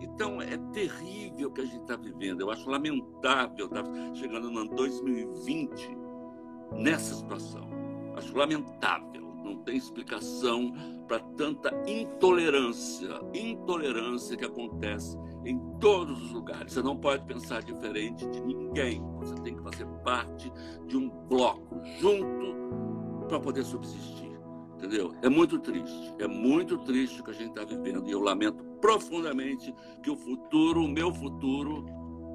Então 0.00 0.40
é 0.40 0.56
terrível 0.72 1.48
o 1.48 1.52
que 1.52 1.60
a 1.60 1.64
gente 1.64 1.80
está 1.80 1.96
vivendo. 1.96 2.40
Eu 2.40 2.50
acho 2.50 2.68
lamentável 2.70 3.66
estar 3.66 3.82
tá 3.82 4.14
chegando 4.14 4.50
no 4.50 4.60
ano 4.60 4.74
2020 4.74 5.96
nessa 6.72 7.14
situação. 7.14 7.68
Acho 8.16 8.36
lamentável 8.36 9.23
não 9.44 9.56
tem 9.58 9.76
explicação 9.76 10.72
para 11.06 11.20
tanta 11.20 11.70
intolerância, 11.86 13.20
intolerância 13.34 14.36
que 14.36 14.44
acontece 14.44 15.16
em 15.44 15.58
todos 15.78 16.20
os 16.22 16.32
lugares. 16.32 16.72
Você 16.72 16.82
não 16.82 16.96
pode 16.96 17.24
pensar 17.26 17.62
diferente 17.62 18.26
de 18.28 18.40
ninguém. 18.40 19.02
Você 19.18 19.34
tem 19.36 19.54
que 19.54 19.62
fazer 19.62 19.86
parte 20.02 20.50
de 20.86 20.96
um 20.96 21.08
bloco 21.28 21.80
junto 22.00 23.26
para 23.28 23.38
poder 23.38 23.64
subsistir. 23.64 24.32
Entendeu? 24.76 25.14
É 25.22 25.28
muito 25.28 25.58
triste. 25.58 26.14
É 26.18 26.26
muito 26.26 26.78
triste 26.78 27.20
o 27.20 27.24
que 27.24 27.30
a 27.30 27.34
gente 27.34 27.50
está 27.50 27.64
vivendo. 27.64 28.08
E 28.08 28.12
eu 28.12 28.20
lamento 28.20 28.64
profundamente 28.80 29.74
que 30.02 30.10
o 30.10 30.16
futuro, 30.16 30.82
o 30.82 30.88
meu 30.88 31.12
futuro, 31.12 31.84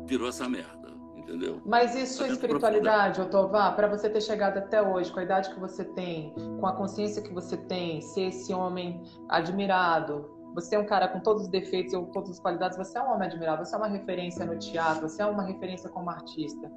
virou 0.08 0.30
essa 0.30 0.48
merda 0.48 0.79
entendeu? 1.20 1.62
Mas 1.66 1.96
e 1.96 2.06
sua 2.06 2.28
espiritualidade, 2.28 3.22
Otová, 3.22 3.72
para 3.72 3.88
você 3.88 4.10
ter 4.10 4.22
chegado 4.22 4.58
até 4.58 4.82
hoje, 4.82 5.12
com 5.12 5.20
a 5.20 5.24
idade 5.24 5.54
que 5.54 5.60
você 5.60 5.84
tem, 5.84 6.34
com 6.60 6.66
a 6.66 6.76
consciência 6.76 7.22
que 7.22 7.34
você 7.34 7.56
tem, 7.56 8.02
ser 8.02 8.28
esse 8.28 8.54
homem 8.54 9.02
admirado, 9.30 10.38
você 10.54 10.76
é 10.76 10.80
um 10.80 10.86
cara 10.86 11.08
com 11.08 11.20
todos 11.20 11.44
os 11.44 11.48
defeitos 11.50 11.94
ou 11.94 12.08
todas 12.08 12.32
as 12.32 12.40
qualidades, 12.40 12.78
você 12.78 12.98
é 12.98 13.02
um 13.02 13.14
homem 13.14 13.28
admirado, 13.28 13.66
você 13.66 13.76
é 13.76 13.78
uma 13.78 13.88
referência 13.88 14.46
no 14.46 14.58
teatro, 14.58 15.08
você 15.08 15.22
é 15.22 15.26
uma 15.26 15.44
referência 15.44 15.90
como 15.90 16.10
artista. 16.10 16.72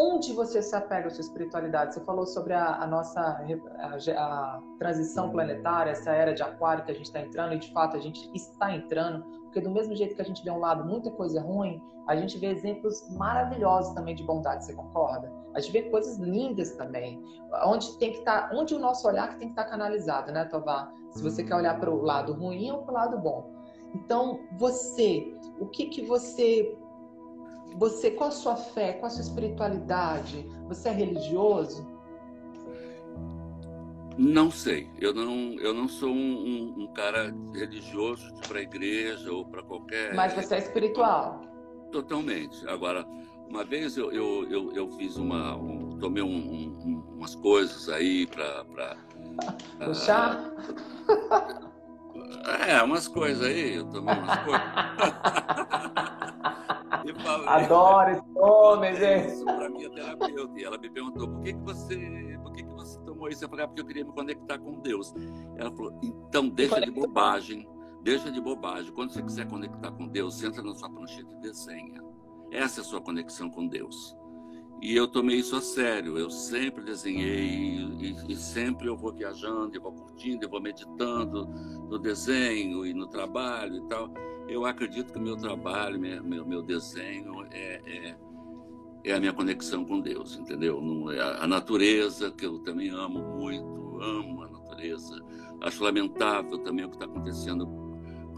Onde 0.00 0.32
você 0.32 0.62
se 0.62 0.74
apega 0.76 1.08
à 1.08 1.10
sua 1.10 1.22
espiritualidade? 1.22 1.94
Você 1.94 2.00
falou 2.04 2.24
sobre 2.24 2.54
a, 2.54 2.76
a 2.76 2.86
nossa 2.86 3.20
a, 3.20 3.96
a 4.16 4.60
transição 4.78 5.30
planetária, 5.30 5.90
essa 5.90 6.12
era 6.12 6.32
de 6.32 6.42
aquário 6.42 6.84
que 6.84 6.92
a 6.92 6.94
gente 6.94 7.06
está 7.06 7.20
entrando, 7.20 7.54
e 7.54 7.58
de 7.58 7.72
fato 7.72 7.96
a 7.96 8.00
gente 8.00 8.30
está 8.32 8.72
entrando 8.72 9.26
porque 9.58 9.68
do 9.68 9.70
mesmo 9.70 9.94
jeito 9.96 10.14
que 10.14 10.22
a 10.22 10.24
gente 10.24 10.44
vê 10.44 10.50
um 10.50 10.58
lado 10.58 10.84
muita 10.84 11.10
coisa 11.10 11.40
ruim, 11.40 11.82
a 12.06 12.14
gente 12.14 12.38
vê 12.38 12.46
exemplos 12.46 13.08
maravilhosos 13.10 13.92
também 13.92 14.14
de 14.14 14.22
bondade, 14.22 14.64
você 14.64 14.72
concorda? 14.72 15.32
A 15.52 15.60
gente 15.60 15.72
vê 15.72 15.82
coisas 15.90 16.16
lindas 16.18 16.76
também, 16.76 17.20
onde 17.64 17.98
tem 17.98 18.12
que 18.12 18.18
estar, 18.18 18.48
tá, 18.48 18.56
onde 18.56 18.74
o 18.74 18.78
nosso 18.78 19.08
olhar 19.08 19.30
tem 19.30 19.48
que 19.48 19.52
estar 19.52 19.64
tá 19.64 19.70
canalizado, 19.70 20.30
né, 20.30 20.44
Tová? 20.44 20.92
Se 21.10 21.22
você 21.22 21.42
quer 21.42 21.56
olhar 21.56 21.78
para 21.80 21.90
o 21.90 22.02
lado 22.02 22.34
ruim 22.34 22.70
ou 22.70 22.82
para 22.82 22.92
o 22.92 22.94
lado 22.94 23.18
bom. 23.18 23.50
Então, 23.94 24.40
você, 24.58 25.34
o 25.58 25.66
que 25.66 25.86
que 25.86 26.02
você 26.02 26.76
você 27.76 28.10
com 28.10 28.24
a 28.24 28.30
sua 28.30 28.56
fé, 28.56 28.94
com 28.94 29.06
a 29.06 29.10
sua 29.10 29.22
espiritualidade, 29.22 30.48
você 30.66 30.88
é 30.88 30.92
religioso? 30.92 31.86
Não 34.18 34.50
sei. 34.50 34.90
Eu 34.98 35.14
não, 35.14 35.54
eu 35.60 35.72
não 35.72 35.88
sou 35.88 36.10
um, 36.10 36.14
um, 36.14 36.82
um 36.82 36.92
cara 36.92 37.32
religioso 37.54 38.34
para 38.48 38.58
a 38.58 38.62
igreja 38.62 39.32
ou 39.32 39.46
para 39.46 39.62
qualquer. 39.62 40.12
Mas 40.14 40.32
você 40.32 40.56
é 40.56 40.58
espiritual. 40.58 41.40
Totalmente. 41.92 42.68
Agora, 42.68 43.06
uma 43.48 43.64
vez 43.64 43.96
eu, 43.96 44.10
eu, 44.10 44.50
eu, 44.50 44.72
eu 44.72 44.90
fiz 44.92 45.16
uma. 45.16 45.56
Um, 45.56 45.96
tomei 45.98 46.22
um, 46.22 47.02
umas 47.16 47.36
coisas 47.36 47.88
aí 47.88 48.26
para. 48.26 48.96
Puxar? 49.84 50.52
Uh, 51.08 52.50
é, 52.66 52.82
umas 52.82 53.06
coisas 53.06 53.46
aí. 53.46 53.76
Eu 53.76 53.84
tomei 53.84 54.14
umas 54.14 54.38
coisas. 54.42 54.62
Adoro 57.46 58.10
esse 58.18 58.38
homem, 58.38 58.96
gente. 58.96 59.32
Isso 59.32 59.44
para 59.44 59.68
minha 59.70 59.90
terapeuta. 59.90 60.60
E 60.60 60.64
ela 60.64 60.78
me 60.78 60.90
perguntou, 60.90 61.28
por 61.28 61.42
que, 61.42 61.52
que 61.52 61.60
você. 61.60 62.37
Isso? 63.26 63.44
Eu 63.44 63.48
falei, 63.48 63.64
ah, 63.64 63.68
porque 63.68 63.80
eu 63.80 63.86
queria 63.86 64.04
me 64.04 64.12
conectar 64.12 64.58
com 64.58 64.80
Deus. 64.80 65.14
Ela 65.56 65.70
falou, 65.72 65.98
então 66.02 66.48
deixa 66.48 66.80
de 66.80 66.90
bobagem. 66.90 67.66
Deixa 68.02 68.30
de 68.30 68.40
bobagem. 68.40 68.92
Quando 68.92 69.12
você 69.12 69.22
quiser 69.22 69.48
conectar 69.48 69.90
com 69.92 70.06
Deus, 70.06 70.42
entra 70.42 70.62
na 70.62 70.74
sua 70.74 70.90
prancheta 70.90 71.34
e 71.34 71.40
desenha. 71.40 72.02
Essa 72.50 72.80
é 72.80 72.82
a 72.82 72.84
sua 72.84 73.00
conexão 73.00 73.50
com 73.50 73.66
Deus. 73.66 74.16
E 74.80 74.94
eu 74.94 75.08
tomei 75.08 75.36
isso 75.36 75.56
a 75.56 75.60
sério. 75.60 76.16
Eu 76.16 76.30
sempre 76.30 76.84
desenhei 76.84 77.78
e, 77.98 78.32
e, 78.32 78.36
sempre 78.36 78.86
eu 78.86 78.96
vou 78.96 79.12
viajando, 79.12 79.76
eu 79.76 79.82
vou 79.82 79.92
curtindo, 79.92 80.44
eu 80.44 80.48
vou 80.48 80.60
meditando 80.60 81.46
no 81.46 81.98
desenho 81.98 82.86
e 82.86 82.94
no 82.94 83.08
trabalho 83.08 83.76
e 83.76 83.88
tal. 83.88 84.08
Eu 84.48 84.64
acredito 84.64 85.12
que 85.12 85.18
o 85.18 85.22
meu 85.22 85.36
trabalho, 85.36 85.98
meu, 85.98 86.46
meu 86.46 86.62
desenho 86.62 87.44
é, 87.50 87.82
é, 87.84 88.16
é, 89.04 89.12
a 89.12 89.20
minha 89.20 89.32
conexão 89.32 89.84
com 89.84 90.00
Deus, 90.00 90.36
entendeu? 90.36 90.80
Não, 90.80 91.10
é 91.10 91.20
a, 91.20 91.46
natureza, 91.46 92.30
que 92.30 92.44
eu 92.44 92.58
também 92.60 92.90
amo 92.90 93.20
muito, 93.36 94.00
amo 94.00 94.42
a 94.42 94.48
natureza. 94.48 95.20
Acho 95.60 95.82
lamentável 95.82 96.58
também 96.58 96.84
o 96.84 96.88
que 96.88 96.96
está 96.96 97.06
acontecendo 97.06 97.88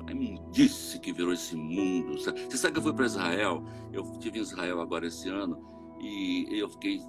a 0.07 0.51
disse 0.51 0.99
que 0.99 1.13
virou 1.13 1.33
esse 1.33 1.55
mundo. 1.55 2.19
Você 2.19 2.57
sabe 2.57 2.73
que 2.73 2.79
eu 2.79 2.83
fui 2.83 2.93
para 2.93 3.07
Israel? 3.07 3.65
Eu 3.93 4.03
estive 4.13 4.39
em 4.39 4.43
Israel 4.43 4.81
agora 4.81 5.07
esse 5.07 5.29
ano 5.29 5.63
e 6.01 6.49
eu 6.51 6.69
fiquei 6.69 7.01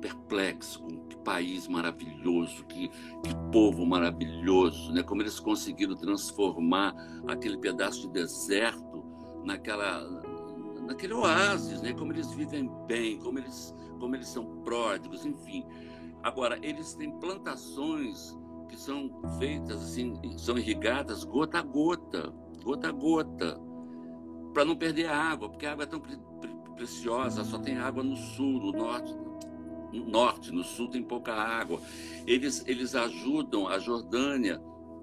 perplexo 0.00 0.80
com 0.80 1.06
que 1.06 1.16
país 1.18 1.66
maravilhoso, 1.68 2.64
que, 2.66 2.88
que 2.88 3.34
povo 3.52 3.84
maravilhoso, 3.84 4.92
né? 4.92 5.02
Como 5.02 5.22
eles 5.22 5.40
conseguiram 5.40 5.94
transformar 5.96 6.94
aquele 7.26 7.58
pedaço 7.58 8.06
de 8.06 8.12
deserto 8.14 9.04
naquela 9.44 10.00
naquele 10.86 11.14
oásis, 11.14 11.82
né? 11.82 11.92
Como 11.92 12.12
eles 12.12 12.30
vivem 12.32 12.70
bem, 12.86 13.18
como 13.18 13.38
eles 13.38 13.74
como 13.98 14.14
eles 14.14 14.28
são 14.28 14.44
pródigos, 14.62 15.24
enfim. 15.24 15.64
Agora 16.22 16.58
eles 16.62 16.94
têm 16.94 17.18
plantações 17.18 18.36
que 18.68 18.76
são 18.76 19.10
feitas 19.38 19.82
assim, 19.82 20.36
são 20.36 20.58
irrigadas 20.58 21.24
gota 21.24 21.58
a 21.58 21.62
gota, 21.62 22.32
gota 22.62 22.88
a 22.88 22.92
gota, 22.92 23.60
para 24.52 24.64
não 24.64 24.76
perder 24.76 25.06
a 25.06 25.16
água, 25.16 25.48
porque 25.48 25.66
a 25.66 25.72
água 25.72 25.84
é 25.84 25.86
tão 25.86 26.02
preciosa, 26.74 27.44
só 27.44 27.58
tem 27.58 27.76
água 27.78 28.02
no 28.02 28.16
sul, 28.16 28.60
no 28.60 28.72
norte, 28.72 29.14
no 29.92 30.06
norte, 30.06 30.52
no 30.52 30.64
sul 30.64 30.88
tem 30.88 31.02
pouca 31.02 31.32
água. 31.32 31.80
Eles, 32.26 32.64
eles 32.66 32.94
ajudam 32.94 33.68
a 33.68 33.78
Jordânia 33.78 34.60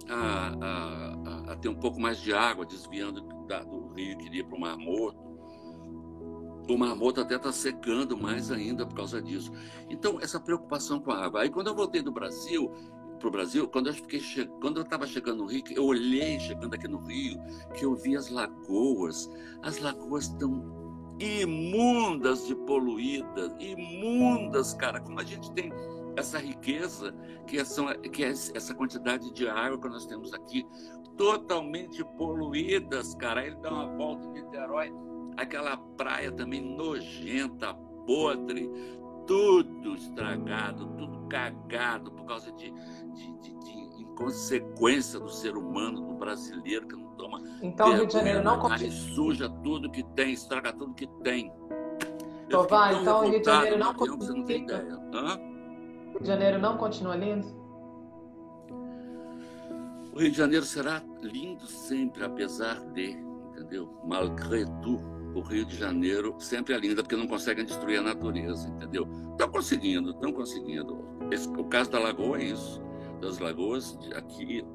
a, 0.10 0.56
a, 0.62 1.54
a 1.54 1.56
ter 1.56 1.70
um 1.70 1.76
pouco 1.76 2.00
mais 2.00 2.20
de 2.20 2.34
água, 2.34 2.66
desviando 2.66 3.22
da, 3.48 3.64
do 3.64 3.88
rio 3.94 4.18
que 4.18 4.26
iria 4.26 4.44
para 4.44 4.58
o 4.58 4.60
Mar 4.60 4.78
Morto. 4.78 5.33
O 6.70 6.78
Mar 6.78 6.96
Morto 6.96 7.22
até 7.22 7.36
está 7.36 7.52
secando 7.52 8.18
mais 8.18 8.52
ainda 8.52 8.86
por 8.86 8.96
causa 8.96 9.22
disso. 9.22 9.52
Então, 9.90 10.20
essa 10.22 10.40
preocupação 10.40 11.00
com 11.00 11.12
a 11.12 11.26
água. 11.26 11.42
Aí, 11.42 11.50
quando 11.50 11.68
eu 11.68 11.76
voltei 11.76 12.02
do 12.02 12.12
Brasil, 12.12 12.72
para 13.20 13.28
o 13.28 13.32
Brasil, 13.32 13.68
quando 13.68 13.88
eu 13.88 13.94
fiquei 13.94 14.20
che... 14.20 14.46
quando 14.62 14.78
eu 14.78 14.84
estava 14.84 15.08
chegando 15.08 15.44
no 15.44 15.46
Rio, 15.46 15.64
eu 15.72 15.86
olhei 15.86 16.40
chegando 16.40 16.74
aqui 16.74 16.88
no 16.88 17.00
Rio, 17.00 17.40
que 17.74 17.86
eu 17.86 17.96
vi 17.96 18.16
as 18.16 18.30
lagoas. 18.30 19.30
As 19.62 19.80
lagoas 19.80 20.26
estão 20.26 20.84
imundas 21.20 22.48
de 22.48 22.56
poluídas, 22.56 23.54
imundas, 23.60 24.74
cara, 24.74 25.00
como 25.00 25.20
a 25.20 25.24
gente 25.24 25.52
tem 25.54 25.72
essa 26.16 26.38
riqueza, 26.38 27.14
que 27.48 27.58
é, 27.58 27.66
são, 27.66 27.88
que 28.12 28.24
é 28.24 28.30
essa 28.30 28.74
quantidade 28.74 29.32
de 29.34 29.48
água 29.48 29.80
que 29.80 29.88
nós 29.88 30.06
temos 30.06 30.34
aqui, 30.34 30.66
totalmente 31.18 32.04
poluídas, 32.18 33.16
cara. 33.16 33.46
Ele 33.46 33.56
dá 33.56 33.72
uma 33.72 33.96
volta 33.96 34.26
em 34.28 34.32
Niterói, 34.32 34.92
aquela 35.38 35.78
praia 35.78 36.32
também 36.32 36.62
nojenta, 36.62 37.74
podre, 38.06 38.70
tudo 39.28 39.96
estragado, 39.96 40.86
tudo 40.98 41.28
cagado 41.28 42.12
por 42.12 42.26
causa 42.26 42.52
de, 42.52 42.72
de, 42.72 43.32
de, 43.40 43.60
de 43.60 44.02
inconsequência 44.02 45.20
do 45.20 45.30
ser 45.30 45.56
humano, 45.56 46.02
do 46.02 46.14
brasileiro 46.16 46.88
que 46.88 46.96
não 46.96 47.10
toma. 47.16 47.42
Então, 47.62 47.90
o 47.90 47.96
Rio 47.96 48.08
de 48.08 48.14
Janeiro 48.14 48.44
não 48.44 48.60
continua. 48.60 48.92
suja 48.92 49.50
tudo 49.64 49.90
que 49.90 50.04
tem, 50.16 50.34
estraga 50.34 50.74
tudo 50.74 50.94
que 50.94 51.08
tem. 51.24 51.52
Tovar, 52.50 52.94
então 53.02 53.22
o 53.22 53.30
Rio 53.30 53.40
de 53.40 53.46
Janeiro 53.46 53.80
não 53.80 53.94
continua. 53.94 54.38
Não 54.38 54.46
tem 54.46 54.64
ideia. 54.64 55.00
Hã? 55.14 55.38
Rio 56.12 56.22
de 56.22 56.28
Janeiro 56.28 56.60
não 56.60 56.78
continua 56.78 57.16
lindo? 57.16 57.64
O 60.14 60.20
Rio 60.20 60.30
de 60.30 60.38
Janeiro 60.38 60.66
será 60.66 61.02
lindo 61.22 61.66
sempre, 61.66 62.24
apesar 62.24 62.80
de, 62.92 63.18
entendeu? 63.50 63.90
Malgré 64.06 64.64
tout, 64.84 65.04
o 65.34 65.42
Rio 65.42 65.66
de 65.66 65.78
Janeiro 65.78 66.36
sempre 66.40 66.74
é 66.74 66.78
lindo, 66.78 67.02
porque 67.02 67.16
não 67.16 67.28
conseguem 67.28 67.66
destruir 67.66 68.00
a 68.00 68.04
natureza, 68.04 68.68
entendeu? 68.68 69.08
Estão 69.32 69.50
conseguindo, 69.50 70.12
estão 70.12 70.32
conseguindo. 70.32 71.04
Esse, 71.32 71.48
o 71.50 71.66
caso 71.66 71.90
da 71.92 72.00
Lagoa 72.00 72.40
é 72.40 72.46
isso. 72.46 72.82
Das 73.20 73.40
lagoas 73.40 73.98
aqui 74.16 74.66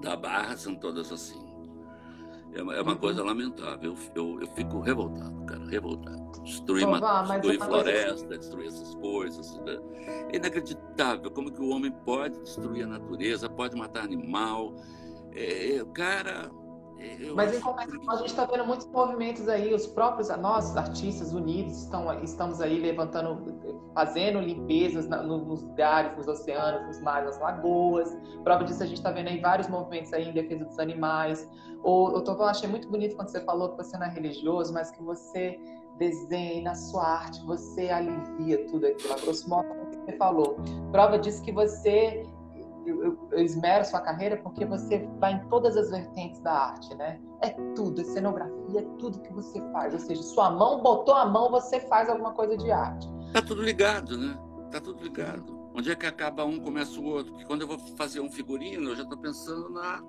da 0.00 0.16
Barra 0.16 0.56
são 0.56 0.74
todas 0.74 1.12
assim. 1.12 1.50
É 2.52 2.62
uma, 2.62 2.74
é 2.74 2.80
uma 2.80 2.92
uhum. 2.92 2.98
coisa 2.98 3.22
lamentável. 3.22 3.94
Eu, 4.14 4.24
eu, 4.24 4.40
eu, 4.40 4.46
fico 4.48 4.80
revoltado, 4.80 5.44
cara, 5.44 5.64
revoltado. 5.66 6.42
Destruir, 6.42 6.86
uma, 6.86 7.22
destruir 7.22 7.58
floresta, 7.58 8.26
coisa... 8.26 8.38
destruir 8.38 8.66
essas 8.66 8.94
coisas. 8.96 9.60
É 10.32 10.36
inacreditável 10.36 11.30
como 11.30 11.52
que 11.52 11.60
o 11.60 11.68
homem 11.68 11.92
pode 12.04 12.40
destruir 12.40 12.84
a 12.84 12.86
natureza, 12.86 13.48
pode 13.48 13.76
matar 13.76 14.04
animal. 14.04 14.74
É, 15.32 15.84
cara, 15.94 16.50
eu 17.00 17.34
Mas 17.34 17.54
em 17.56 17.60
compensação, 17.60 18.10
a 18.10 18.16
gente 18.16 18.26
está 18.28 18.44
vendo 18.44 18.64
muitos 18.66 18.86
movimentos 18.88 19.48
aí, 19.48 19.72
os 19.72 19.86
próprios, 19.86 20.28
nós, 20.38 20.76
artistas 20.76 21.32
unidos, 21.32 21.82
estão, 21.82 22.22
estamos 22.22 22.60
aí 22.60 22.78
levantando, 22.78 23.82
fazendo 23.94 24.40
limpezas 24.40 25.08
na, 25.08 25.22
nos 25.22 25.62
lugares, 25.62 26.16
nos 26.16 26.28
oceanos, 26.28 26.86
nos 26.86 27.00
mares, 27.00 27.26
nas 27.26 27.40
lagoas. 27.40 28.16
Prova 28.44 28.64
disso, 28.64 28.82
a 28.82 28.86
gente 28.86 28.98
está 28.98 29.10
vendo 29.10 29.28
aí 29.28 29.40
vários 29.40 29.68
movimentos 29.68 30.12
aí 30.12 30.28
em 30.28 30.32
defesa 30.32 30.64
dos 30.64 30.78
animais. 30.78 31.48
Ou, 31.82 32.12
eu, 32.12 32.22
tô, 32.22 32.32
achei 32.42 32.68
muito 32.68 32.88
bonito 32.88 33.16
quando 33.16 33.28
você 33.28 33.40
falou 33.40 33.70
que 33.70 33.76
você 33.78 33.96
não 33.96 34.06
é 34.06 34.10
religioso, 34.10 34.72
mas 34.72 34.90
que 34.90 35.02
você 35.02 35.58
desenha 35.98 36.62
na 36.62 36.74
sua 36.74 37.06
arte, 37.06 37.44
você 37.44 37.88
alivia 37.88 38.66
tudo 38.66 38.86
aquilo. 38.86 39.12
A 39.12 39.16
grosso 39.16 39.48
modo, 39.48 39.68
você 39.92 40.16
falou. 40.16 40.56
Prova 40.90 41.18
disso 41.18 41.42
que 41.42 41.52
você 41.52 42.26
eu, 43.02 43.28
eu, 43.32 43.38
esmero 43.38 43.84
sua 43.84 44.00
carreira 44.00 44.36
porque 44.36 44.64
você 44.64 45.08
vai 45.18 45.34
em 45.34 45.48
todas 45.48 45.76
as 45.76 45.90
vertentes 45.90 46.40
da 46.40 46.52
arte, 46.52 46.94
né? 46.94 47.20
É 47.42 47.50
tudo, 47.74 48.00
é 48.00 48.04
cenografia, 48.04 48.80
é 48.80 48.86
tudo 48.98 49.20
que 49.20 49.32
você 49.32 49.60
faz. 49.72 49.94
Ou 49.94 50.00
seja, 50.00 50.22
sua 50.22 50.50
mão 50.50 50.82
botou 50.82 51.14
a 51.14 51.26
mão, 51.26 51.50
você 51.50 51.80
faz 51.80 52.08
alguma 52.08 52.32
coisa 52.32 52.56
de 52.56 52.70
arte. 52.70 53.08
Tá 53.32 53.42
tudo 53.42 53.62
ligado, 53.62 54.16
né? 54.18 54.38
Tá 54.70 54.80
tudo 54.80 55.02
ligado. 55.02 55.58
Onde 55.74 55.90
é 55.90 55.94
que 55.94 56.06
acaba 56.06 56.44
um, 56.44 56.60
começa 56.60 57.00
o 57.00 57.04
outro? 57.04 57.32
Porque 57.32 57.46
quando 57.46 57.62
eu 57.62 57.68
vou 57.68 57.78
fazer 57.96 58.20
um 58.20 58.30
figurino, 58.30 58.90
eu 58.90 58.96
já 58.96 59.02
estou 59.02 59.18
pensando 59.18 59.70
na, 59.70 60.02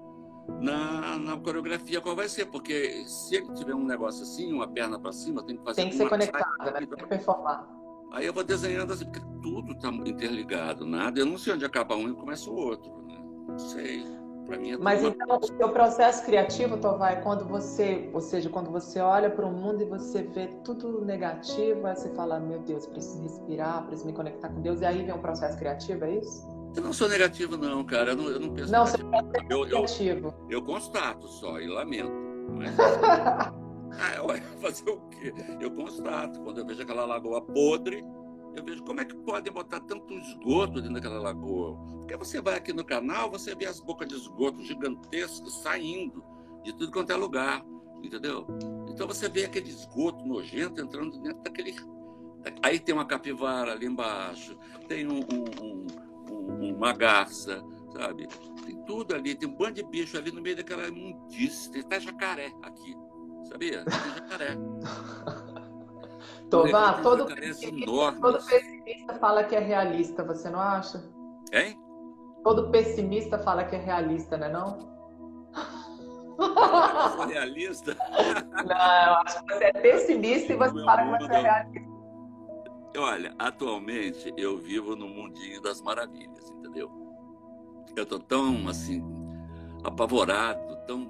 na, 0.59 1.17
na, 1.17 1.37
coreografia 1.37 2.01
qual 2.01 2.15
vai 2.15 2.27
ser, 2.27 2.45
porque 2.47 3.03
se 3.07 3.35
ele 3.35 3.53
tiver 3.53 3.75
um 3.75 3.85
negócio 3.85 4.23
assim, 4.23 4.51
uma 4.51 4.67
perna 4.67 4.99
para 4.99 5.11
cima, 5.11 5.43
tem 5.43 5.57
que 5.57 5.63
fazer 5.63 5.81
Tem 5.81 5.89
que 5.89 5.97
ser 5.97 6.09
conectado, 6.09 6.57
né? 6.59 6.71
Tem 6.73 6.87
que 6.87 7.05
performar. 7.07 7.80
Aí 8.11 8.25
eu 8.25 8.33
vou 8.33 8.43
desenhando 8.43 8.91
assim, 8.91 9.05
porque 9.05 9.21
tudo 9.41 9.71
está 9.71 9.89
interligado, 9.89 10.85
nada. 10.85 11.19
Eu 11.19 11.25
não 11.25 11.37
sei 11.37 11.53
onde 11.53 11.65
acaba 11.65 11.95
um 11.95 12.09
e 12.09 12.13
começa 12.13 12.49
o 12.49 12.55
outro, 12.55 12.91
né? 13.07 13.17
Não 13.47 13.57
sei. 13.57 14.05
Para 14.45 14.57
mim 14.57 14.71
é 14.71 14.77
Mas 14.77 15.01
então, 15.01 15.39
o 15.39 15.45
seu 15.45 15.69
processo 15.69 16.25
criativo, 16.25 16.75
Tovai, 16.77 17.13
é 17.13 17.15
quando 17.21 17.45
você, 17.45 18.09
ou 18.11 18.19
seja, 18.19 18.49
quando 18.49 18.69
você 18.69 18.99
olha 18.99 19.29
para 19.29 19.45
o 19.45 19.51
mundo 19.51 19.81
e 19.81 19.85
você 19.85 20.23
vê 20.23 20.47
tudo 20.63 21.05
negativo, 21.05 21.87
aí 21.87 21.95
você 21.95 22.09
fala, 22.13 22.37
meu 22.39 22.59
Deus, 22.59 22.85
preciso 22.85 23.21
respirar, 23.21 23.85
preciso 23.85 24.07
me 24.07 24.13
conectar 24.13 24.49
com 24.49 24.61
Deus, 24.61 24.81
e 24.81 24.85
aí 24.85 25.03
vem 25.03 25.13
um 25.13 25.21
processo 25.21 25.57
criativo, 25.57 26.03
é 26.03 26.17
isso? 26.17 26.45
Eu 26.75 26.83
não 26.83 26.91
sou 26.91 27.07
negativo, 27.07 27.55
não, 27.55 27.83
cara. 27.83 28.11
Eu 28.11 28.15
não, 28.17 28.29
eu 28.29 28.39
não 28.39 28.53
penso 28.53 28.71
não, 28.71 28.83
negativo. 28.83 29.09
Você 29.11 29.53
eu, 29.53 29.65
negativo. 29.65 30.35
Eu, 30.49 30.59
eu 30.59 30.61
constato 30.63 31.27
só 31.27 31.59
e 31.59 31.67
lamento. 31.67 32.11
Mas... 32.49 32.71
Ah, 33.99 34.59
fazer 34.59 34.89
o 34.89 35.01
quê? 35.09 35.33
Eu 35.59 35.71
constato, 35.71 36.39
quando 36.41 36.59
eu 36.59 36.65
vejo 36.65 36.81
aquela 36.81 37.05
lagoa 37.05 37.41
podre, 37.41 38.03
eu 38.55 38.63
vejo 38.63 38.83
como 38.83 38.99
é 38.99 39.05
que 39.05 39.15
podem 39.15 39.51
botar 39.51 39.79
tanto 39.81 40.13
esgoto 40.13 40.75
dentro 40.75 40.93
daquela 40.93 41.19
lagoa. 41.19 41.77
Porque 41.99 42.15
você 42.17 42.41
vai 42.41 42.55
aqui 42.55 42.73
no 42.73 42.83
canal, 42.83 43.29
você 43.31 43.55
vê 43.55 43.65
as 43.65 43.79
bocas 43.79 44.07
de 44.07 44.15
esgoto 44.15 44.63
gigantescas 44.63 45.53
saindo 45.61 46.23
de 46.63 46.73
tudo 46.73 46.91
quanto 46.91 47.11
é 47.11 47.15
lugar, 47.15 47.65
entendeu? 48.03 48.45
Então 48.89 49.07
você 49.07 49.29
vê 49.29 49.45
aquele 49.45 49.69
esgoto 49.69 50.25
nojento 50.25 50.81
entrando 50.81 51.19
dentro 51.21 51.41
daquele. 51.43 51.75
Aí 52.61 52.79
tem 52.79 52.93
uma 52.93 53.05
capivara 53.05 53.71
ali 53.71 53.85
embaixo, 53.85 54.57
tem 54.87 55.07
um, 55.07 55.19
um, 55.19 55.87
um, 56.29 56.75
uma 56.75 56.91
garça, 56.91 57.63
sabe? 57.93 58.27
Tem 58.65 58.75
tudo 58.83 59.15
ali, 59.15 59.35
tem 59.35 59.47
um 59.47 59.55
bando 59.55 59.75
de 59.75 59.83
bicho 59.83 60.17
ali 60.17 60.31
no 60.31 60.41
meio 60.41 60.57
daquela 60.57 60.87
imundice, 60.87 61.71
tem 61.71 61.81
até 61.81 61.99
jacaré 61.99 62.51
aqui. 62.61 62.95
Sabia? 63.43 63.83
Tem 63.83 64.13
jacaré. 64.15 64.57
Tovar, 66.49 67.01
todo, 67.01 67.27
todo 68.19 68.45
pessimista 68.45 69.13
fala 69.15 69.43
que 69.45 69.55
é 69.55 69.59
realista, 69.59 70.23
você 70.23 70.49
não 70.49 70.59
acha? 70.59 71.01
Hein? 71.53 71.79
Todo 72.43 72.69
pessimista 72.71 73.39
fala 73.39 73.63
que 73.63 73.75
é 73.75 73.79
realista, 73.79 74.37
né 74.37 74.49
não? 74.49 74.91
sou 77.15 77.25
realista? 77.27 77.95
Não, 78.65 79.05
eu 79.05 79.13
acho 79.17 79.45
que 79.45 79.53
você 79.53 79.63
é 79.65 79.73
pessimista 79.73 80.53
e 80.53 80.55
você 80.55 80.83
fala 80.83 81.17
que 81.17 81.23
você 81.23 81.33
é 81.33 81.41
realista. 81.41 81.91
Olha, 82.97 83.33
atualmente 83.39 84.33
eu 84.35 84.57
vivo 84.57 84.95
no 84.95 85.07
mundinho 85.07 85.61
das 85.61 85.81
maravilhas, 85.81 86.49
entendeu? 86.49 86.91
Eu 87.95 88.05
tô 88.05 88.19
tão, 88.19 88.67
assim, 88.67 89.01
apavorado, 89.83 90.77
tão 90.87 91.07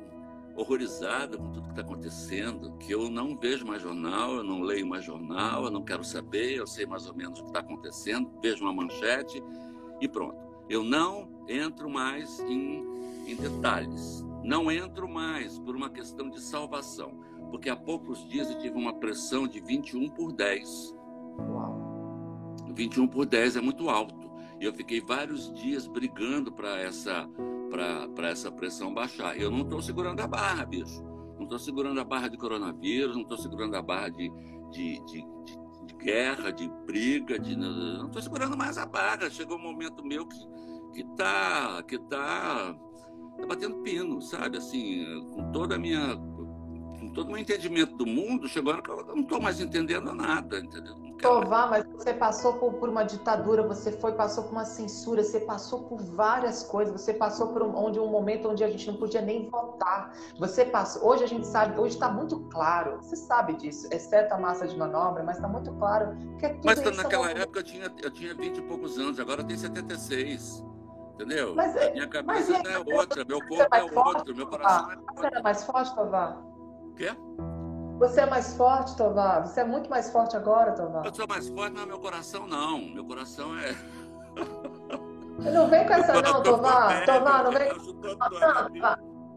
horrorizado 0.55 1.37
com 1.37 1.51
tudo 1.51 1.63
que 1.63 1.69
está 1.69 1.81
acontecendo, 1.81 2.77
que 2.77 2.93
eu 2.93 3.09
não 3.09 3.37
vejo 3.37 3.65
mais 3.65 3.81
jornal, 3.81 4.35
eu 4.35 4.43
não 4.43 4.61
leio 4.61 4.85
mais 4.85 5.03
jornal, 5.03 5.65
eu 5.65 5.71
não 5.71 5.83
quero 5.83 6.03
saber, 6.03 6.55
eu 6.55 6.67
sei 6.67 6.85
mais 6.85 7.07
ou 7.07 7.15
menos 7.15 7.39
o 7.39 7.43
que 7.43 7.49
está 7.49 7.59
acontecendo, 7.59 8.31
vejo 8.41 8.63
uma 8.63 8.73
manchete 8.73 9.41
e 9.99 10.07
pronto. 10.07 10.37
Eu 10.69 10.83
não 10.83 11.29
entro 11.47 11.89
mais 11.89 12.39
em, 12.41 12.83
em 13.27 13.35
detalhes, 13.35 14.25
não 14.43 14.71
entro 14.71 15.07
mais 15.07 15.59
por 15.59 15.75
uma 15.75 15.89
questão 15.89 16.29
de 16.29 16.41
salvação, 16.41 17.19
porque 17.49 17.69
há 17.69 17.75
poucos 17.75 18.27
dias 18.29 18.49
eu 18.49 18.57
tive 18.59 18.77
uma 18.77 18.93
pressão 18.93 19.47
de 19.47 19.59
21 19.59 20.09
por 20.09 20.31
10. 20.31 20.95
Uau. 21.39 22.55
21 22.73 23.07
por 23.07 23.25
10 23.25 23.57
é 23.57 23.61
muito 23.61 23.89
alto. 23.89 24.30
Eu 24.61 24.73
fiquei 24.73 25.01
vários 25.01 25.51
dias 25.53 25.87
brigando 25.87 26.51
para 26.51 26.79
essa 26.79 27.27
para 28.13 28.29
essa 28.29 28.51
pressão 28.51 28.93
baixar. 28.93 29.37
Eu 29.39 29.49
não 29.49 29.61
estou 29.61 29.81
segurando 29.81 30.19
a 30.19 30.27
barra, 30.27 30.65
bicho. 30.65 31.01
Não 31.35 31.43
estou 31.43 31.57
segurando 31.57 31.99
a 31.99 32.03
barra 32.03 32.27
de 32.27 32.37
coronavírus, 32.37 33.15
não 33.15 33.23
estou 33.23 33.37
segurando 33.37 33.75
a 33.75 33.81
barra 33.81 34.09
de, 34.09 34.29
de, 34.71 34.99
de, 35.05 35.25
de, 35.45 35.87
de 35.87 35.95
guerra, 35.95 36.51
de 36.51 36.69
briga, 36.85 37.39
de, 37.39 37.55
não 37.55 38.07
estou 38.07 38.21
segurando 38.21 38.57
mais 38.57 38.77
a 38.77 38.85
barra. 38.85 39.29
Chegou 39.29 39.57
um 39.57 39.61
momento 39.61 40.05
meu 40.05 40.27
que 40.27 40.37
que 40.91 41.03
tá 41.15 41.81
que 41.83 41.97
tá, 41.97 42.75
tá 43.37 43.45
batendo 43.47 43.81
pino, 43.81 44.21
sabe? 44.21 44.57
Assim, 44.57 45.05
com 45.31 45.51
toda 45.51 45.75
a 45.75 45.79
minha 45.79 46.15
com 46.15 47.11
todo 47.13 47.27
o 47.27 47.31
meu 47.31 47.39
entendimento 47.39 47.95
do 47.95 48.05
mundo, 48.05 48.47
chegou 48.47 48.79
que 48.81 48.91
eu 48.91 49.05
não 49.07 49.21
estou 49.21 49.41
mais 49.41 49.59
entendendo 49.59 50.13
nada, 50.13 50.59
entendeu? 50.59 50.95
Tovar, 51.21 51.69
mas 51.69 51.85
você 51.85 52.13
passou 52.13 52.53
por, 52.53 52.73
por, 52.73 52.89
uma 52.89 53.03
ditadura, 53.03 53.63
você 53.63 53.91
foi 53.91 54.13
passou 54.13 54.45
por 54.45 54.51
uma 54.51 54.65
censura, 54.65 55.23
você 55.23 55.39
passou 55.39 55.83
por 55.83 56.01
várias 56.01 56.63
coisas, 56.63 56.99
você 56.99 57.13
passou 57.13 57.47
por 57.47 57.61
um, 57.61 57.75
onde 57.75 57.99
um 57.99 58.07
momento 58.07 58.49
onde 58.49 58.63
a 58.63 58.69
gente 58.69 58.89
não 58.89 58.97
podia 58.97 59.21
nem 59.21 59.49
votar. 59.49 60.13
Você 60.39 60.65
passou, 60.65 61.07
hoje 61.07 61.23
a 61.23 61.27
gente 61.27 61.47
sabe, 61.47 61.79
hoje 61.79 61.95
está 61.95 62.09
muito 62.09 62.39
claro, 62.49 62.97
você 62.97 63.15
sabe 63.15 63.53
disso, 63.53 63.87
exceto 63.91 64.33
a 64.33 64.37
massa 64.37 64.67
de 64.67 64.77
manobra, 64.77 65.23
mas 65.23 65.37
está 65.37 65.47
muito 65.47 65.71
claro 65.73 66.15
que 66.39 66.45
é 66.45 66.49
tudo 66.49 66.65
Mas 66.65 66.97
naquela 66.97 67.29
época 67.31 67.59
eu 67.59 67.63
tinha 67.63 67.91
eu 68.01 68.11
tinha 68.11 68.33
20 68.33 68.57
e 68.57 68.61
poucos 68.61 68.97
anos, 68.97 69.19
agora 69.19 69.41
eu 69.41 69.47
tenho 69.47 69.59
76. 69.59 70.63
Entendeu? 71.13 71.53
Mas, 71.53 71.75
é, 71.75 71.91
Minha 71.91 72.07
cabeça 72.07 72.53
é 72.53 72.79
outra, 72.79 73.23
meu 73.23 73.39
corpo 73.45 73.75
é, 73.75 73.79
é 73.79 73.83
outro, 73.83 74.35
meu 74.35 74.47
coração 74.47 74.91
é 74.91 74.95
outro. 74.95 75.15
Você 75.15 75.27
era 75.27 75.41
mais 75.43 75.63
forte, 75.63 75.93
Tovar? 75.93 76.37
O 76.37 76.93
quê? 76.95 77.15
Você 78.01 78.21
é 78.21 78.25
mais 78.25 78.57
forte, 78.57 78.97
Tovar? 78.97 79.45
Você 79.45 79.59
é 79.59 79.63
muito 79.63 79.87
mais 79.87 80.09
forte 80.09 80.35
agora, 80.35 80.71
Tovar? 80.71 81.05
Eu 81.05 81.13
sou 81.13 81.27
mais 81.27 81.47
forte, 81.47 81.73
mas 81.75 81.85
meu 81.85 81.99
coração 81.99 82.47
não. 82.47 82.79
Meu 82.79 83.05
coração 83.05 83.51
é. 83.59 83.75
Não 85.51 85.69
vem 85.69 85.85
com 85.85 85.93
essa 85.93 86.19
não, 86.19 86.41
Tovar. 86.41 87.05
Tovar, 87.05 87.43
não 87.43 87.51
vem. 87.51 87.67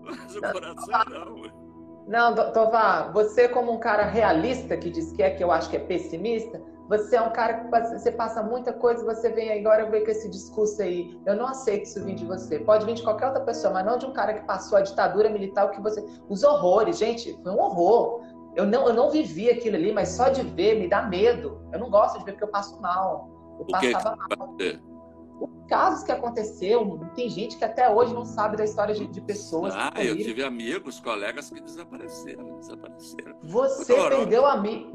Mas 0.03 0.35
o 0.35 0.41
coração 0.41 1.05
não. 1.11 2.35
Não, 2.35 2.53
Tovar, 2.53 3.13
você 3.13 3.49
como 3.51 3.71
um 3.71 3.79
cara 3.79 4.05
realista 4.05 4.79
que 4.79 4.89
diz 4.89 5.13
que 5.13 5.23
é, 5.23 5.31
que 5.31 5.45
eu 5.45 5.53
acho 5.53 5.69
que 5.69 5.77
é 5.77 5.81
pessimista, 5.81 6.59
você 6.89 7.17
é 7.17 7.23
um 7.23 7.33
cara 7.33 7.55
que 7.55 7.71
você 7.71 8.13
passa 8.13 8.43
muita 8.43 8.73
coisa, 8.73 9.05
você 9.05 9.31
vem 9.31 9.59
agora 9.59 9.91
ver 9.91 10.05
com 10.05 10.11
esse 10.11 10.29
discurso 10.29 10.83
aí. 10.83 11.19
Eu 11.25 11.35
não 11.35 11.47
aceito 11.47 11.85
isso 11.85 12.05
vir 12.05 12.15
de 12.15 12.27
você. 12.27 12.59
Pode 12.59 12.85
vir 12.85 12.95
de 12.95 13.03
qualquer 13.03 13.27
outra 13.27 13.43
pessoa, 13.43 13.73
mas 13.73 13.87
não 13.87 13.97
de 13.97 14.05
um 14.05 14.13
cara 14.13 14.35
que 14.35 14.47
passou 14.47 14.77
a 14.77 14.83
ditadura 14.83 15.31
militar, 15.31 15.67
o 15.67 15.71
que 15.71 15.81
você. 15.81 16.05
Os 16.29 16.43
horrores, 16.43 16.99
gente, 16.99 17.39
foi 17.43 17.53
um 17.53 17.59
horror. 17.59 18.23
Eu 18.55 18.67
não, 18.67 18.89
eu 18.89 18.95
não 18.95 19.11
vivi 19.11 19.51
aquilo 19.51 19.77
ali, 19.77 19.93
mas 19.93 20.11
só 20.11 20.29
de 20.29 20.43
ver 20.43 20.79
me 20.79 20.89
dá 20.89 21.03
medo. 21.03 21.61
Eu 21.73 21.79
não 21.79 21.91
gosto 21.91 22.19
de 22.19 22.25
ver 22.25 22.33
porque 22.33 22.45
eu 22.45 22.49
passo 22.49 22.81
mal. 22.81 23.31
Eu 23.59 23.67
passava 23.67 24.17
mal. 24.17 24.57
Os 25.41 25.67
casos 25.69 26.05
que 26.05 26.13
aconteceu, 26.13 27.01
tem 27.17 27.29
gente 27.29 27.57
que 27.57 27.65
até 27.65 27.91
hoje 27.91 28.15
não 28.15 28.25
sabe 28.25 28.57
da 28.57 28.65
história 28.65 28.95
de, 28.95 29.07
de 29.07 29.21
pessoas. 29.21 29.75
Ah, 29.77 29.93
eu 29.97 30.17
tive 30.17 30.45
amigos, 30.45 31.01
colegas 31.01 31.51
que 31.51 31.61
desapareceram, 31.61 32.57
desapareceram. 32.59 33.37
Você 33.43 33.95
perdeu 33.95 34.47
amigos. 34.47 34.93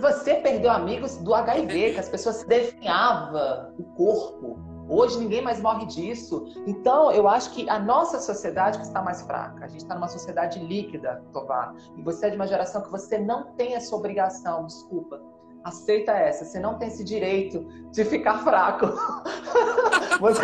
Você 0.00 0.34
perdeu 0.34 0.70
amigos 0.70 1.16
do 1.16 1.34
HIV, 1.34 1.92
que 1.94 2.00
as 2.00 2.08
pessoas 2.08 2.36
se 2.36 2.48
definhavam 2.48 3.72
o 3.78 3.84
corpo. 3.94 4.58
Hoje 4.88 5.18
ninguém 5.18 5.42
mais 5.42 5.60
morre 5.60 5.84
disso. 5.86 6.46
Então, 6.66 7.12
eu 7.12 7.28
acho 7.28 7.52
que 7.52 7.68
a 7.68 7.78
nossa 7.78 8.18
sociedade 8.18 8.78
que 8.78 8.84
está 8.84 9.02
mais 9.02 9.22
fraca. 9.22 9.66
A 9.66 9.68
gente 9.68 9.82
está 9.82 9.94
numa 9.94 10.08
sociedade 10.08 10.58
líquida, 10.58 11.22
Tovar. 11.32 11.74
E 11.96 12.02
você 12.02 12.26
é 12.26 12.30
de 12.30 12.36
uma 12.36 12.46
geração 12.46 12.82
que 12.82 12.90
você 12.90 13.18
não 13.18 13.52
tem 13.52 13.74
essa 13.74 13.94
obrigação, 13.94 14.64
desculpa. 14.64 15.20
Aceita 15.62 16.12
essa. 16.12 16.44
Você 16.44 16.58
não 16.58 16.78
tem 16.78 16.88
esse 16.88 17.04
direito 17.04 17.66
de 17.90 18.04
ficar 18.04 18.38
fraco. 18.38 18.86
você, 20.20 20.42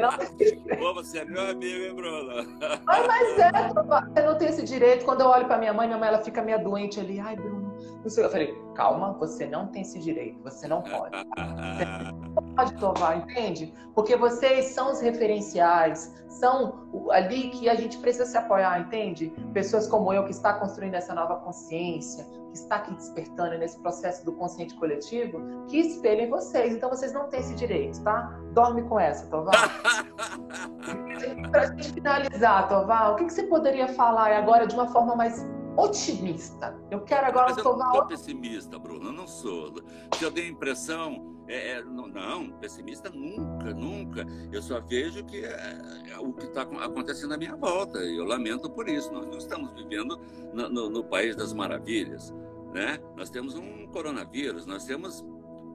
não 0.00 0.18
tem 0.36 0.78
Pô, 0.78 0.94
você 0.94 1.18
é 1.18 1.24
meu 1.24 1.50
amigo, 1.50 1.84
hein, 1.84 1.94
Bruno? 1.94 2.58
Mas, 2.84 3.06
mas 3.06 3.38
é, 3.38 3.68
Tovar. 3.72 4.08
Você 4.08 4.22
não 4.22 4.36
tem 4.36 4.48
esse 4.48 4.64
direito. 4.64 5.04
Quando 5.04 5.20
eu 5.20 5.28
olho 5.28 5.46
para 5.46 5.58
minha 5.58 5.72
mãe, 5.72 5.86
minha 5.86 5.98
mãe 5.98 6.08
ela 6.08 6.18
fica 6.18 6.42
meio 6.42 6.62
doente 6.64 6.98
ali. 6.98 7.20
Ai, 7.20 7.36
Bruno 7.36 7.59
eu 8.04 8.30
falei, 8.30 8.58
calma, 8.74 9.12
você 9.14 9.46
não 9.46 9.66
tem 9.66 9.82
esse 9.82 9.98
direito, 9.98 10.42
você 10.42 10.66
não 10.66 10.82
pode. 10.82 11.16
Você 11.16 11.84
não 12.40 12.54
pode 12.54 12.74
tovar, 12.76 13.18
entende? 13.18 13.74
Porque 13.94 14.16
vocês 14.16 14.66
são 14.66 14.90
os 14.90 15.00
referenciais, 15.00 16.14
são 16.28 16.88
ali 17.10 17.50
que 17.50 17.68
a 17.68 17.74
gente 17.74 17.98
precisa 17.98 18.24
se 18.24 18.38
apoiar, 18.38 18.80
entende? 18.80 19.30
Pessoas 19.52 19.86
como 19.86 20.12
eu 20.12 20.24
que 20.24 20.30
está 20.30 20.54
construindo 20.54 20.94
essa 20.94 21.14
nova 21.14 21.36
consciência, 21.36 22.24
que 22.50 22.56
está 22.56 22.76
aqui 22.76 22.94
despertando 22.94 23.58
nesse 23.58 23.78
processo 23.80 24.24
do 24.24 24.32
consciente 24.32 24.74
coletivo, 24.74 25.66
que 25.66 25.78
espelhem 25.78 26.28
vocês. 26.28 26.74
Então 26.74 26.88
vocês 26.88 27.12
não 27.12 27.28
têm 27.28 27.40
esse 27.40 27.54
direito, 27.54 28.02
tá? 28.02 28.34
Dorme 28.52 28.82
com 28.82 28.98
essa, 28.98 29.26
Tovar. 29.26 29.52
Para 31.50 31.62
a 31.62 31.66
gente 31.66 31.92
finalizar, 31.92 32.68
Tovar, 32.68 33.12
o 33.12 33.16
que, 33.16 33.26
que 33.26 33.32
você 33.32 33.42
poderia 33.44 33.88
falar 33.88 34.32
agora 34.32 34.66
de 34.66 34.74
uma 34.74 34.88
forma 34.88 35.14
mais 35.14 35.46
otimista. 35.76 36.78
Eu 36.90 37.00
quero 37.00 37.26
agora 37.26 37.48
Mas 37.48 37.58
eu 37.58 37.64
tomar. 37.64 37.86
Não 37.86 37.94
sou 37.94 38.06
pessimista, 38.06 38.78
Bruno, 38.78 39.08
eu 39.08 39.12
não 39.12 39.26
sou. 39.26 39.74
Se 40.16 40.24
eu 40.24 40.32
tenho 40.32 40.48
a 40.48 40.50
impressão. 40.50 41.30
É, 41.48 41.78
é, 41.78 41.82
não, 41.82 42.06
não, 42.06 42.52
pessimista 42.60 43.10
nunca, 43.10 43.74
nunca. 43.74 44.24
Eu 44.52 44.62
só 44.62 44.80
vejo 44.80 45.24
que 45.24 45.44
é, 45.44 46.12
é 46.12 46.18
o 46.20 46.32
que 46.32 46.44
está 46.44 46.62
acontecendo 46.62 47.34
à 47.34 47.36
minha 47.36 47.56
volta. 47.56 47.98
E 47.98 48.18
eu 48.18 48.24
lamento 48.24 48.70
por 48.70 48.88
isso. 48.88 49.12
Nós 49.12 49.26
não 49.26 49.36
estamos 49.36 49.72
vivendo 49.72 50.20
no, 50.54 50.68
no, 50.68 50.88
no 50.88 51.04
país 51.04 51.34
das 51.34 51.52
maravilhas. 51.52 52.32
Né? 52.72 53.00
Nós 53.16 53.30
temos 53.30 53.56
um 53.56 53.88
coronavírus, 53.88 54.64
nós 54.64 54.84
temos 54.84 55.24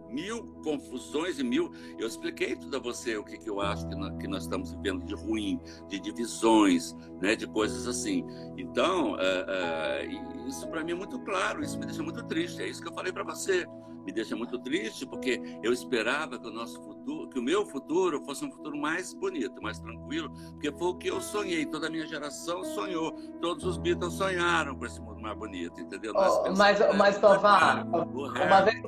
mil 0.09 0.43
confusões 0.63 1.39
e 1.39 1.43
mil. 1.43 1.71
Eu 1.97 2.07
expliquei 2.07 2.55
tudo 2.55 2.77
a 2.77 2.79
você 2.79 3.17
o 3.17 3.23
que, 3.23 3.37
que 3.37 3.49
eu 3.49 3.61
acho 3.61 3.87
que 3.87 3.95
nós, 3.95 4.17
que 4.17 4.27
nós 4.27 4.43
estamos 4.43 4.71
vivendo 4.71 5.05
de 5.05 5.13
ruim, 5.13 5.59
de 5.87 5.99
divisões, 5.99 6.93
né, 7.21 7.35
de 7.35 7.47
coisas 7.47 7.87
assim. 7.87 8.25
Então, 8.57 9.17
é, 9.19 9.45
é, 9.47 10.47
isso 10.47 10.67
para 10.69 10.83
mim 10.83 10.91
é 10.91 10.95
muito 10.95 11.19
claro, 11.19 11.63
isso 11.63 11.77
me 11.79 11.85
deixa 11.85 12.03
muito 12.03 12.23
triste. 12.25 12.61
É 12.61 12.67
isso 12.67 12.81
que 12.81 12.89
eu 12.89 12.93
falei 12.93 13.11
para 13.11 13.23
você. 13.23 13.65
Me 14.05 14.11
deixa 14.11 14.35
muito 14.35 14.59
triste 14.59 15.03
porque 15.03 15.41
eu 15.63 15.73
esperava 15.73 16.37
que 16.37 16.47
o 16.47 16.51
nosso 16.51 16.79
futuro, 16.79 17.27
que 17.27 17.39
o 17.39 17.41
meu 17.41 17.65
futuro 17.65 18.23
fosse 18.23 18.45
um 18.45 18.51
futuro 18.51 18.77
mais 18.77 19.15
bonito, 19.15 19.59
mais 19.63 19.79
tranquilo, 19.79 20.31
porque 20.51 20.71
foi 20.71 20.87
o 20.89 20.95
que 20.95 21.07
eu 21.07 21.19
sonhei. 21.19 21.65
Toda 21.65 21.87
a 21.87 21.89
minha 21.89 22.05
geração 22.05 22.63
sonhou, 22.63 23.13
todos 23.41 23.65
os 23.65 23.79
Beatles 23.79 24.13
sonharam 24.13 24.75
com 24.75 24.85
esse 24.85 25.01
mundo 25.01 25.19
mais 25.19 25.35
bonito, 25.35 25.81
entendeu? 25.81 26.13
Oh, 26.15 26.51
mas, 26.55 26.77
mas 26.95 27.17
Tovar, 27.17 27.87
uma 27.87 28.61
vez, 28.61 28.83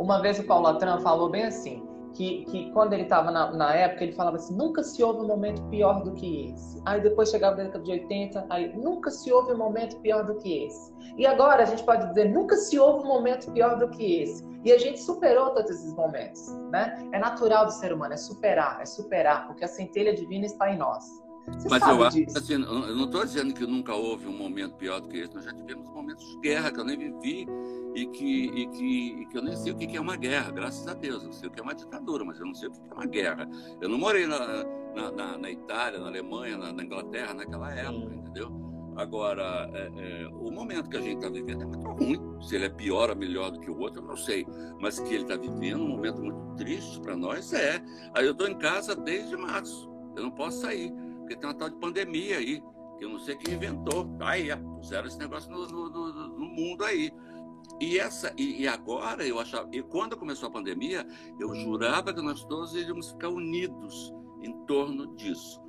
uma 0.00 0.20
vez 0.22 0.38
o 0.38 0.44
Paulo 0.44 0.66
Atran 0.66 0.98
falou 1.00 1.28
bem 1.28 1.44
assim, 1.44 1.86
que, 2.14 2.44
que 2.46 2.70
quando 2.72 2.94
ele 2.94 3.02
estava 3.02 3.30
na, 3.30 3.52
na, 3.52 3.74
época, 3.74 4.02
ele 4.02 4.12
falava 4.12 4.36
assim, 4.36 4.56
nunca 4.56 4.82
se 4.82 5.02
houve 5.02 5.20
um 5.20 5.26
momento 5.26 5.62
pior 5.64 6.02
do 6.02 6.12
que 6.12 6.50
esse. 6.50 6.80
Aí 6.86 7.00
depois 7.00 7.30
chegava 7.30 7.56
na 7.56 7.64
década 7.64 7.84
de 7.84 7.90
80, 7.92 8.46
aí 8.48 8.76
nunca 8.76 9.10
se 9.10 9.30
houve 9.30 9.52
um 9.52 9.58
momento 9.58 9.96
pior 10.00 10.24
do 10.24 10.36
que 10.36 10.64
esse. 10.64 10.92
E 11.18 11.26
agora 11.26 11.62
a 11.62 11.66
gente 11.66 11.84
pode 11.84 12.08
dizer, 12.08 12.30
nunca 12.30 12.56
se 12.56 12.78
houve 12.78 13.04
um 13.04 13.08
momento 13.08 13.52
pior 13.52 13.78
do 13.78 13.88
que 13.90 14.22
esse. 14.22 14.44
E 14.64 14.72
a 14.72 14.78
gente 14.78 15.00
superou 15.00 15.50
todos 15.50 15.70
esses 15.70 15.94
momentos, 15.94 16.46
né? 16.70 16.98
É 17.12 17.18
natural 17.18 17.66
do 17.66 17.72
ser 17.72 17.92
humano, 17.92 18.14
é 18.14 18.16
superar, 18.16 18.80
é 18.80 18.86
superar, 18.86 19.46
porque 19.46 19.64
a 19.64 19.68
centelha 19.68 20.14
divina 20.14 20.46
está 20.46 20.72
em 20.72 20.78
nós. 20.78 21.04
Você 21.46 21.68
Mas 21.68 21.82
eu 21.82 22.02
acho 22.02 22.18
assim, 22.36 22.52
eu 22.54 22.96
não 22.96 23.04
estou 23.06 23.24
dizendo 23.24 23.52
que 23.54 23.66
nunca 23.66 23.94
houve 23.94 24.26
um 24.26 24.36
momento 24.36 24.76
pior 24.76 25.00
do 25.00 25.08
que 25.08 25.18
esse. 25.18 25.34
Nós 25.34 25.44
já 25.44 25.52
tivemos 25.52 25.88
momentos 25.90 26.24
de 26.26 26.38
guerra 26.38 26.70
que 26.70 26.80
eu 26.80 26.84
nem 26.84 26.98
vivi 26.98 27.46
e 27.94 28.06
que, 28.06 28.44
e 28.46 28.66
que, 28.68 29.22
e 29.22 29.26
que 29.26 29.38
eu 29.38 29.42
nem 29.42 29.56
sei 29.56 29.72
o 29.72 29.76
que 29.76 29.96
é 29.96 30.00
uma 30.00 30.16
guerra, 30.16 30.50
graças 30.50 30.86
a 30.86 30.94
Deus. 30.94 31.24
Eu 31.24 31.32
sei 31.32 31.48
o 31.48 31.52
que 31.52 31.60
é 31.60 31.62
uma 31.62 31.74
ditadura, 31.74 32.24
mas 32.24 32.38
eu 32.38 32.46
não 32.46 32.54
sei 32.54 32.68
o 32.68 32.72
que 32.72 32.78
é 32.78 32.94
uma 32.94 33.06
guerra. 33.06 33.48
Eu 33.80 33.88
não 33.88 33.98
morei 33.98 34.26
na, 34.26 34.64
na, 34.94 35.10
na, 35.10 35.38
na 35.38 35.50
Itália, 35.50 35.98
na 35.98 36.06
Alemanha, 36.06 36.56
na, 36.56 36.72
na, 36.72 36.84
Inglaterra 36.84 37.34
naquela 37.34 37.72
época, 37.72 38.14
entendeu? 38.14 38.70
Agora, 38.96 39.70
é, 39.72 39.90
é, 39.96 40.28
o 40.28 40.50
momento 40.50 40.90
que 40.90 40.96
a 40.96 41.00
gente 41.00 41.16
está 41.16 41.28
vivendo 41.28 41.62
é 41.62 41.66
muito 41.66 41.88
ruim. 41.88 42.20
Se 42.42 42.56
ele 42.56 42.66
é 42.66 42.68
pior 42.68 43.10
ou 43.10 43.16
melhor 43.16 43.50
do 43.50 43.60
que 43.60 43.70
o 43.70 43.78
outro, 43.78 44.02
eu 44.02 44.06
não 44.06 44.16
sei. 44.16 44.46
Mas 44.80 44.98
que 44.98 45.14
ele 45.14 45.22
está 45.22 45.36
vivendo 45.36 45.82
um 45.82 45.88
momento 45.88 46.20
muito 46.20 46.56
triste 46.56 47.00
para 47.00 47.16
nós, 47.16 47.52
é. 47.52 47.82
Aí 48.14 48.26
eu 48.26 48.32
estou 48.32 48.48
em 48.48 48.58
casa 48.58 48.94
desde 48.94 49.36
março. 49.36 49.90
Eu 50.16 50.24
não 50.24 50.30
posso 50.30 50.60
sair, 50.60 50.92
porque 51.30 51.36
tem 51.36 51.48
uma 51.48 51.54
tal 51.54 51.70
de 51.70 51.76
pandemia 51.76 52.38
aí 52.38 52.60
que 52.98 53.04
eu 53.04 53.08
não 53.08 53.18
sei 53.20 53.36
quem 53.36 53.54
inventou. 53.54 54.04
Tá 54.18 54.30
aí, 54.30 54.48
puseram 54.80 55.06
esse 55.06 55.18
negócio 55.18 55.50
no, 55.50 55.66
no, 55.66 55.88
no, 55.88 56.28
no 56.38 56.46
mundo 56.46 56.84
aí. 56.84 57.12
E, 57.80 57.98
essa, 57.98 58.34
e, 58.36 58.62
e, 58.62 58.68
agora 58.68 59.24
eu 59.24 59.38
achava, 59.38 59.68
e 59.72 59.80
quando 59.82 60.16
começou 60.16 60.48
a 60.48 60.52
pandemia, 60.52 61.06
eu 61.38 61.54
jurava 61.54 62.12
que 62.12 62.20
nós 62.20 62.44
todos 62.44 62.74
iríamos 62.74 63.12
ficar 63.12 63.28
unidos 63.28 64.12
em 64.42 64.52
torno 64.64 65.14
disso. 65.14 65.62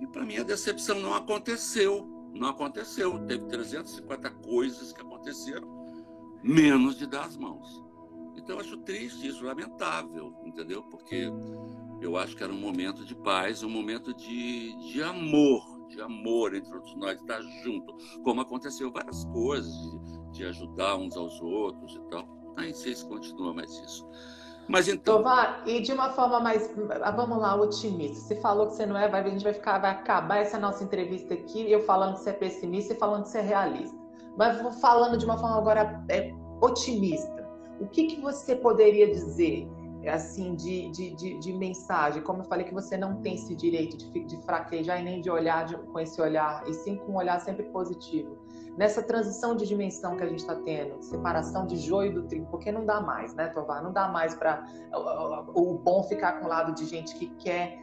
E 0.00 0.06
para 0.06 0.24
mim 0.24 0.36
a 0.36 0.44
decepção 0.44 1.00
não 1.00 1.14
aconteceu. 1.14 2.08
Não 2.32 2.48
aconteceu. 2.48 3.18
Teve 3.26 3.46
350 3.46 4.30
coisas 4.30 4.92
que 4.92 5.00
aconteceram, 5.00 5.68
menos 6.42 6.96
de 6.96 7.06
dar 7.06 7.24
as 7.24 7.36
mãos. 7.36 7.82
Então 8.36 8.56
eu 8.56 8.60
acho 8.60 8.76
triste 8.78 9.26
isso, 9.26 9.44
lamentável, 9.44 10.34
entendeu? 10.44 10.82
Porque 10.84 11.30
eu 12.04 12.16
acho 12.16 12.36
que 12.36 12.44
era 12.44 12.52
um 12.52 12.60
momento 12.60 13.04
de 13.04 13.14
paz, 13.14 13.62
um 13.62 13.70
momento 13.70 14.12
de, 14.14 14.76
de 14.92 15.02
amor, 15.02 15.62
de 15.88 16.00
amor 16.00 16.54
entre 16.54 16.70
todos 16.70 16.94
nós, 16.96 17.18
estar 17.18 17.40
junto. 17.62 17.94
Como 18.22 18.40
aconteceu 18.40 18.92
várias 18.92 19.24
coisas, 19.26 19.72
de, 19.72 20.30
de 20.32 20.44
ajudar 20.44 20.96
uns 20.96 21.16
aos 21.16 21.40
outros 21.40 21.94
e 21.94 22.00
tal. 22.10 22.26
Nem 22.56 22.74
sei 22.74 22.94
se 22.94 23.06
continua 23.06 23.54
mais 23.54 23.70
isso. 23.80 24.06
Mas 24.68 24.88
então. 24.88 25.18
Tovar, 25.18 25.62
e 25.66 25.80
de 25.80 25.92
uma 25.92 26.10
forma 26.10 26.40
mais, 26.40 26.70
ah, 27.02 27.10
vamos 27.10 27.38
lá, 27.38 27.54
otimista. 27.56 28.20
Você 28.20 28.36
falou 28.36 28.68
que 28.68 28.74
você 28.74 28.86
não 28.86 28.96
é, 28.96 29.08
vai, 29.08 29.22
a 29.22 29.28
gente 29.28 29.44
vai 29.44 29.52
ficar, 29.52 29.78
vai 29.78 29.90
acabar 29.90 30.38
essa 30.38 30.58
nossa 30.58 30.84
entrevista 30.84 31.34
aqui, 31.34 31.70
eu 31.70 31.84
falando 31.84 32.14
que 32.14 32.20
você 32.20 32.30
é 32.30 32.34
pessimista 32.34 32.94
e 32.94 32.98
falando 32.98 33.24
que 33.24 33.30
você 33.30 33.38
é 33.38 33.42
realista. 33.42 33.96
Mas 34.36 34.80
falando 34.80 35.18
de 35.18 35.24
uma 35.24 35.38
forma 35.38 35.56
agora 35.56 36.04
é, 36.08 36.32
otimista. 36.60 37.44
O 37.80 37.86
que, 37.86 38.06
que 38.06 38.20
você 38.20 38.56
poderia 38.56 39.10
dizer, 39.10 39.68
assim, 40.08 40.54
de, 40.54 40.90
de, 40.90 41.14
de, 41.14 41.38
de, 41.38 41.52
mensagem? 41.52 42.22
Como 42.22 42.42
eu 42.42 42.44
falei 42.44 42.64
que 42.64 42.74
você 42.74 42.96
não 42.96 43.20
tem 43.20 43.34
esse 43.34 43.54
direito 43.54 43.96
de, 43.96 44.24
de 44.24 44.36
fraquejar 44.42 45.00
e 45.00 45.04
nem 45.04 45.20
de 45.20 45.30
olhar 45.30 45.64
de, 45.64 45.76
com 45.76 46.00
esse 46.00 46.20
olhar, 46.20 46.62
e 46.66 46.74
sim 46.74 46.96
com 46.96 47.12
um 47.12 47.16
olhar 47.16 47.40
sempre 47.40 47.64
positivo 47.64 48.38
nessa 48.76 49.02
transição 49.02 49.54
de 49.54 49.66
dimensão 49.66 50.16
que 50.16 50.22
a 50.22 50.26
gente 50.26 50.40
está 50.40 50.56
tendo, 50.56 51.02
separação 51.02 51.66
de 51.66 51.76
joio 51.76 52.12
do 52.12 52.22
trigo, 52.24 52.46
porque 52.46 52.72
não 52.72 52.84
dá 52.84 53.00
mais, 53.00 53.34
né, 53.34 53.48
Tovar? 53.48 53.82
Não 53.82 53.92
dá 53.92 54.08
mais 54.08 54.34
para 54.34 54.64
o 55.54 55.74
bom 55.74 56.02
ficar 56.04 56.40
com 56.40 56.46
o 56.46 56.48
lado 56.48 56.74
de 56.74 56.84
gente 56.84 57.14
que 57.14 57.26
quer 57.36 57.78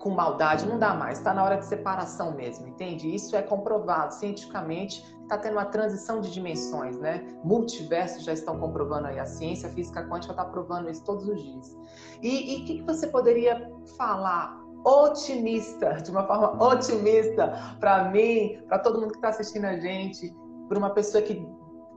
com 0.00 0.10
maldade, 0.10 0.66
não 0.66 0.78
dá 0.78 0.94
mais. 0.94 1.18
Está 1.18 1.32
na 1.32 1.42
hora 1.42 1.56
de 1.56 1.66
separação 1.66 2.32
mesmo, 2.34 2.66
entende? 2.68 3.14
Isso 3.14 3.34
é 3.36 3.42
comprovado 3.42 4.14
cientificamente. 4.14 5.04
Está 5.22 5.38
tendo 5.38 5.52
uma 5.52 5.64
transição 5.64 6.20
de 6.20 6.30
dimensões, 6.32 6.98
né? 6.98 7.26
Multiversos 7.42 8.24
já 8.24 8.32
estão 8.32 8.58
comprovando 8.58 9.08
aí. 9.08 9.18
A 9.18 9.26
ciência 9.26 9.68
a 9.68 9.72
física 9.72 10.06
quântica 10.08 10.32
está 10.32 10.44
provando 10.44 10.88
isso 10.88 11.04
todos 11.04 11.26
os 11.28 11.42
dias. 11.42 11.76
E 12.22 12.62
o 12.62 12.64
que, 12.64 12.78
que 12.78 12.82
você 12.82 13.06
poderia 13.08 13.70
falar 13.96 14.56
otimista, 14.84 15.94
de 15.94 16.10
uma 16.10 16.24
forma 16.26 16.62
otimista 16.62 17.76
para 17.80 18.04
mim, 18.10 18.62
para 18.68 18.78
todo 18.78 19.00
mundo 19.00 19.10
que 19.10 19.18
está 19.18 19.30
assistindo 19.30 19.64
a 19.64 19.76
gente, 19.78 20.32
para 20.68 20.78
uma 20.78 20.90
pessoa 20.90 21.22
que 21.22 21.44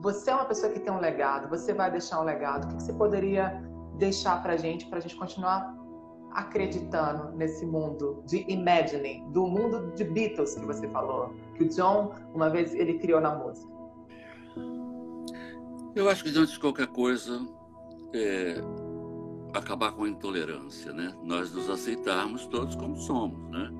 você 0.02 0.32
é 0.32 0.36
uma 0.36 0.45
pessoa 0.45 0.72
que 0.72 0.80
tem 0.80 0.91
um 0.91 1.00
legado, 1.00 1.50
você 1.50 1.74
vai 1.74 1.91
deixar 1.91 2.22
um 2.22 2.24
legado. 2.24 2.66
O 2.66 2.68
que 2.78 2.84
você 2.84 2.93
poderia 2.93 3.62
deixar 3.97 4.41
para 4.41 4.58
gente, 4.58 4.88
para 4.88 4.97
a 4.97 5.02
gente 5.02 5.16
continuar 5.18 5.76
acreditando 6.32 7.36
nesse 7.36 7.66
mundo 7.66 8.24
de 8.26 8.46
imagining, 8.52 9.30
do 9.32 9.48
mundo 9.48 9.92
de 9.96 10.04
Beatles 10.04 10.56
que 10.56 10.66
você 10.66 10.88
falou, 10.90 11.34
que 11.56 11.64
o 11.64 11.70
John 11.70 12.14
uma 12.34 12.50
vez 12.50 12.74
ele 12.74 13.00
criou 13.00 13.20
na 13.20 13.36
música? 13.36 13.72
Eu 15.96 16.10
acho 16.10 16.24
que 16.24 16.30
antes 16.30 16.52
de 16.52 16.60
qualquer 16.60 16.88
coisa, 16.88 17.42
é, 18.14 18.62
acabar 19.54 19.92
com 19.92 20.04
a 20.04 20.10
intolerância, 20.10 20.94
né? 20.94 21.16
Nós 21.24 21.52
nos 21.52 21.70
aceitarmos 21.70 22.46
todos 22.48 22.76
como 22.76 22.96
somos, 22.96 23.50
né? 23.50 23.72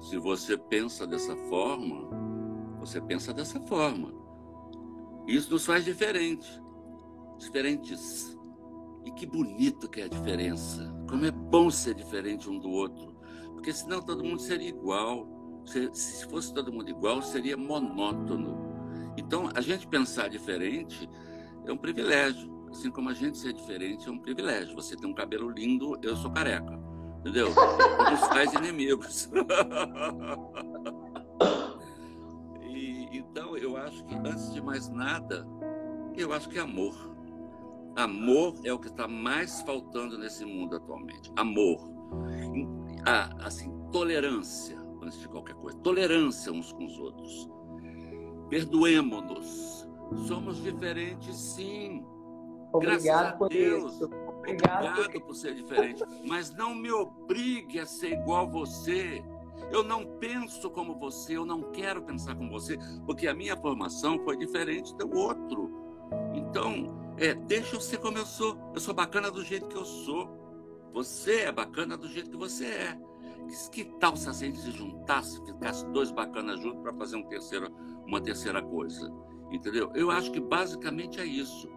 Se 0.00 0.18
você 0.18 0.56
pensa 0.56 1.06
dessa 1.06 1.36
forma, 1.48 2.08
você 2.78 3.00
pensa 3.00 3.32
dessa 3.32 3.60
forma. 3.60 4.12
Isso 5.26 5.50
nos 5.50 5.64
faz 5.64 5.84
diferente, 5.84 6.60
diferentes. 7.38 8.38
E 9.04 9.10
que 9.10 9.26
bonito 9.26 9.88
que 9.88 10.00
é 10.00 10.04
a 10.04 10.08
diferença. 10.08 10.92
Como 11.08 11.24
é 11.24 11.30
bom 11.30 11.70
ser 11.70 11.94
diferente 11.94 12.48
um 12.48 12.58
do 12.58 12.70
outro. 12.70 13.14
Porque 13.52 13.72
senão 13.72 14.00
todo 14.00 14.24
mundo 14.24 14.40
seria 14.40 14.68
igual. 14.68 15.28
Se 15.92 16.28
fosse 16.28 16.52
todo 16.52 16.72
mundo 16.72 16.90
igual, 16.90 17.22
seria 17.22 17.56
monótono. 17.56 18.64
Então, 19.16 19.48
a 19.54 19.60
gente 19.60 19.86
pensar 19.86 20.28
diferente 20.28 21.08
é 21.64 21.72
um 21.72 21.76
privilégio. 21.76 22.52
Assim 22.70 22.90
como 22.90 23.08
a 23.08 23.14
gente 23.14 23.38
ser 23.38 23.52
diferente 23.52 24.08
é 24.08 24.10
um 24.10 24.18
privilégio. 24.18 24.74
Você 24.74 24.96
tem 24.96 25.08
um 25.08 25.14
cabelo 25.14 25.48
lindo, 25.48 25.98
eu 26.02 26.16
sou 26.16 26.30
careca. 26.30 26.78
Entendeu? 27.20 27.48
Nos 27.48 28.20
faz 28.28 28.52
inimigos. 28.52 29.30
e, 32.62 33.16
então, 33.16 33.56
eu 33.56 33.76
acho 33.76 34.04
que, 34.04 34.14
antes 34.14 34.52
de 34.52 34.60
mais 34.60 34.88
nada, 34.90 35.46
eu 36.16 36.32
acho 36.32 36.48
que 36.48 36.58
é 36.58 36.60
amor. 36.60 37.13
Amor 37.96 38.54
é 38.64 38.72
o 38.72 38.78
que 38.78 38.88
está 38.88 39.06
mais 39.06 39.62
faltando 39.62 40.18
nesse 40.18 40.44
mundo 40.44 40.76
atualmente. 40.76 41.30
Amor. 41.36 41.78
Ah, 43.06 43.30
assim, 43.40 43.70
tolerância, 43.92 44.76
antes 45.02 45.20
de 45.20 45.28
qualquer 45.28 45.54
coisa. 45.54 45.78
Tolerância 45.78 46.52
uns 46.52 46.72
com 46.72 46.86
os 46.86 46.98
outros. 46.98 47.48
Perdoemos-nos. 48.48 49.88
Somos 50.26 50.62
diferentes, 50.62 51.36
sim. 51.36 52.04
Obrigado 52.72 53.38
por 53.38 53.48
Deus. 53.48 53.94
isso. 53.94 54.04
Obrigado, 54.04 54.86
Obrigado 54.86 55.12
por... 55.12 55.22
por 55.22 55.34
ser 55.34 55.54
diferente. 55.54 56.02
Mas 56.26 56.52
não 56.54 56.74
me 56.74 56.90
obrigue 56.90 57.78
a 57.78 57.86
ser 57.86 58.12
igual 58.12 58.46
a 58.46 58.50
você. 58.50 59.22
Eu 59.70 59.82
não 59.82 60.04
penso 60.18 60.68
como 60.70 60.98
você, 60.98 61.36
eu 61.36 61.46
não 61.46 61.70
quero 61.70 62.02
pensar 62.02 62.34
como 62.34 62.50
você, 62.50 62.76
porque 63.06 63.26
a 63.26 63.34
minha 63.34 63.56
formação 63.56 64.18
foi 64.24 64.36
diferente 64.36 64.94
do 64.96 65.10
outro. 65.16 65.70
Então, 66.34 67.03
é, 67.18 67.34
deixa 67.34 67.76
eu 67.76 67.80
ser 67.80 67.98
como 67.98 68.18
eu 68.18 68.26
sou. 68.26 68.58
Eu 68.74 68.80
sou 68.80 68.94
bacana 68.94 69.30
do 69.30 69.44
jeito 69.44 69.68
que 69.68 69.76
eu 69.76 69.84
sou. 69.84 70.28
Você 70.92 71.40
é 71.40 71.52
bacana 71.52 71.96
do 71.96 72.08
jeito 72.08 72.30
que 72.30 72.36
você 72.36 72.66
é. 72.66 72.98
Que, 73.72 73.84
tal 73.98 74.16
se 74.16 74.28
a 74.28 74.32
gente 74.32 74.58
se 74.58 74.70
juntasse, 74.70 75.44
ficasse 75.44 75.84
dois 75.86 76.10
bacanas 76.10 76.60
juntos 76.60 76.80
para 76.80 76.94
fazer 76.94 77.16
um 77.16 77.24
terceiro, 77.24 77.70
uma 78.06 78.20
terceira 78.20 78.62
coisa? 78.62 79.12
Entendeu? 79.50 79.90
Eu 79.94 80.10
acho 80.10 80.32
que 80.32 80.40
basicamente 80.40 81.20
é 81.20 81.26
isso 81.26 81.68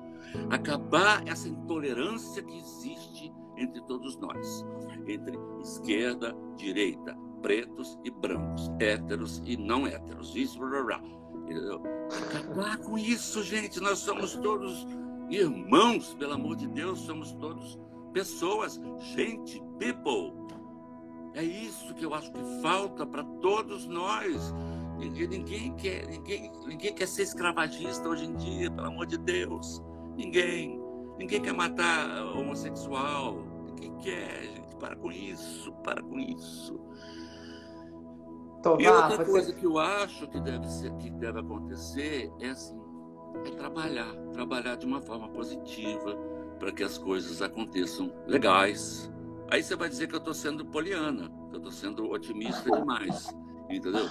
acabar 0.50 1.28
essa 1.28 1.48
intolerância 1.48 2.44
que 2.44 2.58
existe 2.58 3.34
entre 3.58 3.82
todos 3.82 4.18
nós, 4.18 4.66
entre 5.08 5.38
esquerda, 5.62 6.36
direita, 6.56 7.18
pretos 7.42 7.98
e 8.04 8.12
brancos, 8.12 8.70
héteros 8.80 9.42
e 9.46 9.58
não 9.58 9.88
héteros, 9.88 10.36
isso, 10.36 10.60
blá, 10.60 10.70
blá, 10.70 11.00
blá. 11.00 11.18
Acabar 12.26 12.78
com 12.78 12.98
isso, 12.98 13.42
gente, 13.42 13.80
nós 13.80 14.00
somos 14.00 14.36
todos 14.36 14.86
irmãos, 15.30 16.14
pelo 16.14 16.34
amor 16.34 16.56
de 16.56 16.68
Deus, 16.68 17.00
somos 17.00 17.34
todos 17.34 17.80
pessoas, 18.14 18.80
gente, 19.16 19.62
people. 19.78 20.34
É 21.34 21.44
isso 21.44 21.94
que 21.94 22.06
eu 22.06 22.14
acho 22.14 22.32
que 22.32 22.62
falta 22.62 23.06
para 23.06 23.24
todos 23.24 23.86
nós. 23.88 24.54
Ninguém, 24.98 25.76
quer, 25.76 26.08
ninguém, 26.08 26.52
ninguém 26.66 26.94
quer 26.94 27.08
ser 27.08 27.24
escravagista 27.24 28.10
hoje 28.10 28.26
em 28.26 28.36
dia, 28.36 28.72
pelo 28.72 28.88
amor 28.88 29.06
de 29.06 29.18
Deus. 29.18 29.82
Ninguém. 30.16 30.82
Ninguém 31.20 31.42
quer 31.42 31.54
matar 31.54 32.26
homossexual. 32.36 33.44
Ninguém 33.68 33.96
quer, 33.98 34.44
gente. 34.44 34.76
Para 34.78 34.96
com 34.96 35.12
isso, 35.12 35.72
para 35.84 36.02
com 36.02 36.20
isso. 36.20 36.80
Tomar, 38.64 38.82
e 38.82 38.88
outra 38.88 39.18
você... 39.18 39.26
coisa 39.26 39.54
que 39.54 39.66
eu 39.66 39.78
acho 39.78 40.28
que 40.28 40.40
deve, 40.40 40.68
ser, 40.68 40.92
que 40.96 41.12
deve 41.12 41.40
acontecer 41.40 42.32
é 42.40 42.50
assim, 42.50 42.80
é 43.46 43.52
trabalhar, 43.52 44.14
trabalhar 44.34 44.76
de 44.76 44.86
uma 44.86 45.02
forma 45.02 45.30
positiva 45.30 46.18
para 46.60 46.72
que 46.72 46.84
as 46.84 46.98
coisas 46.98 47.42
aconteçam 47.42 48.12
legais. 48.26 49.12
Aí 49.50 49.64
você 49.64 49.76
vai 49.76 49.90
dizer 49.90 50.08
que 50.08 50.16
eu 50.16 50.20
estou 50.20 50.34
sendo 50.34 50.66
poliana, 50.66 51.32
que 51.50 51.56
eu 51.56 51.58
estou 51.58 51.72
sendo 51.72 52.12
otimista 52.12 52.70
demais, 52.70 53.34
entendeu? 53.70 54.10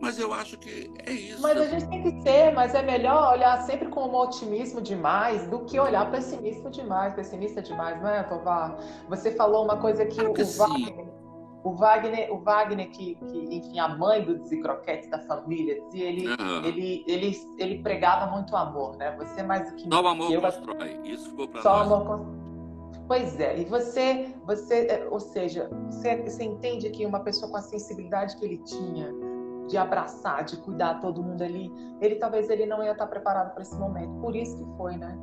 Mas 0.00 0.18
eu 0.18 0.34
acho 0.34 0.58
que 0.58 0.92
é 1.06 1.12
isso. 1.12 1.40
Mas 1.40 1.56
a 1.56 1.66
gente 1.66 1.88
tem 1.88 2.02
que 2.02 2.22
ser, 2.22 2.52
mas 2.52 2.74
é 2.74 2.82
melhor 2.82 3.32
olhar 3.32 3.62
sempre 3.62 3.88
com 3.88 4.08
um 4.08 4.14
otimismo 4.14 4.80
demais 4.80 5.46
do 5.48 5.60
que 5.60 5.78
olhar 5.78 6.10
pessimista 6.10 6.68
demais, 6.68 7.14
pessimista 7.14 7.62
demais, 7.62 8.00
não 8.02 8.10
é, 8.10 8.22
Tovar? 8.24 8.76
Você 9.08 9.30
falou 9.30 9.64
uma 9.64 9.78
coisa 9.78 10.04
que, 10.04 10.20
o, 10.20 10.34
Wagner, 10.34 11.03
o 11.64 11.72
Wagner, 11.72 12.30
o 12.30 12.38
Wagner 12.38 12.90
que, 12.90 13.14
que, 13.14 13.56
enfim, 13.56 13.78
a 13.78 13.88
mãe 13.88 14.22
do 14.22 14.38
Croquetes 14.60 15.08
da 15.08 15.18
família, 15.20 15.80
dizia, 15.86 16.08
ele, 16.08 16.28
uhum. 16.28 16.62
ele, 16.62 17.04
ele, 17.08 17.36
ele 17.58 17.82
pregava 17.82 18.30
muito 18.30 18.54
amor, 18.54 18.96
né? 18.98 19.16
Você 19.18 19.42
mais 19.42 19.70
do 19.70 19.76
que 19.76 19.88
Só 19.88 20.02
o 20.02 20.06
amor 20.06 20.30
eu, 20.30 20.42
constrói. 20.42 21.00
Isso 21.04 21.30
ficou 21.30 21.48
para 21.48 21.62
nós. 21.62 21.62
Só 21.62 21.82
amor 21.82 22.26
Pois 23.06 23.38
é, 23.38 23.58
e 23.58 23.64
você, 23.64 24.34
você, 24.46 24.86
é, 24.86 25.06
ou 25.10 25.20
seja, 25.20 25.68
você, 25.90 26.22
você 26.22 26.44
entende 26.44 26.88
que 26.90 27.04
uma 27.04 27.20
pessoa 27.20 27.50
com 27.50 27.58
a 27.58 27.60
sensibilidade 27.60 28.34
que 28.36 28.44
ele 28.44 28.58
tinha, 28.58 29.12
de 29.68 29.76
abraçar, 29.76 30.44
de 30.44 30.56
cuidar 30.58 31.00
todo 31.00 31.22
mundo 31.22 31.42
ali, 31.42 31.70
ele 32.00 32.16
talvez 32.16 32.48
ele 32.48 32.66
não 32.66 32.82
ia 32.82 32.92
estar 32.92 33.06
preparado 33.06 33.52
para 33.52 33.62
esse 33.62 33.76
momento. 33.76 34.12
Por 34.20 34.34
isso 34.34 34.56
que 34.56 34.76
foi, 34.76 34.96
né? 34.96 35.18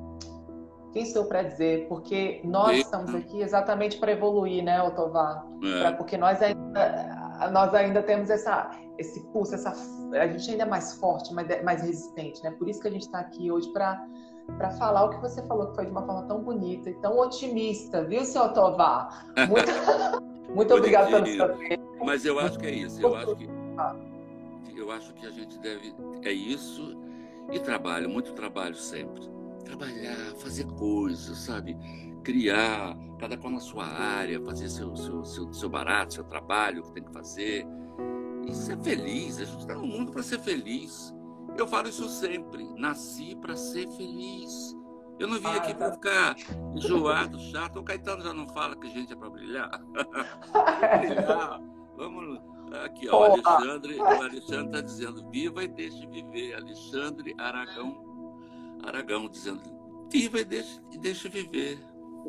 Quem 0.91 1.05
sou 1.05 1.25
para 1.25 1.43
dizer? 1.43 1.87
Porque 1.87 2.41
nós 2.43 2.77
estamos 2.79 3.15
aqui 3.15 3.41
exatamente 3.41 3.97
para 3.97 4.11
evoluir, 4.11 4.63
né, 4.63 4.81
Otovar? 4.83 5.45
É. 5.63 5.79
Pra, 5.79 5.91
porque 5.93 6.17
nós 6.17 6.41
ainda, 6.41 7.49
nós 7.51 7.73
ainda 7.73 8.03
temos 8.03 8.29
essa, 8.29 8.71
esse 8.97 9.21
pulso, 9.27 9.55
essa, 9.55 9.73
a 10.13 10.27
gente 10.27 10.51
ainda 10.51 10.63
é 10.63 10.65
mais 10.65 10.95
forte, 10.95 11.33
mais, 11.33 11.63
mais 11.63 11.81
resistente, 11.81 12.43
né? 12.43 12.51
Por 12.51 12.67
isso 12.67 12.81
que 12.81 12.87
a 12.87 12.91
gente 12.91 13.03
está 13.03 13.19
aqui 13.19 13.51
hoje 13.51 13.71
para 13.71 14.05
para 14.57 14.71
falar 14.71 15.05
o 15.05 15.09
que 15.11 15.21
você 15.21 15.41
falou, 15.43 15.67
que 15.67 15.75
foi 15.75 15.85
de 15.85 15.91
uma 15.91 16.05
forma 16.05 16.23
tão 16.23 16.41
bonita 16.41 16.89
e 16.89 16.93
tão 16.95 17.17
otimista, 17.19 18.03
viu, 18.03 18.25
seu 18.25 18.51
Tovar? 18.53 19.25
Muito, 19.47 19.71
muito 20.53 20.73
obrigado 20.73 21.09
pelo 21.09 21.25
seu 21.25 21.57
tempo. 21.57 22.05
Mas 22.05 22.25
eu 22.25 22.37
acho 22.37 22.59
que 22.59 22.65
é 22.65 22.71
isso, 22.71 23.01
eu 23.01 23.15
acho 23.15 23.35
que, 23.35 23.49
eu 24.75 24.91
acho 24.91 25.13
que 25.13 25.25
a 25.25 25.31
gente 25.31 25.57
deve, 25.59 25.95
é 26.23 26.31
isso 26.31 26.97
e 27.51 27.59
trabalho, 27.59 28.09
muito 28.09 28.33
trabalho 28.33 28.75
sempre. 28.75 29.21
Trabalhar, 29.63 30.35
fazer 30.37 30.65
coisas, 30.65 31.37
sabe? 31.37 31.77
Criar, 32.23 32.95
cada 33.19 33.37
qual 33.37 33.53
na 33.53 33.59
sua 33.59 33.85
área, 33.85 34.41
fazer 34.41 34.69
seu, 34.69 34.95
seu, 34.95 35.25
seu, 35.25 35.53
seu 35.53 35.69
barato, 35.69 36.15
seu 36.15 36.23
trabalho 36.23 36.83
que 36.83 36.91
tem 36.93 37.03
que 37.03 37.11
fazer. 37.11 37.65
E 38.47 38.53
ser 38.53 38.77
feliz, 38.79 39.39
a 39.39 39.45
gente 39.45 39.59
está 39.59 39.75
no 39.75 39.85
mundo 39.85 40.11
para 40.11 40.23
ser 40.23 40.39
feliz. 40.39 41.13
Eu 41.57 41.67
falo 41.67 41.89
isso 41.89 42.07
sempre. 42.09 42.63
Nasci 42.75 43.35
para 43.35 43.55
ser 43.55 43.89
feliz. 43.91 44.75
Eu 45.19 45.27
não 45.27 45.37
vim 45.37 45.47
ah, 45.47 45.57
aqui 45.57 45.73
para 45.75 45.91
tá. 45.91 45.93
ficar 45.93 46.35
enjoado, 46.75 47.39
chato. 47.39 47.79
O 47.79 47.83
Caetano 47.83 48.23
já 48.23 48.33
não 48.33 48.47
fala 48.47 48.75
que 48.75 48.87
a 48.87 48.89
gente 48.89 49.13
é 49.13 49.15
para 49.15 49.29
brilhar. 49.29 49.69
brilhar. 50.99 51.61
Vamos. 51.95 52.41
Aqui, 52.85 53.09
ó, 53.09 53.19
o 53.19 53.23
Alexandre, 53.25 53.99
o 53.99 54.05
Alexandre 54.05 54.65
está 54.65 54.81
dizendo, 54.81 55.29
viva 55.29 55.63
e 55.63 55.67
deixe 55.67 56.07
viver. 56.07 56.55
Alexandre 56.55 57.35
Aragão, 57.37 58.10
Aragão 58.83 59.29
dizendo, 59.29 59.61
viva 60.11 60.39
e 60.39 60.45
deixe, 60.45 60.79
e 60.91 60.97
deixe 60.97 61.29
viver. 61.29 61.79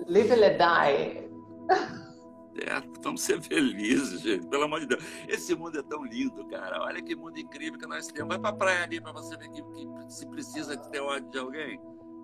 Live 0.07 0.33
and 0.33 0.57
die. 0.59 1.33
É, 2.55 2.83
vamos 3.03 3.23
ser 3.23 3.41
felizes, 3.41 4.21
gente, 4.21 4.47
pelo 4.47 4.65
amor 4.65 4.81
de 4.81 4.87
Deus. 4.87 5.03
Esse 5.27 5.55
mundo 5.55 5.79
é 5.79 5.83
tão 5.83 6.05
lindo, 6.05 6.47
cara. 6.49 6.83
Olha 6.83 7.03
que 7.03 7.17
mundo 7.17 7.39
incrível 7.39 7.79
que 7.79 7.87
nós 7.87 8.07
temos. 8.09 8.29
Vai 8.29 8.39
pra 8.39 8.53
praia 8.53 8.85
ali 8.85 9.01
para 9.01 9.13
você 9.13 9.37
ver 9.37 9.49
que, 9.49 9.63
que, 9.63 9.89
se 10.09 10.27
precisa 10.29 10.77
de 10.77 10.91
ter 10.91 11.01
ódio 11.01 11.31
de 11.31 11.39
alguém. 11.39 11.81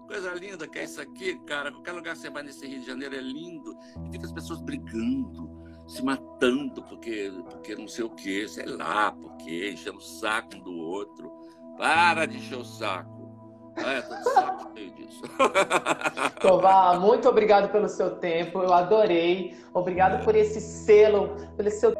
Coisa 0.07 0.33
linda 0.35 0.69
que 0.69 0.79
é 0.79 0.85
isso 0.85 1.01
aqui, 1.01 1.39
cara. 1.47 1.73
Qualquer 1.73 1.93
lugar 1.93 2.15
que 2.15 2.21
você 2.21 2.31
vai 2.31 2.43
nesse 2.43 2.67
Rio 2.67 2.81
de 2.81 2.87
Janeiro 2.87 3.15
é 3.15 3.21
lindo. 3.21 3.75
E 4.07 4.13
fica 4.13 4.27
as 4.27 4.33
pessoas 4.33 4.61
brigando, 4.61 5.65
se 5.87 6.03
matando 6.03 6.83
porque, 6.83 7.33
porque 7.51 7.75
não 7.75 7.89
sei 7.89 8.05
o 8.05 8.11
quê, 8.11 8.47
sei 8.47 8.67
lá, 8.67 9.13
porque 9.13 9.71
enchendo 9.71 9.99
o 9.99 10.03
saco 10.03 10.57
um 10.57 10.61
do 10.61 10.77
outro. 10.77 11.31
Para 11.79 12.27
de 12.27 12.37
encher 12.37 12.59
o 12.59 12.65
saco. 12.65 13.18
É, 13.85 14.03
tô 14.03 14.15
de 14.15 14.25
saco 14.25 14.71
cheio 14.75 14.91
disso. 14.93 15.23
Tovar, 16.41 17.01
muito 17.01 17.29
obrigado 17.29 17.71
pelo 17.71 17.89
seu 17.89 18.17
tempo, 18.17 18.61
eu 18.63 18.73
adorei. 18.73 19.57
Obrigado 19.73 20.25
por 20.25 20.35
esse 20.35 20.61
selo, 20.61 21.37
pelo 21.57 21.71
seu 21.71 21.95